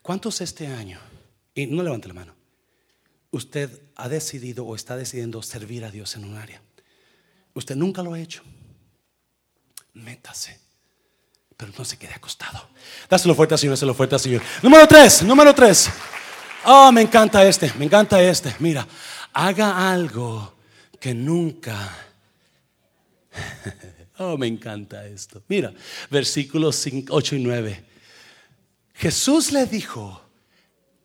¿Cuántos 0.00 0.40
este 0.40 0.68
año? 0.68 1.00
Y 1.54 1.66
no 1.66 1.82
levante 1.82 2.06
la 2.06 2.14
mano 2.14 2.39
usted 3.30 3.82
ha 3.96 4.08
decidido 4.08 4.66
o 4.66 4.74
está 4.74 4.96
decidiendo 4.96 5.42
servir 5.42 5.84
a 5.84 5.90
Dios 5.90 6.16
en 6.16 6.24
un 6.24 6.36
área. 6.36 6.60
Usted 7.54 7.76
nunca 7.76 8.02
lo 8.02 8.14
ha 8.14 8.20
hecho. 8.20 8.42
Métase. 9.94 10.58
Pero 11.56 11.72
no 11.76 11.84
se 11.84 11.98
quede 11.98 12.14
acostado. 12.14 12.70
Dáselo 13.08 13.34
fuerte 13.34 13.56
Señor, 13.58 13.74
dáselo 13.74 13.94
fuerte 13.94 14.18
Señor. 14.18 14.42
Número 14.62 14.86
tres, 14.86 15.22
número 15.22 15.54
tres. 15.54 15.90
Oh, 16.64 16.90
me 16.92 17.02
encanta 17.02 17.44
este, 17.44 17.72
me 17.78 17.84
encanta 17.84 18.22
este. 18.22 18.54
Mira, 18.58 18.86
haga 19.32 19.90
algo 19.90 20.54
que 20.98 21.14
nunca. 21.14 21.96
Oh, 24.22 24.36
me 24.36 24.46
encanta 24.46 25.06
esto. 25.06 25.42
Mira, 25.48 25.72
versículos 26.10 26.86
8 27.08 27.36
y 27.36 27.38
9. 27.38 27.84
Jesús 28.92 29.50
le 29.50 29.64
dijo, 29.64 30.20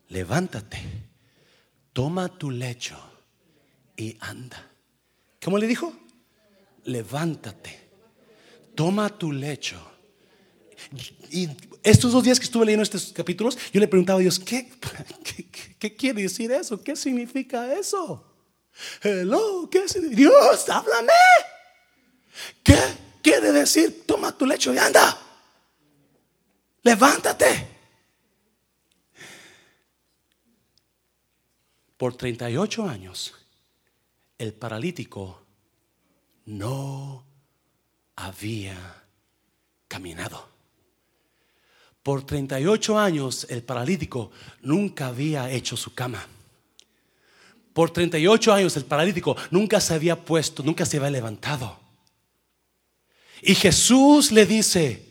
levántate 0.09 1.05
toma 1.96 2.28
tu 2.28 2.52
lecho 2.52 2.98
y 3.96 4.18
anda. 4.20 4.70
¿Cómo 5.41 5.58
le 5.58 5.66
dijo? 5.66 5.93
Levántate, 6.84 7.88
toma 8.76 9.08
tu 9.18 9.32
lecho. 9.32 9.80
Y 11.32 11.48
estos 11.82 12.12
dos 12.12 12.22
días 12.22 12.38
que 12.38 12.43
estuve 12.43 12.66
leyendo 12.66 12.84
estos 12.84 13.14
capítulos, 13.14 13.58
yo 13.72 13.80
le 13.80 13.88
preguntaba 13.88 14.20
a 14.20 14.22
Dios, 14.22 14.38
¿qué, 14.39 14.70
qué, 15.80 15.96
quiere 15.96 16.24
decir 16.24 16.52
eso? 16.52 16.84
¿Qué 16.84 16.98
significa 16.98 17.74
eso? 17.74 18.30
Hello, 19.02 19.70
¿qué 19.72 19.88
significa? 19.88 20.18
Dios, 20.18 20.68
háblame. 20.68 21.14
¿Qué 22.62 22.78
quiere 23.22 23.54
decir? 23.54 24.04
Toma 24.06 24.38
tu 24.38 24.46
lecho 24.46 24.74
y 24.74 24.78
anda. 24.78 25.18
Levántate. 26.84 27.74
Por 31.98 32.16
38 32.16 32.88
años, 32.88 33.34
el 34.38 34.54
paralítico 34.54 35.41
no 36.46 37.26
había 38.16 39.04
caminado. 39.88 40.50
Por 42.04 42.26
38 42.26 43.00
años, 43.00 43.48
el 43.50 43.64
paralítico 43.64 44.32
nunca 44.62 45.08
había 45.08 45.50
hecho 45.50 45.78
su 45.78 45.93
cama. 45.93 46.28
Por 47.74 47.91
38 47.91 48.54
años, 48.54 48.78
el 48.78 48.86
paralítico 48.86 49.36
nunca 49.50 49.82
se 49.82 49.93
había 49.93 50.24
puesto, 50.24 50.64
nunca 50.64 50.86
se 50.86 50.98
había 50.98 51.10
levantado. 51.10 51.80
Y 53.41 53.56
Jesús 53.56 54.32
le 54.32 54.46
dice, 54.46 55.06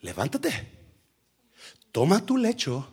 levántate, 0.00 0.70
toma 1.92 2.24
tu 2.24 2.36
lecho 2.36 2.88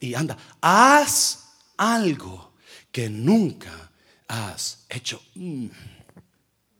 y 0.00 0.14
anda, 0.14 0.36
haz 0.60 1.47
algo 1.78 2.52
que 2.92 3.08
nunca 3.08 3.90
has 4.28 4.84
hecho. 4.90 5.22
Mm. 5.34 5.68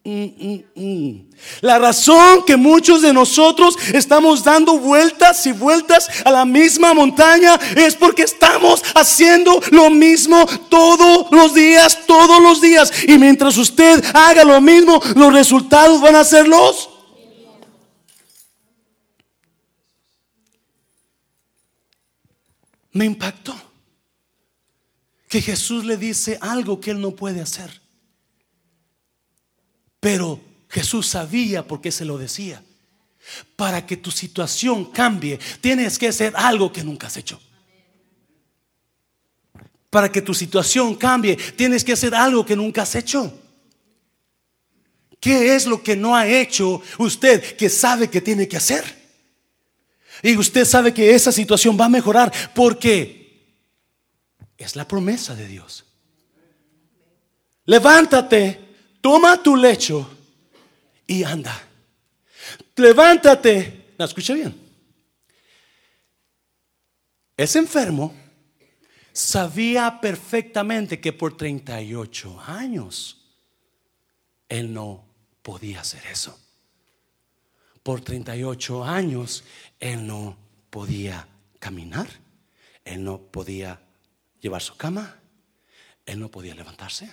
Mm, 0.04 0.64
mm, 0.74 1.30
la 1.60 1.78
razón 1.78 2.42
que 2.46 2.56
muchos 2.56 3.02
de 3.02 3.12
nosotros 3.12 3.76
estamos 3.92 4.42
dando 4.42 4.78
vueltas 4.78 5.44
y 5.44 5.52
vueltas 5.52 6.08
a 6.24 6.30
la 6.30 6.46
misma 6.46 6.94
montaña 6.94 7.60
es 7.76 7.94
porque 7.94 8.22
estamos 8.22 8.82
haciendo 8.94 9.60
lo 9.70 9.90
mismo 9.90 10.46
todos 10.70 11.26
los 11.30 11.52
días, 11.52 12.06
todos 12.06 12.42
los 12.42 12.62
días. 12.62 12.90
Y 13.06 13.18
mientras 13.18 13.58
usted 13.58 14.02
haga 14.14 14.44
lo 14.44 14.60
mismo, 14.62 14.98
los 15.14 15.30
resultados 15.30 16.00
van 16.00 16.16
a 16.16 16.24
ser 16.24 16.48
los. 16.48 16.88
Me 22.92 23.04
impactó 23.04 23.67
que 25.28 25.42
Jesús 25.42 25.84
le 25.84 25.96
dice 25.96 26.38
algo 26.40 26.80
que 26.80 26.90
él 26.90 27.00
no 27.00 27.12
puede 27.12 27.40
hacer. 27.40 27.80
Pero 30.00 30.40
Jesús 30.68 31.06
sabía 31.06 31.66
por 31.66 31.80
qué 31.80 31.92
se 31.92 32.04
lo 32.04 32.18
decía. 32.18 32.62
Para 33.56 33.84
que 33.84 33.96
tu 33.96 34.10
situación 34.10 34.86
cambie, 34.86 35.38
tienes 35.60 35.98
que 35.98 36.08
hacer 36.08 36.32
algo 36.34 36.72
que 36.72 36.82
nunca 36.82 37.08
has 37.08 37.16
hecho. 37.18 37.40
Para 39.90 40.10
que 40.10 40.22
tu 40.22 40.32
situación 40.32 40.94
cambie, 40.94 41.36
tienes 41.36 41.84
que 41.84 41.92
hacer 41.92 42.14
algo 42.14 42.44
que 42.44 42.56
nunca 42.56 42.82
has 42.82 42.94
hecho. 42.94 43.32
¿Qué 45.20 45.54
es 45.54 45.66
lo 45.66 45.82
que 45.82 45.96
no 45.96 46.16
ha 46.16 46.26
hecho 46.26 46.80
usted 46.98 47.56
que 47.56 47.68
sabe 47.68 48.08
que 48.08 48.20
tiene 48.20 48.46
que 48.48 48.56
hacer? 48.56 48.96
Y 50.22 50.36
usted 50.36 50.64
sabe 50.64 50.94
que 50.94 51.14
esa 51.14 51.32
situación 51.32 51.76
va 51.78 51.86
a 51.86 51.90
mejorar 51.90 52.32
porque 52.54 53.27
es 54.58 54.74
la 54.74 54.86
promesa 54.86 55.36
de 55.36 55.46
Dios. 55.46 55.84
Levántate, 57.64 58.60
toma 59.00 59.40
tu 59.42 59.56
lecho 59.56 60.10
y 61.06 61.22
anda. 61.22 61.62
Levántate. 62.76 63.94
No, 63.98 64.04
escucha 64.04 64.34
bien. 64.34 64.54
Ese 67.36 67.60
enfermo 67.60 68.14
sabía 69.12 70.00
perfectamente 70.00 71.00
que 71.00 71.12
por 71.12 71.36
38 71.36 72.40
años 72.40 73.18
él 74.48 74.72
no 74.72 75.04
podía 75.42 75.80
hacer 75.80 76.04
eso. 76.06 76.38
Por 77.82 78.00
38 78.00 78.84
años 78.84 79.44
él 79.78 80.06
no 80.06 80.36
podía 80.70 81.28
caminar, 81.58 82.08
él 82.84 83.04
no 83.04 83.18
podía 83.18 83.80
llevar 84.40 84.62
su 84.62 84.76
cama, 84.76 85.16
él 86.06 86.20
no 86.20 86.30
podía 86.30 86.54
levantarse. 86.54 87.12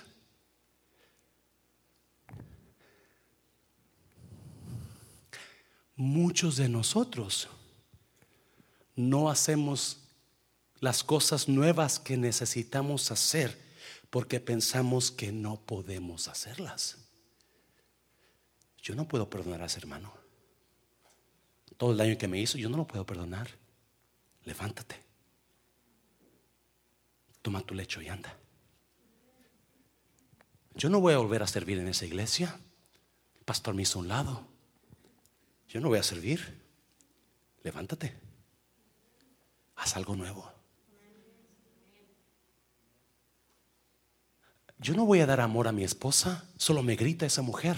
Muchos 5.96 6.56
de 6.56 6.68
nosotros 6.68 7.48
no 8.94 9.30
hacemos 9.30 9.98
las 10.80 11.02
cosas 11.02 11.48
nuevas 11.48 11.98
que 11.98 12.16
necesitamos 12.16 13.10
hacer 13.10 13.58
porque 14.10 14.40
pensamos 14.40 15.10
que 15.10 15.32
no 15.32 15.56
podemos 15.56 16.28
hacerlas. 16.28 16.98
Yo 18.82 18.94
no 18.94 19.08
puedo 19.08 19.28
perdonar 19.28 19.62
a 19.62 19.66
ese 19.66 19.78
hermano. 19.78 20.12
Todo 21.76 21.92
el 21.92 21.98
daño 21.98 22.16
que 22.16 22.28
me 22.28 22.40
hizo, 22.40 22.56
yo 22.56 22.68
no 22.68 22.76
lo 22.76 22.86
puedo 22.86 23.04
perdonar. 23.04 23.48
Levántate. 24.44 25.05
Toma 27.46 27.60
tu 27.60 27.76
lecho 27.76 28.02
y 28.02 28.08
anda. 28.08 28.36
Yo 30.74 30.88
no 30.88 30.98
voy 30.98 31.14
a 31.14 31.18
volver 31.18 31.44
a 31.44 31.46
servir 31.46 31.78
en 31.78 31.86
esa 31.86 32.04
iglesia. 32.04 32.58
El 33.38 33.44
pastor 33.44 33.72
me 33.72 33.82
hizo 33.82 34.00
un 34.00 34.08
lado. 34.08 34.44
Yo 35.68 35.80
no 35.80 35.86
voy 35.86 36.00
a 36.00 36.02
servir. 36.02 36.60
Levántate. 37.62 38.18
Haz 39.76 39.96
algo 39.96 40.16
nuevo. 40.16 40.52
Yo 44.78 44.94
no 44.94 45.06
voy 45.06 45.20
a 45.20 45.26
dar 45.26 45.40
amor 45.40 45.68
a 45.68 45.72
mi 45.72 45.84
esposa, 45.84 46.50
solo 46.56 46.82
me 46.82 46.96
grita 46.96 47.26
esa 47.26 47.42
mujer. 47.42 47.76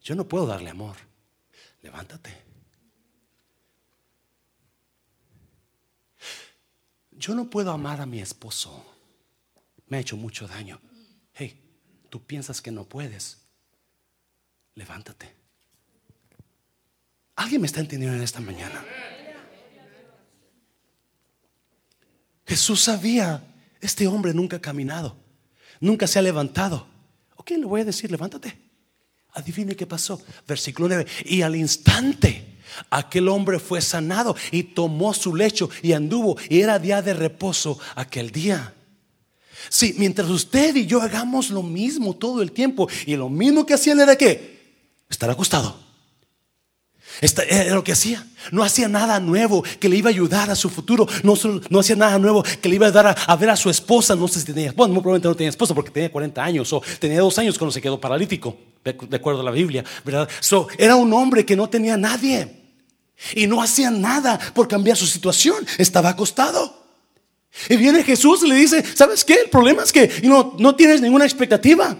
Yo 0.00 0.14
no 0.14 0.28
puedo 0.28 0.46
darle 0.46 0.70
amor. 0.70 0.94
Levántate. 1.82 2.49
Yo 7.20 7.34
no 7.34 7.50
puedo 7.50 7.70
amar 7.70 8.00
a 8.00 8.06
mi 8.06 8.18
esposo. 8.18 8.82
Me 9.88 9.98
ha 9.98 10.00
hecho 10.00 10.16
mucho 10.16 10.48
daño. 10.48 10.80
Hey, 11.34 11.60
tú 12.08 12.24
piensas 12.24 12.62
que 12.62 12.70
no 12.70 12.84
puedes. 12.84 13.42
Levántate. 14.74 15.36
¿Alguien 17.36 17.60
me 17.60 17.66
está 17.66 17.80
entendiendo 17.80 18.16
en 18.16 18.22
esta 18.22 18.40
mañana? 18.40 18.82
Jesús 22.46 22.80
sabía, 22.80 23.44
este 23.82 24.06
hombre 24.06 24.32
nunca 24.32 24.56
ha 24.56 24.60
caminado, 24.60 25.16
nunca 25.78 26.06
se 26.06 26.18
ha 26.18 26.22
levantado. 26.22 26.88
Ok, 27.36 27.50
le 27.50 27.66
voy 27.66 27.82
a 27.82 27.84
decir, 27.84 28.10
levántate. 28.10 28.58
Adivine 29.32 29.76
qué 29.76 29.86
pasó. 29.86 30.22
Versículo 30.48 30.88
9. 30.88 31.06
Y 31.26 31.42
al 31.42 31.54
instante 31.54 32.59
aquel 32.90 33.28
hombre 33.28 33.58
fue 33.58 33.80
sanado 33.80 34.36
y 34.50 34.62
tomó 34.62 35.14
su 35.14 35.34
lecho 35.34 35.70
y 35.82 35.92
anduvo 35.92 36.36
y 36.48 36.60
era 36.60 36.78
día 36.78 37.02
de 37.02 37.14
reposo 37.14 37.78
aquel 37.94 38.30
día. 38.30 38.74
Sí, 39.68 39.94
mientras 39.98 40.28
usted 40.30 40.74
y 40.74 40.86
yo 40.86 41.02
hagamos 41.02 41.50
lo 41.50 41.62
mismo 41.62 42.14
todo 42.14 42.40
el 42.42 42.52
tiempo 42.52 42.88
y 43.06 43.16
lo 43.16 43.28
mismo 43.28 43.66
que 43.66 43.74
hacía 43.74 43.92
era 43.92 44.16
que 44.16 44.60
estar 45.08 45.28
acostado. 45.28 45.76
era 47.20 47.74
lo 47.74 47.84
que 47.84 47.92
hacía. 47.92 48.26
No 48.52 48.62
hacía 48.62 48.88
nada 48.88 49.20
nuevo 49.20 49.62
que 49.78 49.88
le 49.88 49.96
iba 49.96 50.08
a 50.08 50.12
ayudar 50.12 50.50
a 50.50 50.56
su 50.56 50.70
futuro. 50.70 51.06
No, 51.22 51.34
no 51.68 51.80
hacía 51.80 51.96
nada 51.96 52.18
nuevo 52.18 52.42
que 52.42 52.68
le 52.68 52.76
iba 52.76 52.86
a 52.86 52.90
dar 52.90 53.14
a, 53.26 53.36
ver 53.36 53.50
a 53.50 53.56
su 53.56 53.68
esposa. 53.68 54.16
No 54.16 54.28
sé 54.28 54.40
si 54.40 54.46
tenía, 54.46 54.72
bueno, 54.72 54.94
probablemente 54.94 55.28
no 55.28 55.36
tenía 55.36 55.50
esposa 55.50 55.74
porque 55.74 55.90
tenía 55.90 56.10
40 56.10 56.42
años 56.42 56.72
o 56.72 56.82
tenía 56.98 57.20
dos 57.20 57.38
años 57.38 57.58
cuando 57.58 57.72
se 57.72 57.82
quedó 57.82 58.00
paralítico, 58.00 58.56
de 58.82 59.16
acuerdo 59.16 59.40
a 59.40 59.44
la 59.44 59.50
Biblia. 59.50 59.84
So, 60.40 60.68
era 60.78 60.96
un 60.96 61.12
hombre 61.12 61.44
que 61.44 61.54
no 61.54 61.68
tenía 61.68 61.96
nadie 61.96 62.59
y 63.34 63.46
no 63.46 63.62
hacía 63.62 63.90
nada 63.90 64.38
por 64.54 64.68
cambiar 64.68 64.96
su 64.96 65.06
situación. 65.06 65.66
Estaba 65.78 66.10
acostado. 66.10 66.80
Y 67.68 67.76
viene 67.76 68.04
Jesús 68.04 68.42
y 68.44 68.48
le 68.48 68.54
dice, 68.54 68.84
¿sabes 68.94 69.24
qué? 69.24 69.34
El 69.34 69.50
problema 69.50 69.82
es 69.82 69.92
que 69.92 70.20
no, 70.22 70.54
no 70.58 70.74
tienes 70.76 71.00
ninguna 71.00 71.24
expectativa. 71.24 71.96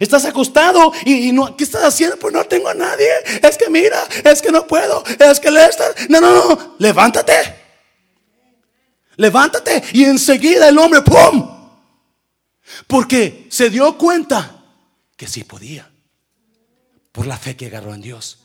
Estás 0.00 0.24
acostado 0.24 0.92
y, 1.04 1.30
no, 1.32 1.56
¿qué 1.56 1.64
estás 1.64 1.84
haciendo? 1.84 2.16
Pues 2.18 2.32
no 2.32 2.44
tengo 2.44 2.68
a 2.68 2.74
nadie. 2.74 3.08
Es 3.42 3.56
que 3.56 3.70
mira, 3.70 4.02
es 4.24 4.42
que 4.42 4.50
no 4.50 4.66
puedo, 4.66 5.04
es 5.06 5.40
que 5.40 5.50
le 5.50 5.64
estás. 5.64 6.08
No, 6.08 6.20
no, 6.20 6.34
no, 6.34 6.76
levántate. 6.78 7.32
Levántate. 9.16 9.82
Y 9.92 10.04
enseguida 10.04 10.68
el 10.68 10.78
hombre, 10.78 11.02
¡pum! 11.02 11.50
Porque 12.86 13.46
se 13.50 13.70
dio 13.70 13.96
cuenta 13.96 14.64
que 15.16 15.28
sí 15.28 15.44
podía. 15.44 15.90
Por 17.12 17.26
la 17.26 17.36
fe 17.36 17.56
que 17.56 17.66
agarró 17.66 17.94
en 17.94 18.00
Dios. 18.00 18.38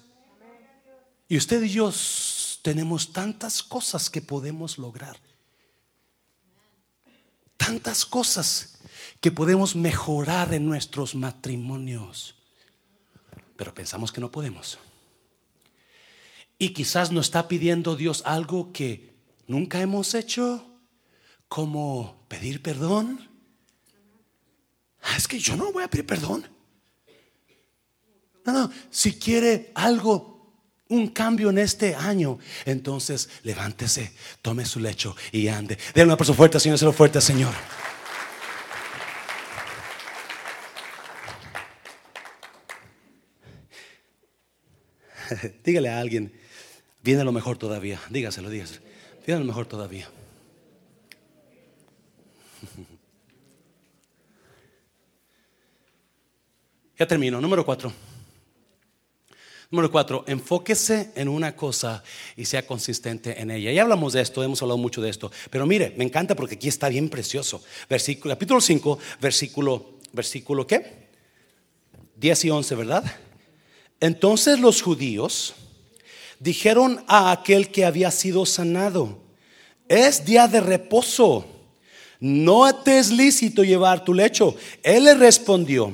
Y 1.29 1.37
usted 1.37 1.63
y 1.63 1.69
yo 1.69 1.93
tenemos 2.61 3.13
tantas 3.13 3.63
cosas 3.63 4.09
que 4.09 4.21
podemos 4.21 4.77
lograr 4.77 5.17
tantas 7.69 8.05
cosas 8.05 8.79
que 9.19 9.31
podemos 9.31 9.75
mejorar 9.75 10.53
en 10.53 10.65
nuestros 10.65 11.13
matrimonios, 11.13 12.33
pero 13.57 13.75
pensamos 13.75 14.11
que 14.11 14.21
no 14.21 14.31
podemos. 14.31 14.79
Y 16.57 16.69
quizás 16.69 17.11
nos 17.11 17.27
está 17.27 17.47
pidiendo 17.47 17.95
Dios 17.97 18.23
algo 18.25 18.71
que 18.71 19.13
nunca 19.45 19.81
hemos 19.81 20.15
hecho, 20.15 20.65
como 21.47 22.25
pedir 22.27 22.63
perdón. 22.63 23.29
Ah, 25.01 25.17
es 25.17 25.27
que 25.27 25.37
yo 25.37 25.57
no 25.57 25.71
voy 25.71 25.83
a 25.83 25.89
pedir 25.89 26.07
perdón. 26.07 26.47
No, 28.45 28.53
no, 28.53 28.71
si 28.89 29.19
quiere 29.19 29.71
algo 29.75 30.38
un 30.89 31.07
cambio 31.07 31.49
en 31.49 31.57
este 31.59 31.95
año, 31.95 32.39
entonces 32.65 33.29
levántese, 33.43 34.11
tome 34.41 34.65
su 34.65 34.79
lecho 34.79 35.15
y 35.31 35.47
ande. 35.47 35.77
Denle 35.93 36.07
una 36.07 36.17
persona 36.17 36.35
fuerte, 36.35 36.59
Señor, 36.59 36.81
lo 36.81 36.91
fuerte, 36.91 37.21
Señor. 37.21 37.53
Dígale 45.63 45.89
a 45.89 45.99
alguien, 45.99 46.33
viene 47.03 47.23
lo 47.23 47.31
mejor 47.31 47.57
todavía. 47.57 47.99
Dígaselo, 48.09 48.49
dígaselo. 48.49 48.81
Viene 49.25 49.39
lo 49.39 49.45
mejor 49.45 49.65
todavía. 49.67 50.09
Ya 56.97 57.07
termino. 57.07 57.39
Número 57.39 57.63
cuatro. 57.63 57.93
Número 59.71 59.91
cuatro, 59.91 60.23
enfóquese 60.25 61.11
en 61.13 61.27
una 61.27 61.55
cosa 61.55 62.03
y 62.35 62.45
sea 62.45 62.65
consistente 62.65 63.39
en 63.39 63.51
ella. 63.51 63.71
Ya 63.71 63.83
hablamos 63.83 64.13
de 64.13 64.21
esto, 64.21 64.41
hemos 64.43 64.59
hablado 64.63 64.79
mucho 64.79 64.99
de 64.99 65.11
esto, 65.11 65.31
pero 65.51 65.67
mire, 65.67 65.93
me 65.95 66.03
encanta 66.03 66.35
porque 66.35 66.55
aquí 66.55 66.67
está 66.67 66.89
bien 66.89 67.07
precioso. 67.07 67.61
Versículo, 67.87 68.33
capítulo 68.33 68.61
5, 68.61 68.97
versículo, 69.21 69.99
versículo 70.11 70.65
¿qué? 70.65 71.09
10 72.15 72.45
y 72.45 72.49
11, 72.49 72.75
¿verdad? 72.75 73.03
Entonces 73.99 74.59
los 74.59 74.81
judíos 74.81 75.53
dijeron 76.39 77.03
a 77.07 77.31
aquel 77.31 77.69
que 77.69 77.85
había 77.85 78.09
sido 78.09 78.47
sanado, 78.47 79.19
es 79.87 80.25
día 80.25 80.47
de 80.47 80.61
reposo, 80.61 81.45
no 82.19 82.73
te 82.75 82.97
es 82.97 83.11
lícito 83.11 83.63
llevar 83.63 84.03
tu 84.03 84.15
lecho. 84.15 84.55
Él 84.81 85.03
le 85.03 85.13
respondió, 85.13 85.93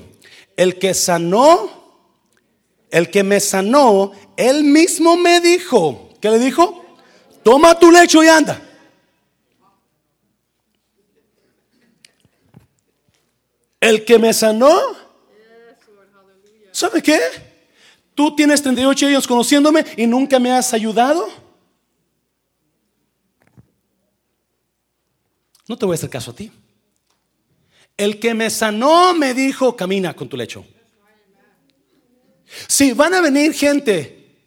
el 0.56 0.80
que 0.80 0.94
sanó 0.94 1.85
el 2.96 3.12
que 3.12 3.24
me 3.24 3.42
sanó, 3.42 4.14
él 4.38 4.64
mismo 4.64 5.18
me 5.18 5.42
dijo, 5.42 6.12
¿qué 6.22 6.30
le 6.30 6.40
dijo? 6.40 6.82
Toma 7.44 7.78
tu 7.78 7.92
lecho 7.92 8.24
y 8.24 8.30
anda. 8.30 8.62
El 13.82 14.06
que 14.06 14.18
me 14.18 14.32
sanó, 14.32 14.80
¿sabe 16.72 17.04
qué? 17.04 17.20
Tú 18.14 18.34
tienes 18.34 18.62
38 18.62 19.08
años 19.08 19.28
conociéndome 19.28 19.86
y 19.98 20.08
nunca 20.08 20.40
me 20.40 20.54
has 20.54 20.74
ayudado. 20.74 21.28
No 25.68 25.78
te 25.78 25.86
voy 25.86 25.96
a 25.96 25.98
hacer 25.98 26.10
caso 26.10 26.32
a 26.32 26.36
ti. 26.36 26.50
El 27.98 28.22
que 28.22 28.34
me 28.34 28.50
sanó 28.50 29.14
me 29.14 29.34
dijo, 29.34 29.76
camina 29.76 30.14
con 30.14 30.30
tu 30.30 30.38
lecho. 30.38 30.66
Si 32.68 32.94
van 32.94 33.14
a 33.14 33.22
venir 33.22 33.54
gente 33.54 34.38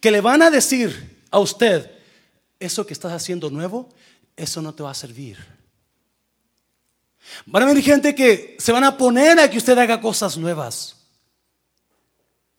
que 0.00 0.10
le 0.10 0.20
van 0.20 0.42
a 0.42 0.50
decir 0.50 1.18
a 1.30 1.38
usted, 1.38 1.90
eso 2.58 2.86
que 2.86 2.92
estás 2.92 3.12
haciendo 3.12 3.50
nuevo, 3.50 3.88
eso 4.36 4.62
no 4.62 4.74
te 4.74 4.82
va 4.82 4.90
a 4.90 4.94
servir. 4.94 5.38
Van 7.46 7.62
a 7.62 7.66
venir 7.66 7.84
gente 7.84 8.14
que 8.14 8.56
se 8.58 8.72
van 8.72 8.84
a 8.84 8.96
poner 8.96 9.38
a 9.38 9.50
que 9.50 9.58
usted 9.58 9.76
haga 9.76 10.00
cosas 10.00 10.36
nuevas. 10.36 10.96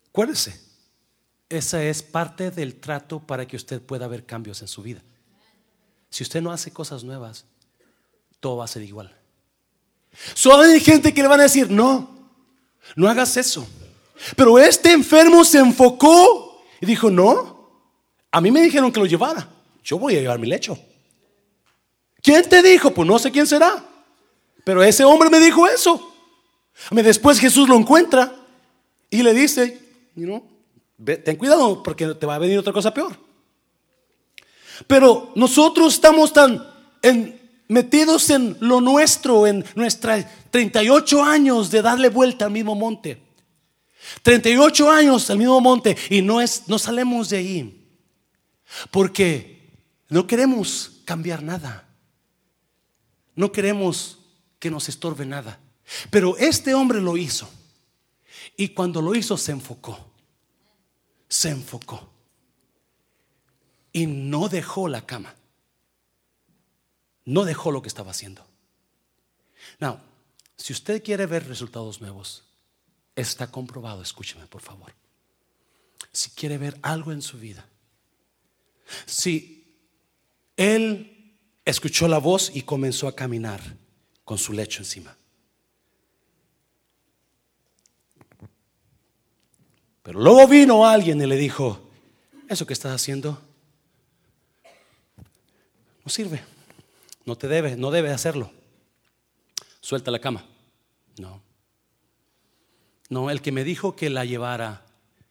Acuérdese, 0.10 0.60
esa 1.49 1.84
es 1.84 2.03
parte 2.03 2.51
del 2.51 2.76
trato 2.76 3.20
para 3.20 3.47
que 3.47 3.55
usted 3.55 3.82
pueda 3.82 4.07
ver 4.07 4.26
cambios 4.26 4.62
en 4.62 4.68
su 4.68 4.82
vida. 4.82 5.01
Si 6.10 6.24
usted 6.24 6.41
no 6.41 6.51
hace 6.51 6.72
cosas 6.72 7.03
nuevas, 7.03 7.45
todo 8.39 8.57
va 8.57 8.66
a 8.66 8.68
ser 8.68 8.84
igual. 8.84 9.16
Solo 10.34 10.64
hay 10.64 10.80
gente 10.80 11.14
que 11.14 11.22
le 11.22 11.28
van 11.28 11.39
a 11.39 11.43
decir, 11.43 11.70
no, 11.70 12.30
no 12.95 13.07
hagas 13.07 13.38
eso. 13.38 13.68
Pero 14.36 14.60
este 14.60 14.92
enfermo 14.92 15.44
se 15.46 15.60
enfocó 15.60 16.64
y 16.82 16.86
dijo, 16.86 17.10
no, 17.10 17.70
a 18.32 18.42
mí 18.42 18.52
me 18.52 18.62
dijeron 18.62 18.92
que 18.92 19.00
lo 19.00 19.06
llevara. 19.06 19.48
Yo 19.84 19.98
voy 19.98 20.16
a 20.16 20.22
llevar 20.22 20.40
mi 20.40 20.48
lecho. 20.48 20.78
¿Quién 22.22 22.48
te 22.48 22.62
dijo? 22.62 22.92
Pues 22.92 23.08
no 23.08 23.18
sé 23.18 23.32
quién 23.32 23.48
será. 23.48 23.84
Pero 24.64 24.84
ese 24.84 25.04
hombre 25.04 25.30
me 25.30 25.40
dijo 25.40 25.68
eso. 25.68 26.14
Después 26.92 27.40
Jesús 27.40 27.68
lo 27.68 27.76
encuentra 27.76 28.36
y 29.10 29.24
le 29.24 29.34
dice, 29.34 29.80
ten 31.24 31.36
cuidado 31.38 31.82
porque 31.82 32.08
te 32.08 32.26
va 32.26 32.36
a 32.36 32.40
venir 32.40 32.60
otra 32.60 32.74
cosa 32.74 32.94
peor. 32.94 33.18
Pero 34.88 35.32
nosotros 35.36 35.96
estamos 35.96 36.32
tan 36.32 36.66
metidos 37.68 38.30
en 38.30 38.58
lo 38.60 38.82
nuestro, 38.82 39.48
en 39.48 39.66
nuestros 39.76 40.26
38 40.52 41.24
años 41.24 41.72
de 41.72 41.82
darle 41.82 42.10
vuelta 42.10 42.46
al 42.46 42.52
mismo 42.52 42.76
monte. 42.76 43.29
38 44.22 44.91
años 44.91 45.30
al 45.30 45.38
mismo 45.38 45.60
monte 45.62 45.97
y 46.10 46.22
no, 46.22 46.41
es, 46.41 46.68
no 46.68 46.80
salemos 46.80 47.30
de 47.30 47.38
ahí. 47.38 47.88
Porque 48.91 49.60
no 50.10 50.28
queremos 50.28 51.01
cambiar 51.05 51.43
nada. 51.43 51.88
No 53.36 53.51
queremos 53.51 54.20
que 54.60 54.70
nos 54.70 54.89
estorbe 54.89 55.26
nada. 55.26 55.60
Pero 56.10 56.38
este 56.38 56.74
hombre 56.74 57.01
lo 57.01 57.18
hizo. 57.18 57.49
Y 58.57 58.70
cuando 58.70 59.01
lo 59.01 59.16
hizo 59.16 59.38
se 59.38 59.51
enfocó. 59.51 60.12
Se 61.28 61.49
enfocó. 61.49 62.12
Y 63.91 64.05
no 64.05 64.49
dejó 64.49 64.88
la 64.88 65.05
cama. 65.05 65.36
No 67.26 67.45
dejó 67.45 67.72
lo 67.72 67.82
que 67.82 67.88
estaba 67.88 68.12
haciendo. 68.12 68.45
Now, 69.80 69.99
si 70.57 70.74
usted 70.74 71.03
quiere 71.03 71.26
ver 71.26 71.47
resultados 71.47 72.01
nuevos, 72.01 72.49
está 73.16 73.47
comprobado, 73.47 74.01
escúcheme 74.01 74.47
por 74.47 74.62
favor. 74.62 74.93
Si 76.12 76.32
quiere 76.32 76.57
ver 76.57 76.78
algo 76.82 77.12
en 77.12 77.22
su 77.22 77.38
vida, 77.38 77.66
si 79.05 79.78
él 80.55 81.38
escuchó 81.66 82.07
la 82.07 82.18
voz 82.18 82.51
y 82.53 82.64
comenzó 82.64 83.07
a 83.07 83.16
caminar 83.16 83.62
con 84.24 84.38
su 84.38 84.53
lecho 84.53 84.82
encima. 84.82 85.16
Pero 90.03 90.20
luego 90.20 90.47
vino 90.47 90.86
alguien 90.86 91.22
y 91.22 91.26
le 91.28 91.38
dijo, 91.38 91.91
eso 92.47 92.66
que 92.66 92.74
estás 92.74 92.93
haciendo 92.93 93.39
no 96.03 96.10
sirve, 96.10 96.41
no 97.26 97.38
te 97.38 97.47
debe, 97.47 97.76
no 97.76 97.91
debe 97.91 98.12
hacerlo. 98.12 98.51
Suelta 99.82 100.10
la 100.12 100.20
cama. 100.20 100.45
No. 101.18 101.49
No, 103.10 103.32
el 103.32 103.41
que 103.41 103.51
me 103.51 103.64
dijo 103.64 103.95
que 103.95 104.10
la 104.10 104.24
llevara, 104.24 104.86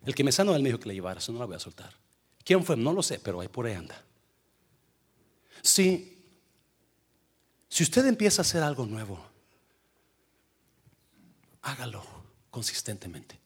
el 0.05 0.15
que 0.15 0.25
me 0.25 0.33
sanó, 0.33 0.55
él 0.57 0.63
me 0.63 0.69
dijo 0.69 0.81
que 0.81 0.89
la 0.89 0.95
llevara, 0.95 1.21
eso 1.21 1.33
no 1.33 1.39
la 1.39 1.47
voy 1.47 1.57
a 1.57 1.61
soltar. 1.61 1.95
¿Quién 2.45 2.65
fue? 2.65 2.77
No 2.77 2.93
lo 2.93 3.03
sé, 3.03 3.21
pero 3.21 3.41
ahí 3.41 3.49
por 3.49 3.67
ahí 3.67 3.75
anda. 3.75 4.03
Si, 5.63 6.19
si 7.69 7.83
usted 7.85 8.07
empieza 8.07 8.43
a 8.43 8.45
hacer 8.45 8.63
algo 8.63 8.85
nuevo, 8.85 9.25
hágalo 11.63 12.05
consistentemente. 12.51 13.39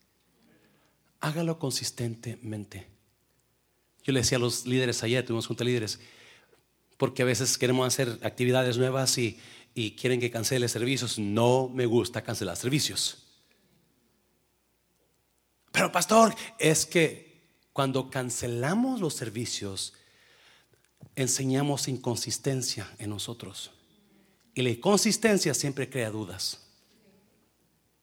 Hágalo 1.20 1.58
consistentemente. 1.58 2.86
Yo 4.02 4.12
le 4.12 4.20
decía 4.20 4.38
a 4.38 4.40
los 4.40 4.66
líderes 4.66 5.02
ayer, 5.02 5.24
tuvimos 5.24 5.46
junta 5.46 5.64
de 5.64 5.70
líderes, 5.70 6.00
porque 6.96 7.22
a 7.22 7.26
veces 7.26 7.58
queremos 7.58 7.86
hacer 7.86 8.18
actividades 8.22 8.78
nuevas 8.78 9.18
y, 9.18 9.38
y 9.74 9.92
quieren 9.92 10.20
que 10.20 10.30
cancele 10.30 10.68
servicios. 10.68 11.18
No 11.18 11.68
me 11.68 11.86
gusta 11.86 12.22
cancelar 12.22 12.56
servicios. 12.56 13.31
Pero 15.72 15.90
pastor, 15.90 16.34
es 16.58 16.86
que 16.86 17.32
cuando 17.72 18.10
cancelamos 18.10 19.00
los 19.00 19.14
servicios, 19.14 19.94
enseñamos 21.16 21.88
inconsistencia 21.88 22.88
en 22.98 23.10
nosotros. 23.10 23.70
Y 24.54 24.62
la 24.62 24.70
inconsistencia 24.70 25.54
siempre 25.54 25.88
crea 25.88 26.10
dudas. 26.10 26.60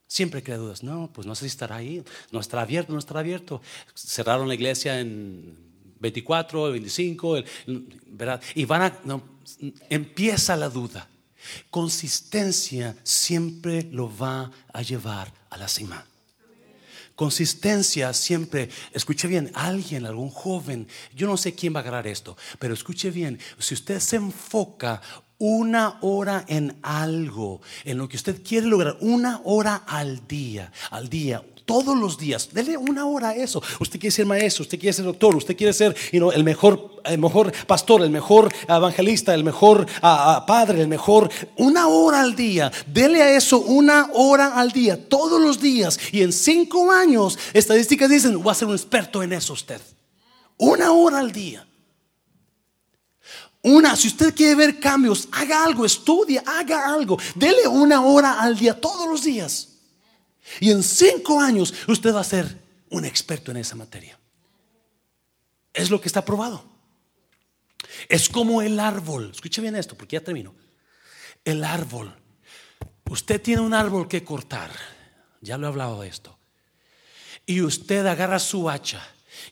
Siempre 0.08 0.42
crea 0.42 0.58
dudas. 0.58 0.82
No, 0.82 1.12
pues 1.14 1.28
no 1.28 1.36
sé 1.36 1.42
si 1.42 1.48
estará 1.48 1.76
ahí. 1.76 2.04
No 2.32 2.40
estará 2.40 2.64
abierto, 2.64 2.92
no 2.92 3.00
estará 3.00 3.20
abierto. 3.20 3.62
Cerraron 3.94 4.48
la 4.48 4.56
iglesia 4.56 5.00
en 5.00 5.56
24, 6.00 6.72
25, 6.72 7.44
¿verdad? 8.08 8.42
Y 8.56 8.66
van 8.66 8.82
a, 8.82 9.00
empieza 9.90 10.56
la 10.56 10.70
duda. 10.70 11.08
Consistencia 11.70 12.98
siempre 13.04 13.84
lo 13.84 14.16
va 14.16 14.52
a 14.74 14.82
llevar 14.82 15.32
a 15.52 15.58
la 15.58 15.68
cima. 15.68 16.09
Consistencia 17.20 18.14
siempre, 18.14 18.70
escuche 18.94 19.28
bien, 19.28 19.52
alguien, 19.54 20.06
algún 20.06 20.30
joven, 20.30 20.88
yo 21.14 21.28
no 21.28 21.36
sé 21.36 21.54
quién 21.54 21.76
va 21.76 21.80
a 21.80 21.82
agarrar 21.82 22.08
esto, 22.08 22.38
pero 22.60 22.74
escuche 22.74 23.12
bien, 23.12 23.38
si 23.58 23.74
usted 23.74 24.00
se 24.00 24.16
enfoca 24.16 25.02
una 25.38 25.98
hora 26.00 26.46
en 26.48 26.78
algo, 26.82 27.62
en 27.84 27.98
lo 27.98 28.08
que 28.08 28.16
usted 28.16 28.42
quiere 28.42 28.68
lograr, 28.68 28.96
una 29.02 29.42
hora 29.44 29.76
al 29.76 30.30
día, 30.30 30.72
al 30.92 31.10
día, 31.10 31.44
todos 31.70 31.96
los 31.96 32.18
días. 32.18 32.50
Dele 32.52 32.78
una 32.78 33.06
hora 33.06 33.30
a 33.30 33.36
eso. 33.36 33.62
Usted 33.80 34.00
quiere 34.00 34.12
ser 34.12 34.26
maestro, 34.26 34.64
usted 34.64 34.80
quiere 34.80 34.92
ser 34.92 35.06
doctor, 35.06 35.36
usted 35.36 35.56
quiere 35.56 35.72
ser 35.72 35.96
el, 36.12 36.44
mejor, 36.44 37.00
el 37.04 37.20
mejor 37.20 37.54
pastor, 37.68 38.02
el 38.02 38.10
mejor 38.10 38.52
evangelista, 38.68 39.36
el 39.36 39.44
mejor 39.44 39.86
ah, 40.02 40.38
ah, 40.38 40.46
padre, 40.48 40.82
el 40.82 40.88
mejor. 40.88 41.30
Una 41.58 41.88
hora 41.88 42.22
al 42.22 42.36
día. 42.36 42.72
Dele 42.88 43.22
a 43.22 43.38
eso 43.38 43.60
una 43.60 44.10
hora 44.16 44.56
al 44.56 44.72
día, 44.72 45.08
todos 45.08 45.40
los 45.40 45.62
días. 45.62 46.00
Y 46.12 46.24
en 46.24 46.34
cinco 46.34 46.92
años, 46.92 47.38
estadísticas 47.54 48.10
dicen, 48.10 48.42
va 48.44 48.54
a 48.54 48.56
ser 48.56 48.68
un 48.68 48.74
experto 48.74 49.22
en 49.22 49.34
eso 49.34 49.54
usted. 49.54 49.80
Una 50.58 50.92
hora 50.92 51.20
al 51.20 51.32
día. 51.32 51.68
Una, 53.62 53.96
si 53.96 54.08
usted 54.08 54.34
quiere 54.34 54.56
ver 54.56 54.80
cambios, 54.80 55.28
haga 55.34 55.64
algo, 55.64 55.86
estudie, 55.86 56.42
haga 56.44 56.92
algo. 56.92 57.20
Dele 57.36 57.68
una 57.68 58.02
hora 58.02 58.42
al 58.42 58.58
día, 58.58 58.82
todos 58.82 59.08
los 59.08 59.24
días. 59.24 59.68
Y 60.60 60.72
en 60.72 60.84
cinco 60.84 61.40
años 61.40 61.74
usted 61.88 62.14
va 62.14 62.22
a 62.22 62.26
ser 62.26 62.58
un 62.90 63.06
experto 63.06 63.52
en 63.52 63.58
esa 63.58 63.76
materia. 63.76 64.20
Es 65.74 65.90
lo 65.90 66.02
que 66.02 66.08
está 66.08 66.26
probado. 66.26 66.64
Es 68.08 68.30
como 68.30 68.62
el 68.62 68.80
árbol. 68.80 69.32
Escuche 69.32 69.62
bien 69.62 69.76
esto, 69.76 69.96
porque 69.96 70.16
ya 70.16 70.24
termino. 70.24 70.56
El 71.46 71.64
árbol. 71.64 72.14
Usted 73.10 73.42
tiene 73.42 73.62
un 73.62 73.74
árbol 73.74 74.08
que 74.08 74.24
cortar. 74.24 74.72
Ya 75.42 75.58
lo 75.58 75.68
he 75.68 75.70
hablado 75.70 76.02
de 76.02 76.10
esto. 76.10 76.38
Y 77.46 77.62
usted 77.62 78.06
agarra 78.06 78.40
su 78.40 78.70
hacha 78.70 79.02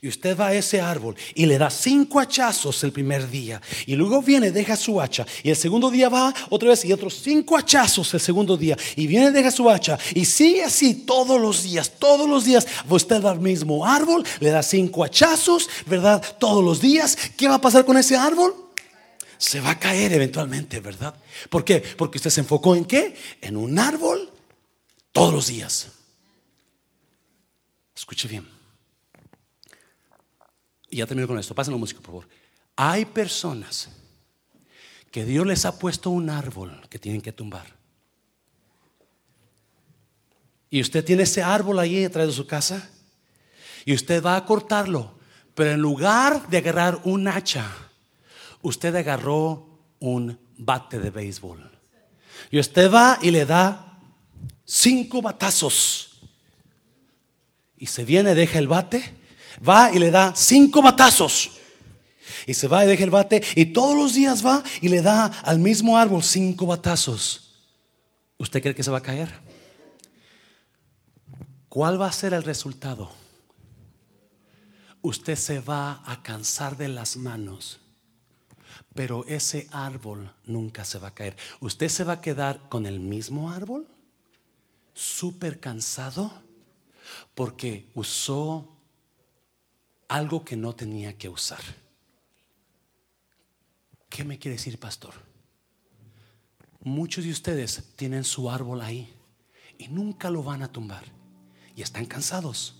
y 0.01 0.07
usted 0.07 0.37
va 0.37 0.47
a 0.47 0.53
ese 0.53 0.81
árbol 0.81 1.15
y 1.35 1.45
le 1.45 1.57
da 1.57 1.69
cinco 1.69 2.19
hachazos 2.19 2.83
el 2.83 2.91
primer 2.91 3.29
día. 3.29 3.61
Y 3.85 3.95
luego 3.95 4.21
viene, 4.21 4.51
deja 4.51 4.75
su 4.75 4.99
hacha. 4.99 5.25
Y 5.43 5.49
el 5.49 5.55
segundo 5.55 5.89
día 5.89 6.09
va 6.09 6.33
otra 6.49 6.69
vez 6.69 6.83
y 6.85 6.93
otros 6.93 7.21
cinco 7.21 7.57
hachazos 7.57 8.13
el 8.13 8.19
segundo 8.19 8.57
día. 8.57 8.77
Y 8.95 9.07
viene, 9.07 9.31
deja 9.31 9.51
su 9.51 9.69
hacha. 9.69 9.97
Y 10.13 10.25
sigue 10.25 10.63
así 10.63 10.93
todos 10.93 11.39
los 11.39 11.63
días. 11.63 11.91
Todos 11.99 12.29
los 12.29 12.45
días 12.45 12.67
usted 12.89 13.23
va 13.23 13.31
al 13.31 13.39
mismo 13.39 13.85
árbol, 13.85 14.25
le 14.39 14.49
da 14.49 14.63
cinco 14.63 15.03
hachazos, 15.03 15.69
¿verdad? 15.85 16.23
Todos 16.39 16.63
los 16.63 16.81
días. 16.81 17.17
¿Qué 17.37 17.47
va 17.47 17.55
a 17.55 17.61
pasar 17.61 17.85
con 17.85 17.97
ese 17.97 18.15
árbol? 18.15 18.53
Se 19.37 19.59
va 19.59 19.71
a 19.71 19.79
caer 19.79 20.13
eventualmente, 20.13 20.79
¿verdad? 20.79 21.13
¿Por 21.49 21.63
qué? 21.63 21.79
Porque 21.79 22.17
usted 22.17 22.31
se 22.31 22.41
enfocó 22.41 22.75
en 22.75 22.85
qué? 22.85 23.15
En 23.41 23.55
un 23.55 23.77
árbol 23.77 24.31
todos 25.11 25.33
los 25.33 25.47
días. 25.47 25.87
Escuche 27.95 28.27
bien. 28.27 28.56
Y 30.89 30.97
ya 30.97 31.05
termino 31.05 31.27
con 31.27 31.39
esto. 31.39 31.55
Pasen 31.55 31.73
la 31.73 31.79
música, 31.79 31.99
por 31.99 32.07
favor. 32.07 32.27
Hay 32.75 33.05
personas 33.05 33.89
que 35.11 35.25
Dios 35.25 35.45
les 35.45 35.65
ha 35.65 35.77
puesto 35.77 36.09
un 36.09 36.29
árbol 36.29 36.87
que 36.89 36.99
tienen 36.99 37.21
que 37.21 37.31
tumbar. 37.31 37.75
Y 40.69 40.81
usted 40.81 41.03
tiene 41.03 41.23
ese 41.23 41.41
árbol 41.41 41.79
ahí 41.79 42.01
detrás 42.01 42.27
de 42.27 42.33
su 42.33 42.45
casa. 42.45 42.89
Y 43.85 43.93
usted 43.93 44.23
va 44.23 44.35
a 44.35 44.45
cortarlo. 44.45 45.17
Pero 45.55 45.71
en 45.71 45.79
lugar 45.79 46.47
de 46.49 46.57
agarrar 46.57 47.01
un 47.03 47.27
hacha, 47.27 47.65
usted 48.61 48.95
agarró 48.95 49.79
un 49.99 50.39
bate 50.57 50.99
de 50.99 51.09
béisbol. 51.09 51.71
Y 52.51 52.59
usted 52.59 52.91
va 52.91 53.17
y 53.21 53.31
le 53.31 53.45
da 53.45 53.97
cinco 54.65 55.21
batazos. 55.21 56.21
Y 57.77 57.87
se 57.87 58.05
viene, 58.05 58.35
deja 58.35 58.59
el 58.59 58.67
bate 58.67 59.15
va 59.67 59.91
y 59.91 59.99
le 59.99 60.11
da 60.11 60.33
cinco 60.35 60.81
batazos. 60.81 61.51
Y 62.45 62.53
se 62.53 62.67
va 62.67 62.83
y 62.83 62.87
deja 62.87 63.03
el 63.03 63.09
bate 63.09 63.43
y 63.55 63.67
todos 63.67 63.95
los 63.95 64.13
días 64.13 64.45
va 64.45 64.63
y 64.81 64.89
le 64.89 65.01
da 65.01 65.25
al 65.25 65.59
mismo 65.59 65.97
árbol 65.97 66.23
cinco 66.23 66.65
batazos. 66.65 67.55
¿Usted 68.37 68.61
cree 68.61 68.75
que 68.75 68.83
se 68.83 68.91
va 68.91 68.99
a 68.99 69.03
caer? 69.03 69.33
¿Cuál 71.69 71.99
va 71.99 72.07
a 72.07 72.11
ser 72.11 72.33
el 72.33 72.43
resultado? 72.43 73.11
Usted 75.01 75.35
se 75.35 75.59
va 75.59 76.01
a 76.05 76.21
cansar 76.23 76.77
de 76.77 76.87
las 76.87 77.17
manos, 77.17 77.79
pero 78.93 79.25
ese 79.27 79.67
árbol 79.71 80.33
nunca 80.45 80.85
se 80.85 80.99
va 80.99 81.09
a 81.09 81.13
caer. 81.13 81.35
¿Usted 81.59 81.87
se 81.89 82.03
va 82.03 82.13
a 82.13 82.21
quedar 82.21 82.67
con 82.69 82.85
el 82.85 82.99
mismo 82.99 83.51
árbol? 83.51 83.87
Súper 84.93 85.59
cansado 85.59 86.31
porque 87.35 87.89
usó 87.93 88.76
algo 90.07 90.43
que 90.43 90.55
no 90.55 90.73
tenía 90.73 91.17
que 91.17 91.29
usar. 91.29 91.61
¿Qué 94.09 94.23
me 94.23 94.39
quiere 94.39 94.57
decir, 94.57 94.79
pastor? 94.79 95.27
muchos 96.87 97.25
de 97.25 97.31
ustedes 97.31 97.83
tienen 97.95 98.23
su 98.23 98.49
árbol 98.49 98.81
ahí 98.81 99.13
y 99.77 99.89
nunca 99.89 100.29
lo 100.29 100.41
van 100.41 100.63
a 100.63 100.71
tumbar. 100.71 101.03
Y 101.75 101.81
están 101.81 102.05
cansados 102.05 102.75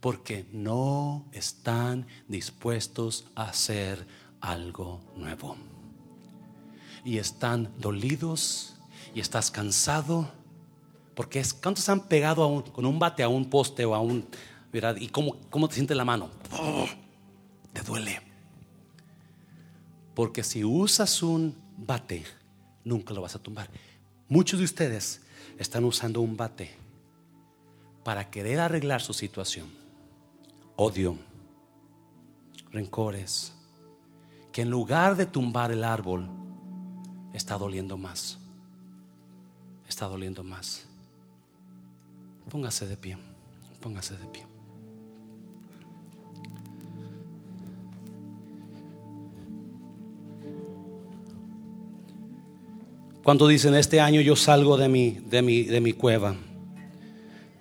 porque 0.00 0.46
no 0.52 1.26
están 1.32 2.06
dispuestos 2.26 3.26
a 3.36 3.44
hacer 3.44 4.06
algo 4.40 5.00
nuevo. 5.14 5.56
Y 7.04 7.18
están 7.18 7.72
dolidos 7.78 8.76
y 9.14 9.20
estás 9.20 9.50
cansado 9.50 10.32
porque 11.14 11.40
es, 11.40 11.52
¿cuántos 11.52 11.88
han 11.88 12.08
pegado 12.08 12.64
con 12.72 12.86
un 12.86 12.98
bate 12.98 13.22
a 13.22 13.28
un 13.28 13.50
poste 13.50 13.84
o 13.84 13.94
a 13.94 14.00
un, 14.00 14.26
¿verdad? 14.72 14.96
¿Y 14.96 15.08
cómo, 15.08 15.36
cómo 15.50 15.68
te 15.68 15.74
siente 15.74 15.94
la 15.94 16.04
mano? 16.04 16.30
Oh, 16.52 16.86
te 17.72 17.82
duele. 17.82 18.20
Porque 20.14 20.42
si 20.42 20.64
usas 20.64 21.22
un 21.22 21.54
bate, 21.76 22.24
nunca 22.84 23.12
lo 23.14 23.22
vas 23.22 23.34
a 23.34 23.38
tumbar. 23.38 23.68
Muchos 24.28 24.58
de 24.58 24.64
ustedes 24.64 25.20
están 25.58 25.84
usando 25.84 26.20
un 26.20 26.36
bate 26.36 26.70
para 28.02 28.30
querer 28.30 28.60
arreglar 28.60 29.00
su 29.02 29.12
situación. 29.12 29.68
Odio, 30.76 31.16
rencores, 32.70 33.52
que 34.52 34.62
en 34.62 34.70
lugar 34.70 35.16
de 35.16 35.26
tumbar 35.26 35.70
el 35.70 35.84
árbol, 35.84 36.28
está 37.32 37.56
doliendo 37.56 37.96
más. 37.96 38.38
Está 39.88 40.06
doliendo 40.06 40.42
más. 40.42 40.86
Póngase 42.48 42.86
de 42.86 42.96
pie, 42.96 43.18
póngase 43.80 44.16
de 44.16 44.26
pie. 44.26 44.51
Cuando 53.22 53.46
dicen, 53.46 53.74
este 53.76 54.00
año 54.00 54.20
yo 54.20 54.34
salgo 54.34 54.76
de 54.76 54.88
mi, 54.88 55.10
de 55.12 55.42
mi, 55.42 55.62
de 55.62 55.80
mi 55.80 55.92
cueva, 55.92 56.34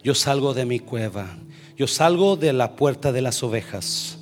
yo 0.04 0.16
salgo 0.16 0.56
de 0.56 0.66
mi 0.66 0.80
cueva, 0.80 1.38
yo 1.78 1.86
salgo 1.86 2.36
de 2.36 2.52
la 2.52 2.76
puerta 2.76 3.12
de 3.12 3.22
las 3.22 3.44
ovejas. 3.44 4.18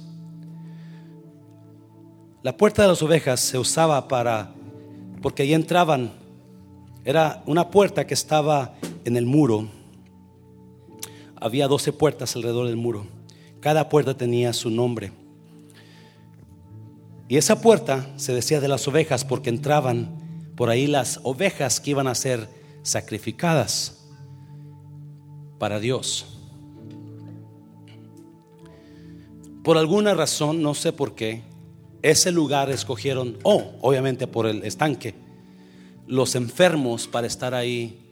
La 2.43 2.57
puerta 2.57 2.81
de 2.81 2.89
las 2.89 3.01
ovejas 3.01 3.39
se 3.39 3.57
usaba 3.57 4.09
para, 4.09 4.53
porque 5.21 5.43
ahí 5.43 5.53
entraban, 5.53 6.11
era 7.05 7.41
una 7.45 7.69
puerta 7.69 8.05
que 8.05 8.15
estaba 8.15 8.75
en 9.05 9.15
el 9.15 9.25
muro. 9.25 9.69
Había 11.37 11.69
12 11.69 11.93
puertas 11.93 12.35
alrededor 12.35 12.67
del 12.67 12.75
muro. 12.75 13.07
Cada 13.61 13.87
puerta 13.87 14.13
tenía 14.13 14.51
su 14.51 14.69
nombre. 14.69 15.13
Y 17.29 17.37
esa 17.37 17.61
puerta 17.61 18.09
se 18.17 18.33
decía 18.33 18.59
de 18.59 18.67
las 18.67 18.85
ovejas 18.89 19.23
porque 19.23 19.49
entraban 19.49 20.28
por 20.59 20.69
ahí 20.69 20.87
las 20.87 21.21
ovejas 21.23 21.79
que 21.79 21.91
iban 21.91 22.07
a 22.07 22.13
ser 22.13 22.49
sacrificadas 22.81 24.05
para 25.57 25.79
Dios. 25.79 26.37
Por 29.63 29.77
alguna 29.77 30.13
razón, 30.15 30.61
no 30.61 30.73
sé 30.73 30.91
por 30.91 31.15
qué, 31.15 31.43
ese 32.01 32.33
lugar 32.33 32.69
escogieron, 32.71 33.37
oh, 33.43 33.71
obviamente 33.79 34.27
por 34.27 34.47
el 34.47 34.65
estanque, 34.65 35.15
los 36.07 36.35
enfermos 36.35 37.07
para 37.07 37.25
estar 37.25 37.53
ahí 37.53 38.11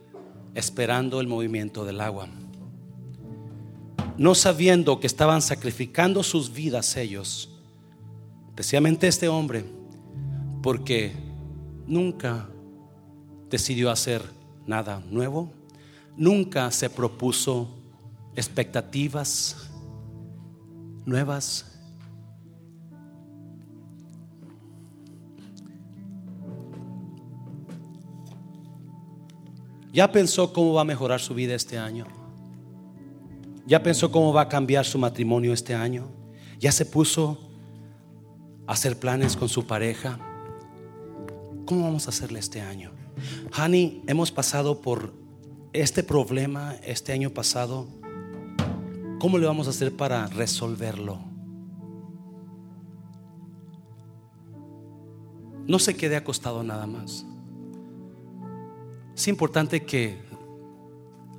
esperando 0.56 1.20
el 1.20 1.28
movimiento 1.28 1.84
del 1.84 2.00
agua. 2.00 2.30
No 4.18 4.36
sabiendo 4.36 5.02
que 5.02 5.08
estaban 5.08 5.42
sacrificando 5.42 6.24
sus 6.24 6.54
vidas 6.54 6.96
ellos, 6.96 7.50
especialmente 8.48 9.10
este 9.10 9.28
hombre, 9.28 9.66
porque 10.64 11.27
nunca 11.88 12.50
decidió 13.50 13.90
hacer 13.90 14.22
nada 14.66 15.02
nuevo, 15.10 15.50
nunca 16.16 16.70
se 16.72 16.90
propuso 16.90 17.70
expectativas 18.36 19.72
nuevas. 21.06 21.66
¿Ya 29.94 30.12
pensó 30.12 30.54
cómo 30.54 30.74
va 30.74 30.82
a 30.82 30.86
mejorar 30.86 31.20
su 31.20 31.34
vida 31.34 31.56
este 31.56 31.78
año? 31.78 32.06
¿Ya 33.66 33.82
pensó 33.82 34.12
cómo 34.12 34.32
va 34.32 34.42
a 34.42 34.50
cambiar 34.50 34.86
su 34.86 35.00
matrimonio 35.00 35.54
este 35.54 35.74
año? 35.74 36.08
¿Ya 36.60 36.72
se 36.72 36.86
puso 36.86 37.40
a 38.68 38.74
hacer 38.74 39.00
planes 39.00 39.36
con 39.36 39.50
su 39.50 39.66
pareja? 39.66 40.27
¿Cómo 41.68 41.84
vamos 41.84 42.08
a 42.08 42.12
hacerle 42.12 42.40
este 42.40 42.62
año? 42.62 42.92
Honey, 43.62 44.02
hemos 44.08 44.32
pasado 44.32 44.82
por 44.82 45.14
este 45.74 46.02
problema 46.02 46.76
este 46.82 47.12
año 47.12 47.32
pasado. 47.32 47.90
¿Cómo 49.20 49.38
le 49.38 49.48
vamos 49.48 49.68
a 49.68 49.72
hacer 49.72 49.94
para 49.94 50.28
resolverlo? 50.28 51.20
No 55.68 55.78
se 55.78 55.98
quede 55.98 56.16
acostado 56.16 56.64
nada 56.64 56.88
más. 56.88 57.26
Es 59.14 59.28
importante 59.28 59.84
que 59.84 60.22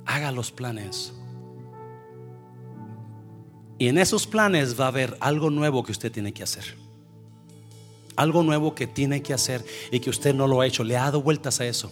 haga 0.05 0.31
los 0.31 0.51
planes. 0.51 1.11
Y 3.79 3.87
en 3.87 3.97
esos 3.97 4.27
planes 4.27 4.79
va 4.79 4.85
a 4.85 4.89
haber 4.89 5.17
algo 5.21 5.49
nuevo 5.49 5.81
que 5.81 5.91
usted 5.91 6.11
tiene 6.11 6.33
que 6.33 6.43
hacer 6.43 6.88
algo 8.19 8.43
nuevo 8.43 8.75
que 8.75 8.85
tiene 8.85 9.21
que 9.21 9.33
hacer 9.33 9.63
y 9.91 10.01
que 10.01 10.09
usted 10.09 10.35
no 10.35 10.45
lo 10.45 10.59
ha 10.59 10.67
hecho. 10.67 10.83
Le 10.83 10.97
ha 10.97 11.03
dado 11.03 11.21
vueltas 11.21 11.61
a 11.61 11.65
eso. 11.65 11.89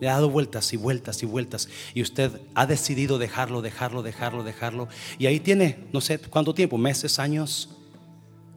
Le 0.00 0.08
ha 0.08 0.14
dado 0.14 0.30
vueltas 0.30 0.72
y 0.72 0.76
vueltas 0.76 1.22
y 1.22 1.26
vueltas. 1.26 1.68
Y 1.94 2.02
usted 2.02 2.40
ha 2.56 2.66
decidido 2.66 3.18
dejarlo, 3.18 3.62
dejarlo, 3.62 4.02
dejarlo, 4.02 4.42
dejarlo. 4.42 4.88
Y 5.16 5.26
ahí 5.26 5.38
tiene, 5.38 5.86
no 5.92 6.00
sé 6.00 6.18
cuánto 6.18 6.54
tiempo, 6.54 6.76
meses, 6.76 7.20
años. 7.20 7.70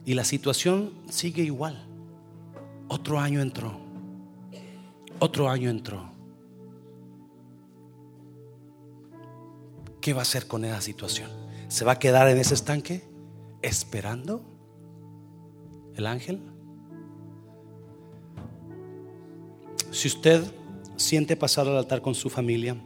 Y 0.04 0.14
la 0.14 0.24
situación 0.24 0.92
sigue 1.08 1.44
igual. 1.44 1.86
Otro 2.88 3.20
año 3.20 3.40
entró. 3.40 3.78
Otro 5.20 5.48
año 5.48 5.70
entró. 5.70 6.12
¿Qué 10.00 10.14
va 10.14 10.18
a 10.18 10.22
hacer 10.22 10.48
con 10.48 10.64
esa 10.64 10.80
situación? 10.80 11.30
¿Se 11.68 11.84
va 11.84 11.92
a 11.92 11.98
quedar 12.00 12.28
en 12.28 12.38
ese 12.38 12.54
estanque 12.54 13.04
esperando 13.62 14.44
el 15.94 16.08
ángel? 16.08 16.51
Si 19.92 20.08
usted 20.08 20.42
siente 20.96 21.36
pasar 21.36 21.68
al 21.68 21.76
altar 21.76 22.00
con 22.00 22.14
su 22.14 22.30
familia, 22.30 22.76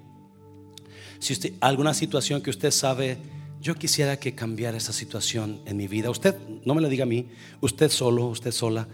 si 1.20 1.32
usted 1.32 1.52
alguna 1.60 1.94
situación 1.94 2.42
que 2.42 2.50
usted 2.50 2.72
sabe, 2.72 3.16
yo 3.62 3.76
quisiera 3.76 4.18
que 4.18 4.34
cambiara 4.34 4.76
esa 4.76 4.92
situación 4.92 5.60
en 5.66 5.76
mi 5.76 5.86
vida. 5.86 6.10
Usted 6.10 6.36
no 6.64 6.74
me 6.74 6.82
lo 6.82 6.88
diga 6.88 7.04
a 7.04 7.06
mí, 7.06 7.26
usted 7.60 7.90
solo, 7.90 8.26
usted 8.26 8.50
sola 8.50 8.88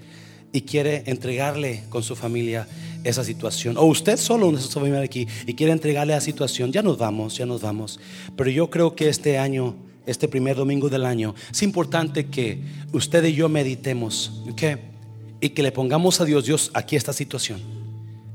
y 0.52 0.60
quiere 0.60 1.04
entregarle 1.06 1.84
con 1.88 2.02
su 2.02 2.14
familia 2.14 2.68
esa 3.02 3.24
situación, 3.24 3.78
o 3.78 3.84
usted 3.84 4.18
solo, 4.18 4.56
su 4.58 4.78
familia 4.78 5.00
aquí, 5.00 5.26
y 5.46 5.54
quiere 5.54 5.72
entregarle 5.72 6.12
la 6.12 6.20
situación, 6.20 6.70
ya 6.70 6.82
nos 6.82 6.98
vamos, 6.98 7.38
ya 7.38 7.46
nos 7.46 7.62
vamos. 7.62 7.98
Pero 8.36 8.50
yo 8.50 8.68
creo 8.68 8.94
que 8.94 9.08
este 9.08 9.38
año, 9.38 9.74
este 10.04 10.28
primer 10.28 10.56
domingo 10.56 10.90
del 10.90 11.06
año, 11.06 11.34
es 11.50 11.62
importante 11.62 12.26
que 12.26 12.62
usted 12.92 13.24
y 13.24 13.32
yo 13.32 13.48
meditemos, 13.48 14.42
¿ok? 14.50 14.62
Y 15.40 15.48
que 15.48 15.62
le 15.62 15.72
pongamos 15.72 16.20
a 16.20 16.26
Dios, 16.26 16.44
Dios, 16.44 16.70
aquí 16.74 16.94
esta 16.94 17.14
situación 17.14 17.81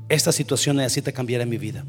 esta 0.08 0.32
situación 0.32 0.76
necesita 0.76 1.12
cambiar 1.12 1.40
en 1.42 1.48
mi 1.48 1.58
vida. 1.58 1.84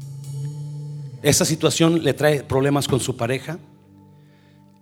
Esta 1.22 1.44
situación 1.44 2.02
le 2.02 2.14
trae 2.14 2.42
problemas 2.42 2.88
con 2.88 3.00
su 3.00 3.16
pareja. 3.16 3.58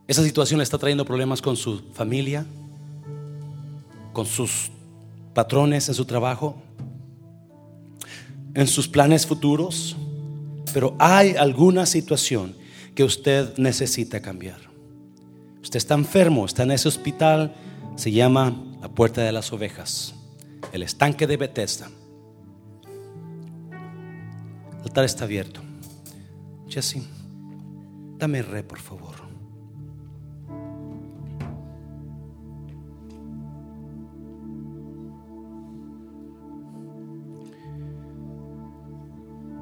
Esa 0.07 0.23
situación 0.23 0.59
le 0.59 0.65
está 0.65 0.79
trayendo 0.79 1.05
problemas 1.05 1.43
con 1.43 1.57
su 1.57 1.81
familia, 1.93 2.47
con 4.13 4.27
sus 4.27 4.71
patrones 5.35 5.89
en 5.89 5.95
su 5.95 6.05
trabajo, 6.05 6.57
en 8.55 8.67
sus 8.67 8.89
planes 8.89 9.27
futuros. 9.27 9.97
Pero 10.73 10.97
hay 10.99 11.37
alguna 11.37 11.87
situación 11.87 12.57
que 12.95 13.05
usted 13.05 13.57
necesita 13.57 14.21
cambiar. 14.21 14.59
Usted 15.63 15.77
está 15.77 15.95
enfermo, 15.95 16.47
está 16.47 16.63
en 16.63 16.73
ese 16.73 16.89
hospital, 16.89 17.55
se 17.97 18.11
llama 18.11 18.65
la 18.81 18.89
puerta 18.89 19.23
de 19.23 19.33
las 19.33 19.53
ovejas, 19.53 20.15
el 20.73 20.83
estanque 20.83 21.27
de 21.27 21.37
Bethesda. 21.37 21.91
Altar 24.89 25.05
está 25.05 25.25
abierto. 25.25 25.61
Jesse, 26.67 27.03
dame 28.17 28.41
re, 28.41 28.63
por 28.63 28.79
favor. 28.79 29.17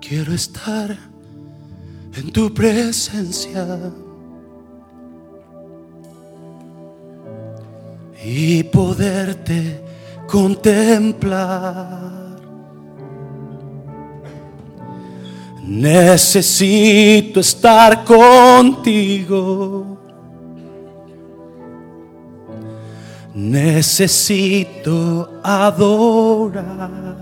Quiero 0.01 0.33
estar 0.33 0.97
en 2.15 2.31
tu 2.31 2.55
presencia 2.55 3.67
y 8.25 8.63
poderte 8.63 9.83
contemplar 10.29 12.16
Necesito 15.67 17.41
estar 17.41 18.05
contigo. 18.05 19.99
Necesito 23.35 25.29
adorar. 25.43 27.17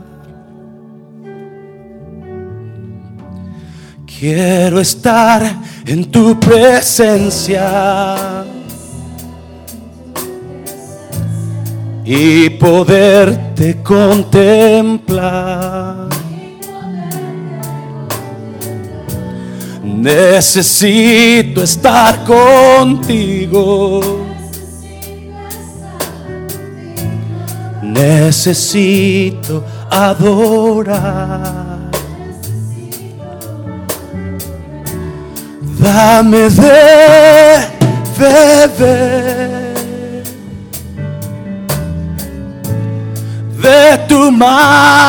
Quiero 4.06 4.78
estar 4.78 5.42
en 5.86 6.10
tu 6.10 6.38
presencia 6.38 8.44
y 12.04 12.50
poderte 12.50 13.82
contemplar. 13.82 16.13
Necesito 19.84 21.62
estar 21.62 22.24
contigo. 22.24 24.00
Necesito 27.82 29.62
adorar. 29.90 31.74
Dame 35.78 36.48
de 36.48 37.68
beber 38.18 39.64
de 43.60 43.98
tu 44.08 44.32
manantial. 44.32 45.04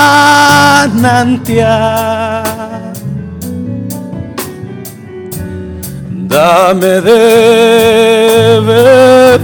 Dame 6.36 6.95
de 6.99 8.59
beber. 8.67 9.39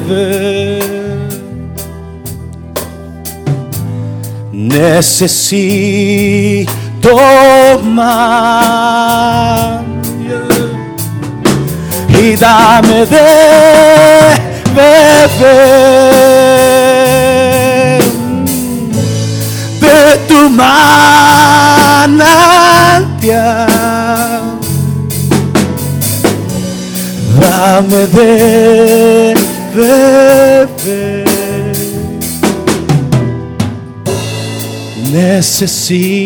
Necesito 4.52 5.56
más. 7.84 9.82
Y 12.10 12.36
dame 12.36 13.06
de 13.06 13.30
beber 14.76 15.32
de 19.80 20.18
tu 20.28 20.42
manantial. 20.50 22.12
Dame 27.64 28.08
de. 28.08 29.36
Necesito 35.12 36.24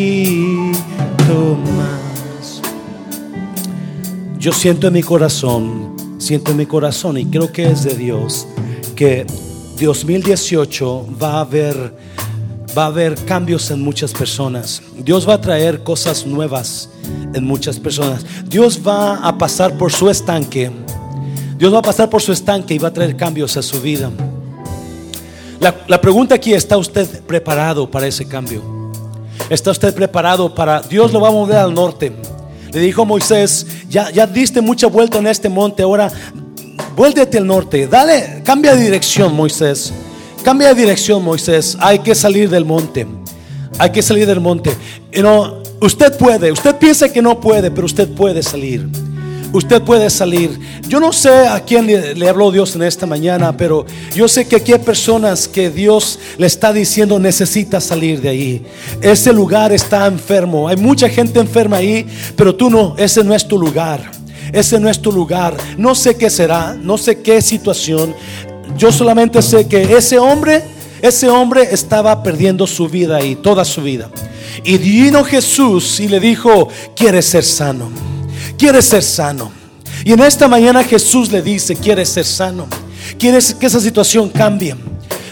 más. 1.75 2.61
Yo 4.39 4.53
siento 4.53 4.88
en 4.88 4.93
mi 4.93 5.03
corazón, 5.03 5.97
siento 6.19 6.51
en 6.51 6.57
mi 6.57 6.65
corazón 6.65 7.17
y 7.17 7.25
creo 7.25 7.51
que 7.51 7.69
es 7.69 7.83
de 7.83 7.95
Dios 7.95 8.47
que 8.95 9.27
2018 9.77 11.05
va 11.21 11.33
a 11.33 11.41
haber 11.41 11.97
va 12.77 12.83
a 12.83 12.88
haber 12.88 13.15
cambios 13.25 13.71
en 13.71 13.81
muchas 13.81 14.13
personas. 14.13 14.81
Dios 14.97 15.27
va 15.27 15.33
a 15.33 15.41
traer 15.41 15.83
cosas 15.83 16.25
nuevas 16.25 16.89
en 17.33 17.43
muchas 17.43 17.77
personas. 17.77 18.25
Dios 18.47 18.79
va 18.88 19.17
a 19.17 19.38
pasar 19.38 19.77
por 19.77 19.91
su 19.91 20.09
estanque. 20.09 20.84
Dios 21.58 21.74
va 21.74 21.80
a 21.80 21.82
pasar 21.82 22.10
por 22.10 22.22
su 22.22 22.32
estanque 22.32 22.74
y 22.74 22.78
va 22.78 22.89
a 22.89 22.93
traer 22.93 23.16
cambios 23.16 23.56
a 23.58 23.62
su 23.62 23.82
vida. 23.82 24.12
La, 25.60 25.74
la 25.88 26.01
pregunta 26.01 26.36
aquí, 26.36 26.53
¿está 26.53 26.78
usted 26.78 27.22
preparado 27.22 27.89
para 27.89 28.08
ese 28.08 28.28
cambio? 28.28 28.62
¿Está 29.49 29.72
usted 29.72 29.93
preparado 29.93 30.53
para... 30.53 30.82
Dios 30.82 31.14
lo 31.14 31.22
va 31.22 31.30
a 31.30 31.32
mover 31.32 31.58
al 31.58 31.74
norte. 31.74 32.12
Le 32.72 32.80
dijo 32.82 33.06
Moisés, 33.06 33.66
ya, 33.89 34.10
ya 34.12 34.28
diste 34.28 34.60
mucha 34.60 34.88
vuelta 34.88 35.20
en 35.20 35.28
este 35.28 35.47
monte, 35.47 35.84
ahora 35.84 36.12
vuélvete 36.95 37.38
al 37.38 37.47
norte. 37.47 37.88
Dale, 37.88 38.41
cambia 38.43 38.76
de 38.76 38.84
dirección, 38.84 39.34
Moisés. 39.34 39.93
Cambia 40.43 40.70
de 40.70 40.82
dirección, 40.82 41.24
Moisés. 41.24 41.78
Hay 41.80 41.99
que 41.99 42.14
salir 42.16 42.49
del 42.49 42.66
monte. 42.66 43.08
Hay 43.78 43.91
que 43.91 44.01
salir 44.01 44.28
del 44.28 44.41
monte. 44.41 44.72
You 45.12 45.22
know, 45.22 45.64
usted 45.82 46.18
puede. 46.18 46.51
Usted 46.51 46.76
piensa 46.76 47.12
que 47.12 47.22
no 47.22 47.39
puede, 47.39 47.72
pero 47.72 47.86
usted 47.86 48.10
puede 48.10 48.43
salir. 48.43 48.88
Usted 49.56 49.82
puede 49.84 50.10
salir. 50.10 50.60
Yo 50.86 50.99
no 50.99 51.14
sé 51.14 51.47
a 51.47 51.62
quién 51.62 51.88
le, 51.88 52.28
habló 52.28 52.51
Dios 52.51 52.76
en 52.76 52.84
esta 52.84 53.06
mañana, 53.06 53.56
pero 53.56 53.86
yo 54.14 54.28
sé 54.28 54.45
que 54.45 54.58
aquí 54.58 54.74
hay 54.74 54.80
personas 54.80 55.47
que 55.47 55.70
Dios 55.70 56.20
le 56.38 56.45
está 56.45 56.74
diciendo 56.74 57.18
necesita 57.20 57.80
salir 57.80 58.20
de 58.20 58.28
ahí. 58.28 58.66
Ese 58.99 59.32
lugar 59.32 59.72
está 59.72 60.08
enfermo. 60.08 60.68
Hay 60.68 60.76
mucha 60.76 61.08
gente 61.08 61.39
enferma 61.39 61.78
ahí, 61.78 62.06
pero 62.36 62.53
tú 62.53 62.70
no. 62.70 62.95
Ese 62.97 63.24
no 63.24 63.34
es 63.34 63.47
tu 63.47 63.58
lugar. 63.58 64.12
Ese 64.51 64.78
no 64.78 64.89
es 64.89 65.01
tu 65.01 65.10
lugar. 65.10 65.56
No 65.78 65.95
sé 65.95 66.18
qué 66.18 66.30
será. 66.30 66.74
No 66.74 66.97
sé 66.97 67.22
qué 67.22 67.41
situación. 67.41 68.14
Yo 68.78 68.91
solamente 68.91 69.41
sé 69.41 69.70
que 69.70 69.84
ese 69.84 70.20
hombre, 70.20 70.64
ese 71.01 71.30
hombre 71.30 71.70
estaba 71.72 72.22
perdiendo 72.22 72.68
su 72.68 72.89
vida 72.89 73.16
ahí, 73.16 73.38
toda 73.38 73.64
su 73.64 73.82
vida. 73.82 74.10
Y 74.66 74.78
vino 74.78 75.24
Jesús 75.24 76.01
y 76.01 76.10
le 76.10 76.20
dijo, 76.20 76.68
¿quieres 76.93 77.26
ser 77.28 77.45
sano? 77.45 78.16
¿Quieres 78.58 78.86
ser 78.86 79.03
sano? 79.03 79.51
Y 80.03 80.14
en 80.14 80.22
esta 80.22 80.47
mañana 80.47 80.84
Jesús 80.84 81.32
le 81.32 81.41
dice, 81.41 81.76
¿quieres 81.76 82.10
ser 82.10 82.26
sano? 82.26 82.68
¿Quieres 83.18 83.53
que 83.53 83.66
esa 83.66 83.80
situación 83.80 84.30
cambie? 84.30 84.76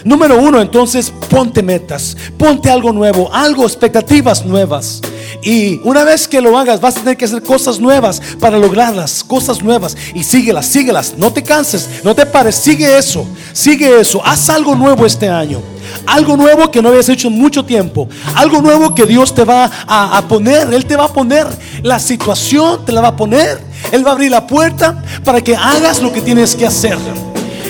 Número 0.04 0.38
uno, 0.38 0.60
entonces 0.60 1.10
ponte 1.30 1.62
metas, 1.62 2.14
ponte 2.36 2.70
algo 2.70 2.92
nuevo, 2.92 3.32
algo, 3.32 3.64
expectativas 3.64 4.44
nuevas. 4.44 5.00
Y 5.42 5.80
una 5.82 6.04
vez 6.04 6.28
que 6.28 6.42
lo 6.42 6.58
hagas, 6.58 6.80
vas 6.80 6.96
a 6.96 7.00
tener 7.00 7.16
que 7.16 7.24
hacer 7.24 7.42
cosas 7.42 7.80
nuevas 7.80 8.20
para 8.38 8.58
lograrlas, 8.58 9.24
cosas 9.24 9.62
nuevas. 9.62 9.96
Y 10.14 10.22
síguelas, 10.22 10.66
síguelas, 10.66 11.14
no 11.16 11.32
te 11.32 11.42
canses, 11.42 11.88
no 12.04 12.14
te 12.14 12.26
pares, 12.26 12.56
sigue 12.56 12.98
eso, 12.98 13.26
sigue 13.54 13.98
eso, 13.98 14.20
haz 14.24 14.50
algo 14.50 14.74
nuevo 14.74 15.06
este 15.06 15.28
año. 15.28 15.62
Algo 16.06 16.36
nuevo 16.36 16.70
que 16.70 16.82
no 16.82 16.88
habías 16.88 17.08
hecho 17.08 17.28
en 17.28 17.38
mucho 17.38 17.64
tiempo. 17.64 18.08
Algo 18.34 18.60
nuevo 18.60 18.94
que 18.94 19.06
Dios 19.06 19.34
te 19.34 19.44
va 19.44 19.70
a, 19.86 20.22
poner. 20.28 20.72
Él 20.72 20.86
te 20.86 20.96
va 20.96 21.04
a 21.04 21.12
poner 21.12 21.46
la 21.82 21.98
situación, 21.98 22.84
te 22.84 22.92
la 22.92 23.00
va 23.00 23.08
a 23.08 23.16
poner. 23.16 23.60
Él 23.92 24.04
va 24.04 24.10
a 24.10 24.12
abrir 24.14 24.30
la 24.30 24.46
puerta 24.46 25.02
para 25.24 25.40
que 25.40 25.54
hagas 25.56 26.00
lo 26.00 26.12
que 26.12 26.20
tienes 26.20 26.54
que 26.54 26.66
hacer. 26.66 26.98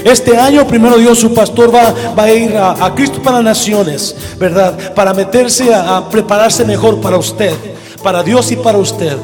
Este 0.05 0.37
año, 0.37 0.67
primero 0.67 0.99
Dios, 0.99 1.19
su 1.19 1.33
pastor 1.33 1.75
va, 1.75 1.95
va 2.17 2.25
a 2.25 2.33
ir 2.33 2.55
a, 2.57 2.93
Cristo 2.95 3.23
para 3.23 3.41
Naciones, 3.41 4.15
¿verdad? 4.39 4.95
Para 4.95 5.15
meterse 5.15 5.73
a, 5.73 5.97
a 5.97 6.09
prepararse 6.11 6.65
mejor 6.65 7.01
para 7.01 7.17
usted, 7.17 7.55
para 8.03 8.23
Dios 8.23 8.53
y 8.53 8.57
para 8.57 8.77
usted. 8.77 9.17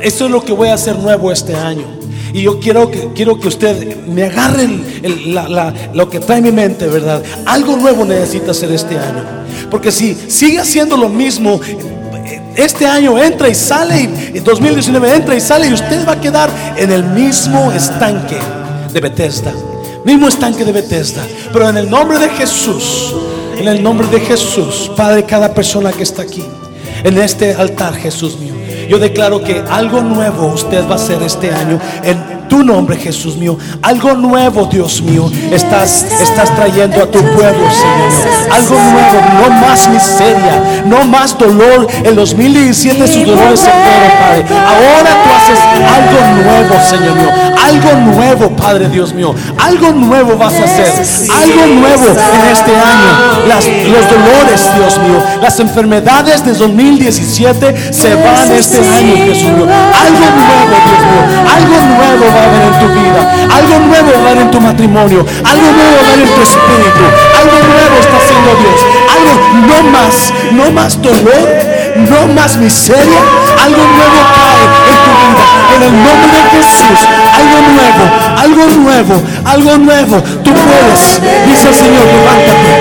Eso 0.00 0.24
es 0.24 0.30
lo 0.30 0.42
que 0.42 0.52
voy 0.52 0.68
a 0.68 0.74
hacer 0.74 0.98
nuevo 0.98 1.30
este 1.30 1.54
año. 1.54 2.01
Y 2.32 2.42
yo 2.42 2.58
quiero 2.58 2.90
que, 2.90 3.10
quiero 3.14 3.38
que 3.38 3.48
usted 3.48 4.04
me 4.06 4.24
agarre 4.24 4.68
lo 5.92 6.08
que 6.08 6.20
trae 6.20 6.40
mi 6.40 6.52
mente, 6.52 6.86
¿verdad? 6.86 7.22
Algo 7.44 7.76
nuevo 7.76 8.04
necesita 8.04 8.52
hacer 8.52 8.72
este 8.72 8.98
año. 8.98 9.24
Porque 9.70 9.92
si 9.92 10.14
sigue 10.14 10.58
haciendo 10.58 10.96
lo 10.96 11.08
mismo, 11.08 11.60
este 12.56 12.86
año 12.86 13.18
entra 13.18 13.48
y 13.48 13.54
sale, 13.54 14.08
y 14.34 14.40
2019 14.40 15.14
entra 15.14 15.34
y 15.34 15.40
sale, 15.40 15.68
y 15.68 15.72
usted 15.72 16.06
va 16.06 16.12
a 16.12 16.20
quedar 16.20 16.50
en 16.76 16.90
el 16.90 17.04
mismo 17.04 17.72
estanque 17.72 18.38
de 18.92 19.00
Bethesda. 19.00 19.52
Mismo 20.04 20.28
estanque 20.28 20.64
de 20.64 20.72
Bethesda. 20.72 21.22
Pero 21.52 21.68
en 21.68 21.76
el 21.76 21.88
nombre 21.88 22.18
de 22.18 22.28
Jesús, 22.30 23.14
en 23.56 23.68
el 23.68 23.82
nombre 23.82 24.06
de 24.08 24.20
Jesús, 24.20 24.90
Padre, 24.96 25.24
cada 25.24 25.54
persona 25.54 25.92
que 25.92 26.02
está 26.02 26.22
aquí, 26.22 26.44
en 27.04 27.18
este 27.18 27.54
altar, 27.54 27.94
Jesús 27.94 28.38
mío, 28.38 28.54
yo 28.88 28.98
declaro 28.98 29.42
que 29.42 29.62
algo 29.70 30.00
nuevo 30.00 30.46
usted 30.48 30.86
va 30.86 30.92
a 30.92 30.96
hacer 30.96 31.22
este 31.22 31.52
año 31.52 31.78
en 32.02 32.31
tu 32.52 32.62
nombre, 32.62 32.98
Jesús 32.98 33.34
mío. 33.38 33.56
Algo 33.80 34.12
nuevo, 34.12 34.66
Dios 34.66 35.00
mío, 35.00 35.30
estás, 35.50 36.04
estás 36.20 36.54
trayendo 36.54 37.02
a 37.02 37.06
tu 37.10 37.18
pueblo, 37.18 37.64
Señor. 37.70 38.12
Algo 38.52 38.74
nuevo, 38.74 39.20
no 39.40 39.50
más 39.66 39.88
miseria, 39.88 40.82
no 40.84 41.02
más 41.04 41.38
dolor. 41.38 41.86
El 42.04 42.14
2017 42.14 43.06
sus 43.08 43.24
dolores 43.24 43.58
se 43.58 43.70
fueron, 43.70 44.12
Padre. 44.20 44.44
Ahora 44.66 45.10
tú 45.24 45.30
haces 45.34 45.58
algo 45.96 46.42
nuevo, 46.44 46.74
Señor 46.90 47.14
mío. 47.16 47.52
Algo 47.64 48.12
nuevo, 48.12 48.50
Padre 48.54 48.88
Dios 48.90 49.14
mío. 49.14 49.34
Algo 49.58 49.92
nuevo 49.92 50.36
vas 50.36 50.52
a 50.52 50.64
hacer. 50.64 50.92
Algo 51.34 51.66
nuevo 51.80 52.04
en 52.08 52.52
este 52.52 52.72
año. 52.76 53.10
Las- 53.48 53.66
los 53.66 54.10
dolores, 54.10 54.60
Dios 54.76 54.98
mío. 54.98 55.22
Las 55.40 55.58
enfermedades 55.58 56.44
de 56.44 56.52
2017 56.52 57.92
se 57.92 58.14
van 58.16 58.52
este 58.52 58.76
año, 58.78 59.14
Jesús 59.24 59.44
mío. 59.44 59.66
Algo 60.04 60.26
nuevo, 60.36 60.74
Dios 60.84 61.02
mío. 61.08 61.22
Algo 61.56 61.76
nuevo 61.96 62.24
va 62.36 62.41
a 62.42 62.48
haber 62.48 62.62
en 62.62 62.78
tu 62.80 62.88
vida. 63.00 63.20
Algo 63.58 63.74
nuevo 63.86 64.08
va 64.12 64.18
a 64.18 64.30
haber 64.30 64.42
en 64.42 64.50
tu 64.50 64.60
matrimonio. 64.60 65.26
Algo 65.44 65.66
nuevo 65.78 65.96
va 66.00 66.08
a 66.08 66.12
haber 66.12 66.20
en 66.26 66.34
tu 66.34 66.42
espíritu. 66.42 67.04
Algo 67.40 67.56
nuevo 67.72 67.94
está 68.00 68.16
haciendo 68.16 68.50
Dios. 68.62 68.78
Algo 69.14 69.32
no 69.68 69.78
más, 69.90 70.14
no 70.52 70.70
más 70.70 71.00
dolor, 71.00 71.44
no 72.10 72.34
más 72.34 72.56
miseria. 72.56 73.20
Algo 73.64 73.82
nuevo 73.96 74.18
cae 74.36 74.82
el 75.82 75.92
nombre 75.92 76.28
de 76.36 76.42
Jesús. 76.50 77.00
Algo 77.38 77.58
nuevo, 77.74 78.04
algo 78.38 78.64
nuevo, 78.82 79.22
algo 79.44 79.78
nuevo. 79.78 80.22
Tú 80.44 80.52
puedes. 80.52 81.20
Dice 81.46 81.68
el 81.68 81.74
Señor, 81.74 82.06
levántate. 82.06 82.72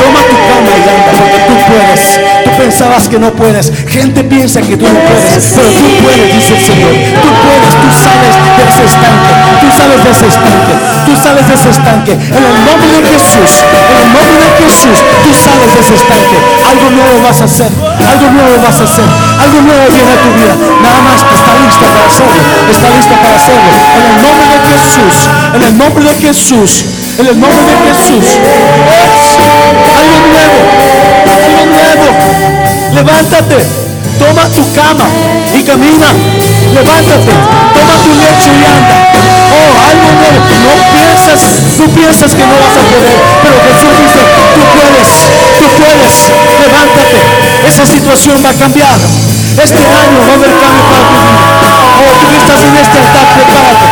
Toma 0.00 0.20
tu 0.28 0.36
cama 0.48 0.72
y 0.76 0.88
anda 0.88 1.10
porque 1.18 1.38
tú 1.46 1.54
puedes. 1.68 2.39
Pensabas 2.60 3.08
que 3.08 3.18
no 3.18 3.32
puedes. 3.32 3.72
Gente 3.88 4.22
piensa 4.22 4.60
que 4.60 4.76
tú 4.76 4.84
no 4.84 5.00
puedes, 5.00 5.44
pero 5.56 5.70
tú 5.70 5.86
puedes, 6.04 6.34
dice 6.36 6.52
el 6.52 6.60
Señor. 6.60 6.92
Tú 7.24 7.28
puedes, 7.40 7.72
tú 7.80 7.88
sales 8.04 8.36
de 8.56 8.64
ese 8.68 8.84
estanque. 8.84 9.32
Tú 9.60 9.68
sales 9.72 10.04
de 10.04 10.10
ese 10.10 10.26
estanque. 10.28 10.74
Tú 11.06 11.12
sales 11.16 11.48
de 11.48 11.54
ese 11.54 11.70
estanque. 11.70 12.12
En 12.12 12.44
el 12.44 12.56
nombre 12.68 12.88
de 13.00 13.00
Jesús. 13.08 13.64
En 13.64 13.96
el 13.96 14.12
nombre 14.12 14.36
de 14.44 14.50
Jesús. 14.60 14.98
Tú 15.24 15.30
sales 15.32 15.72
de 15.72 15.80
ese 15.80 15.94
estanque. 15.94 16.36
Algo 16.68 16.90
nuevo 16.90 17.22
vas 17.24 17.40
a 17.40 17.44
hacer. 17.44 17.72
Algo 17.72 18.26
nuevo 18.28 18.54
vas 18.62 18.80
a 18.80 18.84
hacer. 18.84 19.08
Algo 19.40 19.58
nuevo 19.64 19.84
viene 19.88 20.12
a 20.12 20.20
tu 20.20 20.30
vida. 20.36 20.54
Nada 20.84 21.00
más 21.00 21.16
está 21.16 21.52
lista 21.64 21.86
para 21.96 22.06
hacerlo. 22.12 22.40
Está 22.70 22.88
lista 22.92 23.14
para 23.24 23.36
hacerlo. 23.40 23.72
En 23.96 24.04
el 24.04 24.16
nombre 24.20 24.44
de 24.52 24.60
Jesús. 24.68 25.16
En 25.56 25.62
el 25.64 25.78
nombre 25.78 26.04
de 26.04 26.14
Jesús. 26.14 26.84
En 27.18 27.26
el 27.26 27.40
nombre 27.40 27.62
de 27.64 27.76
Jesús. 27.88 28.36
Algo 29.96 30.18
nuevo. 30.28 30.89
Levántate. 33.00 33.56
Toma 34.18 34.44
tu 34.52 34.60
cama 34.74 35.08
y 35.56 35.64
camina. 35.64 36.12
Levántate. 36.74 37.32
Toma 37.72 37.94
tu 38.04 38.12
lecho 38.12 38.50
y 38.52 38.64
anda. 38.68 39.08
Oh, 39.56 39.72
algo 39.88 40.08
nuevo. 40.20 40.40
No 40.68 40.74
piensas, 40.92 41.40
tú 41.78 41.88
piensas 41.96 42.34
que 42.34 42.44
no 42.44 42.52
vas 42.60 42.76
a 42.76 42.84
poder. 42.92 43.16
Pero 43.40 43.56
Jesús 43.64 43.92
dice, 44.04 44.20
tú 44.52 44.60
puedes. 44.76 45.08
Tú 45.58 45.66
puedes. 45.80 46.14
Levántate. 46.60 47.16
Esa 47.66 47.86
situación 47.86 48.36
va 48.44 48.50
a 48.50 48.54
cambiar. 48.68 48.98
Este 49.56 49.80
año 49.80 50.20
va 50.20 50.32
a 50.32 50.36
haber 50.36 50.52
cambio 50.60 50.84
para 50.92 51.02
tu 51.08 51.16
vida. 51.24 51.40
Oh, 52.04 52.12
tú 52.20 52.26
que 52.28 52.36
estás 52.36 52.60
en 52.68 52.76
este 52.76 52.98
altar, 53.00 53.26
prepárate. 53.32 53.89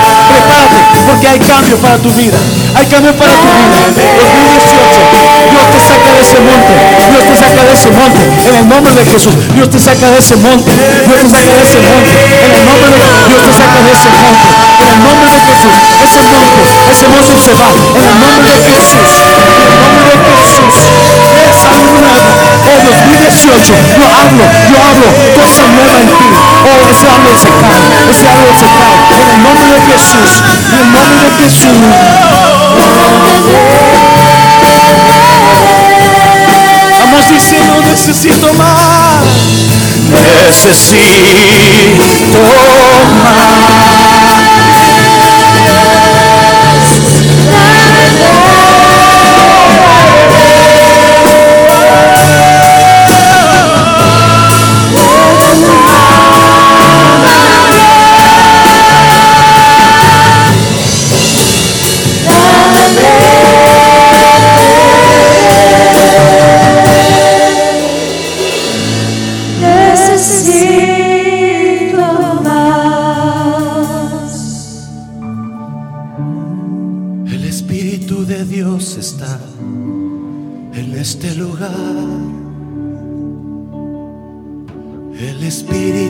Porque 1.06 1.28
hay 1.28 1.38
cambio 1.40 1.76
para 1.78 1.96
tu 1.98 2.12
vida. 2.12 2.38
Hay 2.74 2.86
cambio 2.86 3.12
para 3.14 3.32
tu 3.32 3.42
vida. 3.42 3.78
2018. 3.86 5.28
Dios 5.50 5.66
te 5.72 5.80
saca 5.80 6.12
de 6.12 6.20
ese 6.20 6.38
monte. 6.40 6.72
Dios 7.10 7.24
te 7.24 7.36
saca 7.36 7.64
de 7.64 7.72
ese 7.72 7.90
monte. 7.90 8.22
En 8.48 8.54
el 8.54 8.68
nombre 8.68 8.94
de 8.94 9.04
Jesús. 9.04 9.34
Dios 9.54 9.70
te 9.70 9.78
saca 9.80 10.10
de 10.10 10.18
ese 10.18 10.36
monte. 10.36 10.72
Dios 10.72 11.20
te 11.22 11.28
saca 11.30 11.52
de 11.56 11.62
ese 11.62 11.78
monte. 11.80 12.12
En 12.44 12.52
el 12.54 12.64
nombre 12.66 12.90
de 12.90 12.98
Dios 13.28 13.42
te 13.44 13.52
saca 13.52 13.78
de 13.82 13.92
ese 13.92 14.08
monte. 14.08 14.48
En 14.78 14.88
el 14.88 14.98
nombre 15.02 15.30
de 15.32 15.40
Jesús. 15.40 15.74
Ese 16.04 16.22
monte. 16.22 16.60
Ese 16.92 17.08
monte 17.08 17.34
se 17.38 17.52
va. 17.54 17.68
En 17.68 18.04
el 18.08 18.20
nombre 18.20 18.50
de 18.52 18.70
Jesús. 18.70 19.10
En 19.18 19.68
el 19.68 19.80
nombre 19.82 20.14
de 20.14 20.26
Jesús. 20.38 20.74
Es 21.48 21.64
algo 21.64 22.17
nuevo. 22.82 22.98
Oh 22.98 23.08
2018. 23.08 23.74
Yo 23.98 24.06
hablo. 24.14 24.44
Yo 24.70 24.76
hablo. 24.82 25.08
Cosa 25.34 25.66
nueva 25.68 25.98
en 26.00 26.06
ti. 26.06 26.24
Oh 26.64 26.88
ese 26.90 27.06
árbol 27.08 27.36
se 27.38 27.48
cae. 27.48 28.10
Ese 28.10 28.28
árbol 28.28 28.54
se 28.58 28.66
cae. 28.66 28.96
En 29.18 29.28
el 29.28 29.42
nombre 29.42 29.66
de 29.72 29.80
Jesús. 29.92 30.42
En 30.72 30.78
el 30.78 30.92
nombre 30.92 31.18
de 31.18 31.30
Jesús. 31.42 31.76
Vamos 37.00 37.24
diciendo 37.30 37.74
necesito 37.82 38.54
más. 38.54 39.24
Necesito 40.10 41.18
Necesito 41.98 42.38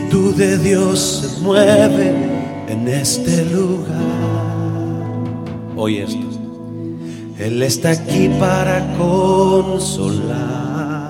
Espíritu 0.08 0.34
de 0.38 0.56
Dios 0.56 0.98
se 1.00 1.28
mueve 1.42 2.14
en 2.66 2.88
este 2.88 3.44
lugar. 3.44 3.84
Oye 5.76 6.04
esto. 6.04 6.18
Él 7.38 7.62
está 7.62 7.90
aquí 7.90 8.30
para 8.40 8.96
consolar. 8.96 9.98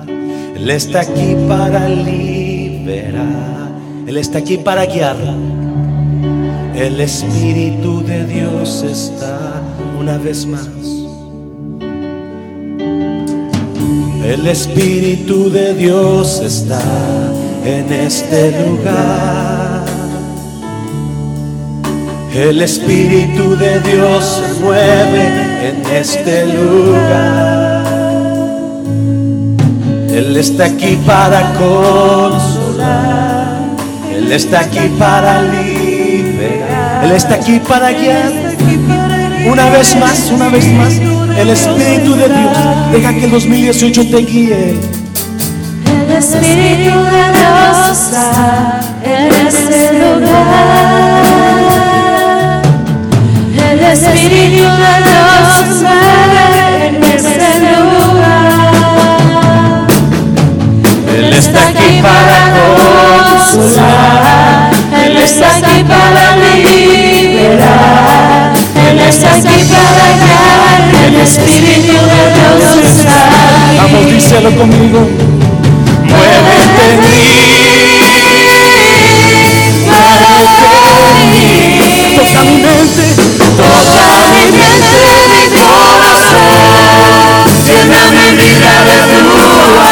Él 0.09 0.69
está 0.69 0.99
aquí 0.99 1.37
para 1.47 1.87
liberar. 1.87 3.71
Él 4.05 4.17
está 4.17 4.39
aquí 4.39 4.57
para 4.57 4.85
guiar. 4.85 5.15
El 6.75 6.99
Espíritu 6.99 8.03
de 8.03 8.25
Dios 8.25 8.83
está 8.83 9.61
una 9.97 10.17
vez 10.17 10.45
más. 10.45 10.67
El 14.25 14.45
Espíritu 14.45 15.49
de 15.49 15.73
Dios 15.73 16.41
está 16.41 17.28
en 17.77 17.93
este 17.93 18.65
lugar. 18.65 19.83
El 22.33 22.59
Espíritu 22.61 23.55
de 23.55 23.79
Dios 23.81 24.41
se 24.41 24.63
mueve 24.63 25.23
en 25.67 25.83
este 25.93 26.47
lugar. 26.47 27.85
Él 30.11 30.35
está 30.37 30.65
aquí 30.65 30.97
para 31.05 31.53
consolar. 31.53 33.59
Él 34.15 34.31
está 34.31 34.61
aquí 34.61 34.89
para 34.97 35.43
liberar. 35.43 37.03
Él 37.03 37.11
está 37.11 37.35
aquí 37.35 37.59
para 37.59 37.91
guiar. 37.91 38.31
Una 39.45 39.69
vez 39.69 39.95
más, 39.97 40.31
una 40.31 40.49
vez 40.49 40.65
más. 40.73 40.95
El 41.37 41.49
Espíritu 41.49 42.15
de 42.15 42.27
Dios. 42.27 42.57
Deja 42.91 43.13
que 43.13 43.25
el 43.25 43.31
2018 43.31 44.09
te 44.09 44.17
guíe. 44.17 44.98
Espíritu 46.41 46.95
de 47.03 47.25
Dios 47.33 47.89
está 47.91 48.79
en 49.03 49.27
este 49.45 49.81
lugar. 49.99 50.31
El 53.69 53.79
Espíritu 53.83 54.63
de 54.63 54.93
Dios 55.03 55.65
mueve 55.81 56.87
en 56.87 56.95
este 57.03 57.49
lugar. 57.59 58.69
Él 61.13 61.33
está 61.33 61.61
aquí 61.67 61.91
para 62.01 62.39
consolar. 63.27 64.71
Él 65.03 65.15
está 65.17 65.47
aquí 65.57 65.83
para 65.83 66.37
liberar. 66.37 67.73
Él 68.89 68.99
está 68.99 69.29
aquí 69.35 69.61
para 69.73 70.05
guiar. 70.21 70.81
El 71.05 71.15
Espíritu 71.19 71.97
de 72.11 72.21
Dios 72.33 72.63
está 72.95 73.15
aquí. 73.27 73.75
Vamos, 73.77 74.03
díselo 74.05 74.51
conmigo. 74.55 75.38
Muévete 76.09 76.83
en 76.91 76.99
mí. 77.01 77.27
Toca 82.15 82.41
mi 82.43 82.55
mente. 82.61 83.05
Toca 83.57 84.05
mi 84.33 84.45
mente, 84.57 85.03
mi 85.29 85.43
corazón, 85.59 86.47
llena 87.65 88.01
mi 88.11 88.27
de 88.37 88.97
tu 89.07 89.29
amor. 89.29 89.85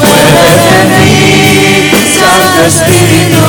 Muévete 0.00 0.74
en 0.80 0.88
mí, 1.00 1.90
Santo 2.18 2.60
Espíritu, 2.66 3.45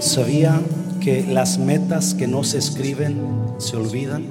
¿Sabían 0.00 0.62
que 1.00 1.26
las 1.28 1.58
metas 1.58 2.14
que 2.14 2.28
no 2.28 2.44
se 2.44 2.58
escriben 2.58 3.20
se 3.58 3.76
olvidan? 3.76 4.24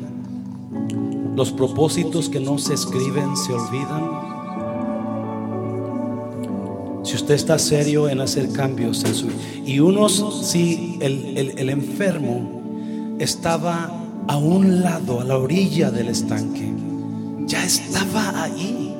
Los 1.36 1.52
propósitos 1.52 2.30
que 2.30 2.40
no 2.40 2.58
se 2.58 2.74
escriben 2.76 3.36
se 3.36 3.54
olvidan. 3.54 4.34
Si 7.04 7.16
usted 7.16 7.34
está 7.36 7.60
serio 7.60 8.08
en 8.08 8.22
hacer 8.22 8.52
cambios 8.54 9.04
en 9.04 9.14
su 9.16 9.28
y 9.66 9.80
unos, 9.80 10.46
si 10.48 10.98
el, 11.02 11.38
el- 11.38 11.60
el 11.60 11.70
enfermo 11.70 12.62
estaba 13.20 13.92
a 14.28 14.38
un 14.38 14.82
lado, 14.82 15.20
a 15.20 15.24
la 15.24 15.38
orilla 15.38 15.92
del 15.92 16.08
estanque, 16.10 16.72
ya 17.46 17.64
estaba 17.66 18.44
ahí 18.44 18.96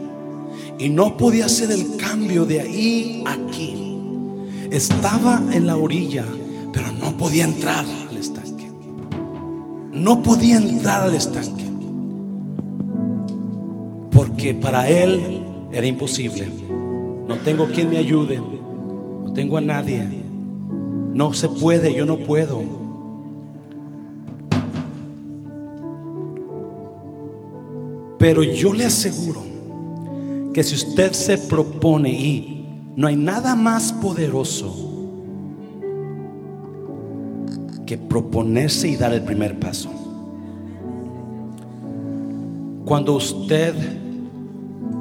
y 0.80 0.90
no 0.90 1.16
podía 1.16 1.46
hacer 1.46 1.72
el 1.72 1.96
cambio 1.98 2.46
de 2.46 2.60
ahí 2.62 3.24
a 3.26 3.34
aquí. 3.34 3.80
Estaba 4.70 5.42
en 5.54 5.68
la 5.68 5.78
orilla, 5.78 6.26
pero 6.74 6.92
no 6.92 7.16
podía 7.16 7.46
entrar 7.46 7.86
al 8.10 8.18
estanque. 8.18 8.70
No 9.94 10.22
podía 10.22 10.58
entrar 10.58 11.04
al 11.04 11.14
estanque. 11.16 11.63
Porque 14.44 14.60
para 14.60 14.90
él 14.90 15.42
era 15.72 15.88
imposible. 15.88 16.46
No 17.30 17.38
tengo 17.46 17.66
quien 17.68 17.90
me 17.90 17.98
ayude. 17.98 18.42
No 18.42 19.32
tengo 19.32 19.56
a 19.56 19.62
nadie. 19.62 20.06
No 21.14 21.34
se 21.34 21.48
puede, 21.48 21.94
yo 21.94 22.06
no 22.06 22.18
puedo. 22.18 22.62
Pero 28.20 28.44
yo 28.44 28.74
le 28.74 28.84
aseguro 28.84 29.42
que 30.54 30.62
si 30.62 30.76
usted 30.76 31.14
se 31.14 31.38
propone 31.38 32.10
y 32.10 32.68
no 32.98 33.08
hay 33.08 33.16
nada 33.16 33.56
más 33.56 33.94
poderoso 33.94 34.76
que 37.86 37.98
proponerse 37.98 38.90
y 38.90 38.98
dar 38.98 39.14
el 39.14 39.22
primer 39.22 39.58
paso. 39.58 39.90
Cuando 42.84 43.14
usted 43.14 44.03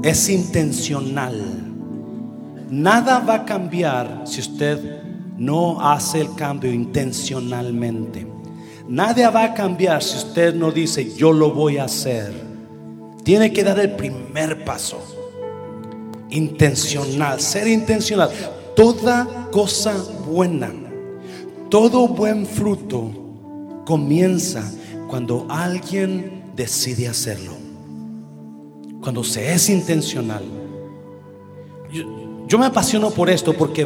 es 0.03 0.29
intencional, 0.29 1.41
nada 2.69 3.21
va 3.21 3.35
a 3.35 3.45
cambiar 3.45 4.23
si 4.25 4.41
usted 4.41 5.01
no 5.39 5.81
hace 5.81 6.21
el 6.21 6.35
cambio 6.35 6.73
intencionalmente. 6.73 8.27
Nada 8.89 9.31
va 9.31 9.45
a 9.45 9.55
cambiar 9.55 10.03
si 10.03 10.19
usted 10.19 10.55
no 10.55 10.73
dice 10.73 11.15
yo 11.15 11.33
lo 11.33 11.53
voy 11.53 11.79
a 11.79 11.85
hacer. 11.85 12.33
Tiene 13.23 13.53
que 13.53 13.63
dar 13.63 13.79
el 13.79 13.93
primer 13.93 14.65
paso. 14.65 14.99
Intencional, 16.31 17.41
ser 17.41 17.69
intencional. 17.69 18.31
Toda 18.75 19.49
cosa 19.53 19.95
buena, 20.27 20.73
todo 21.69 22.09
buen 22.09 22.45
fruto 22.45 23.13
comienza 23.87 24.69
cuando 25.09 25.47
alguien 25.49 26.53
decide 26.57 27.07
hacerlo. 27.07 27.62
Cuando 29.03 29.25
se 29.25 29.53
es 29.53 29.69
intencional. 29.69 30.45
Yo, 32.47 32.59
me 32.59 32.67
apasiono 32.67 33.11
por 33.11 33.29
esto 33.29 33.53
porque 33.53 33.85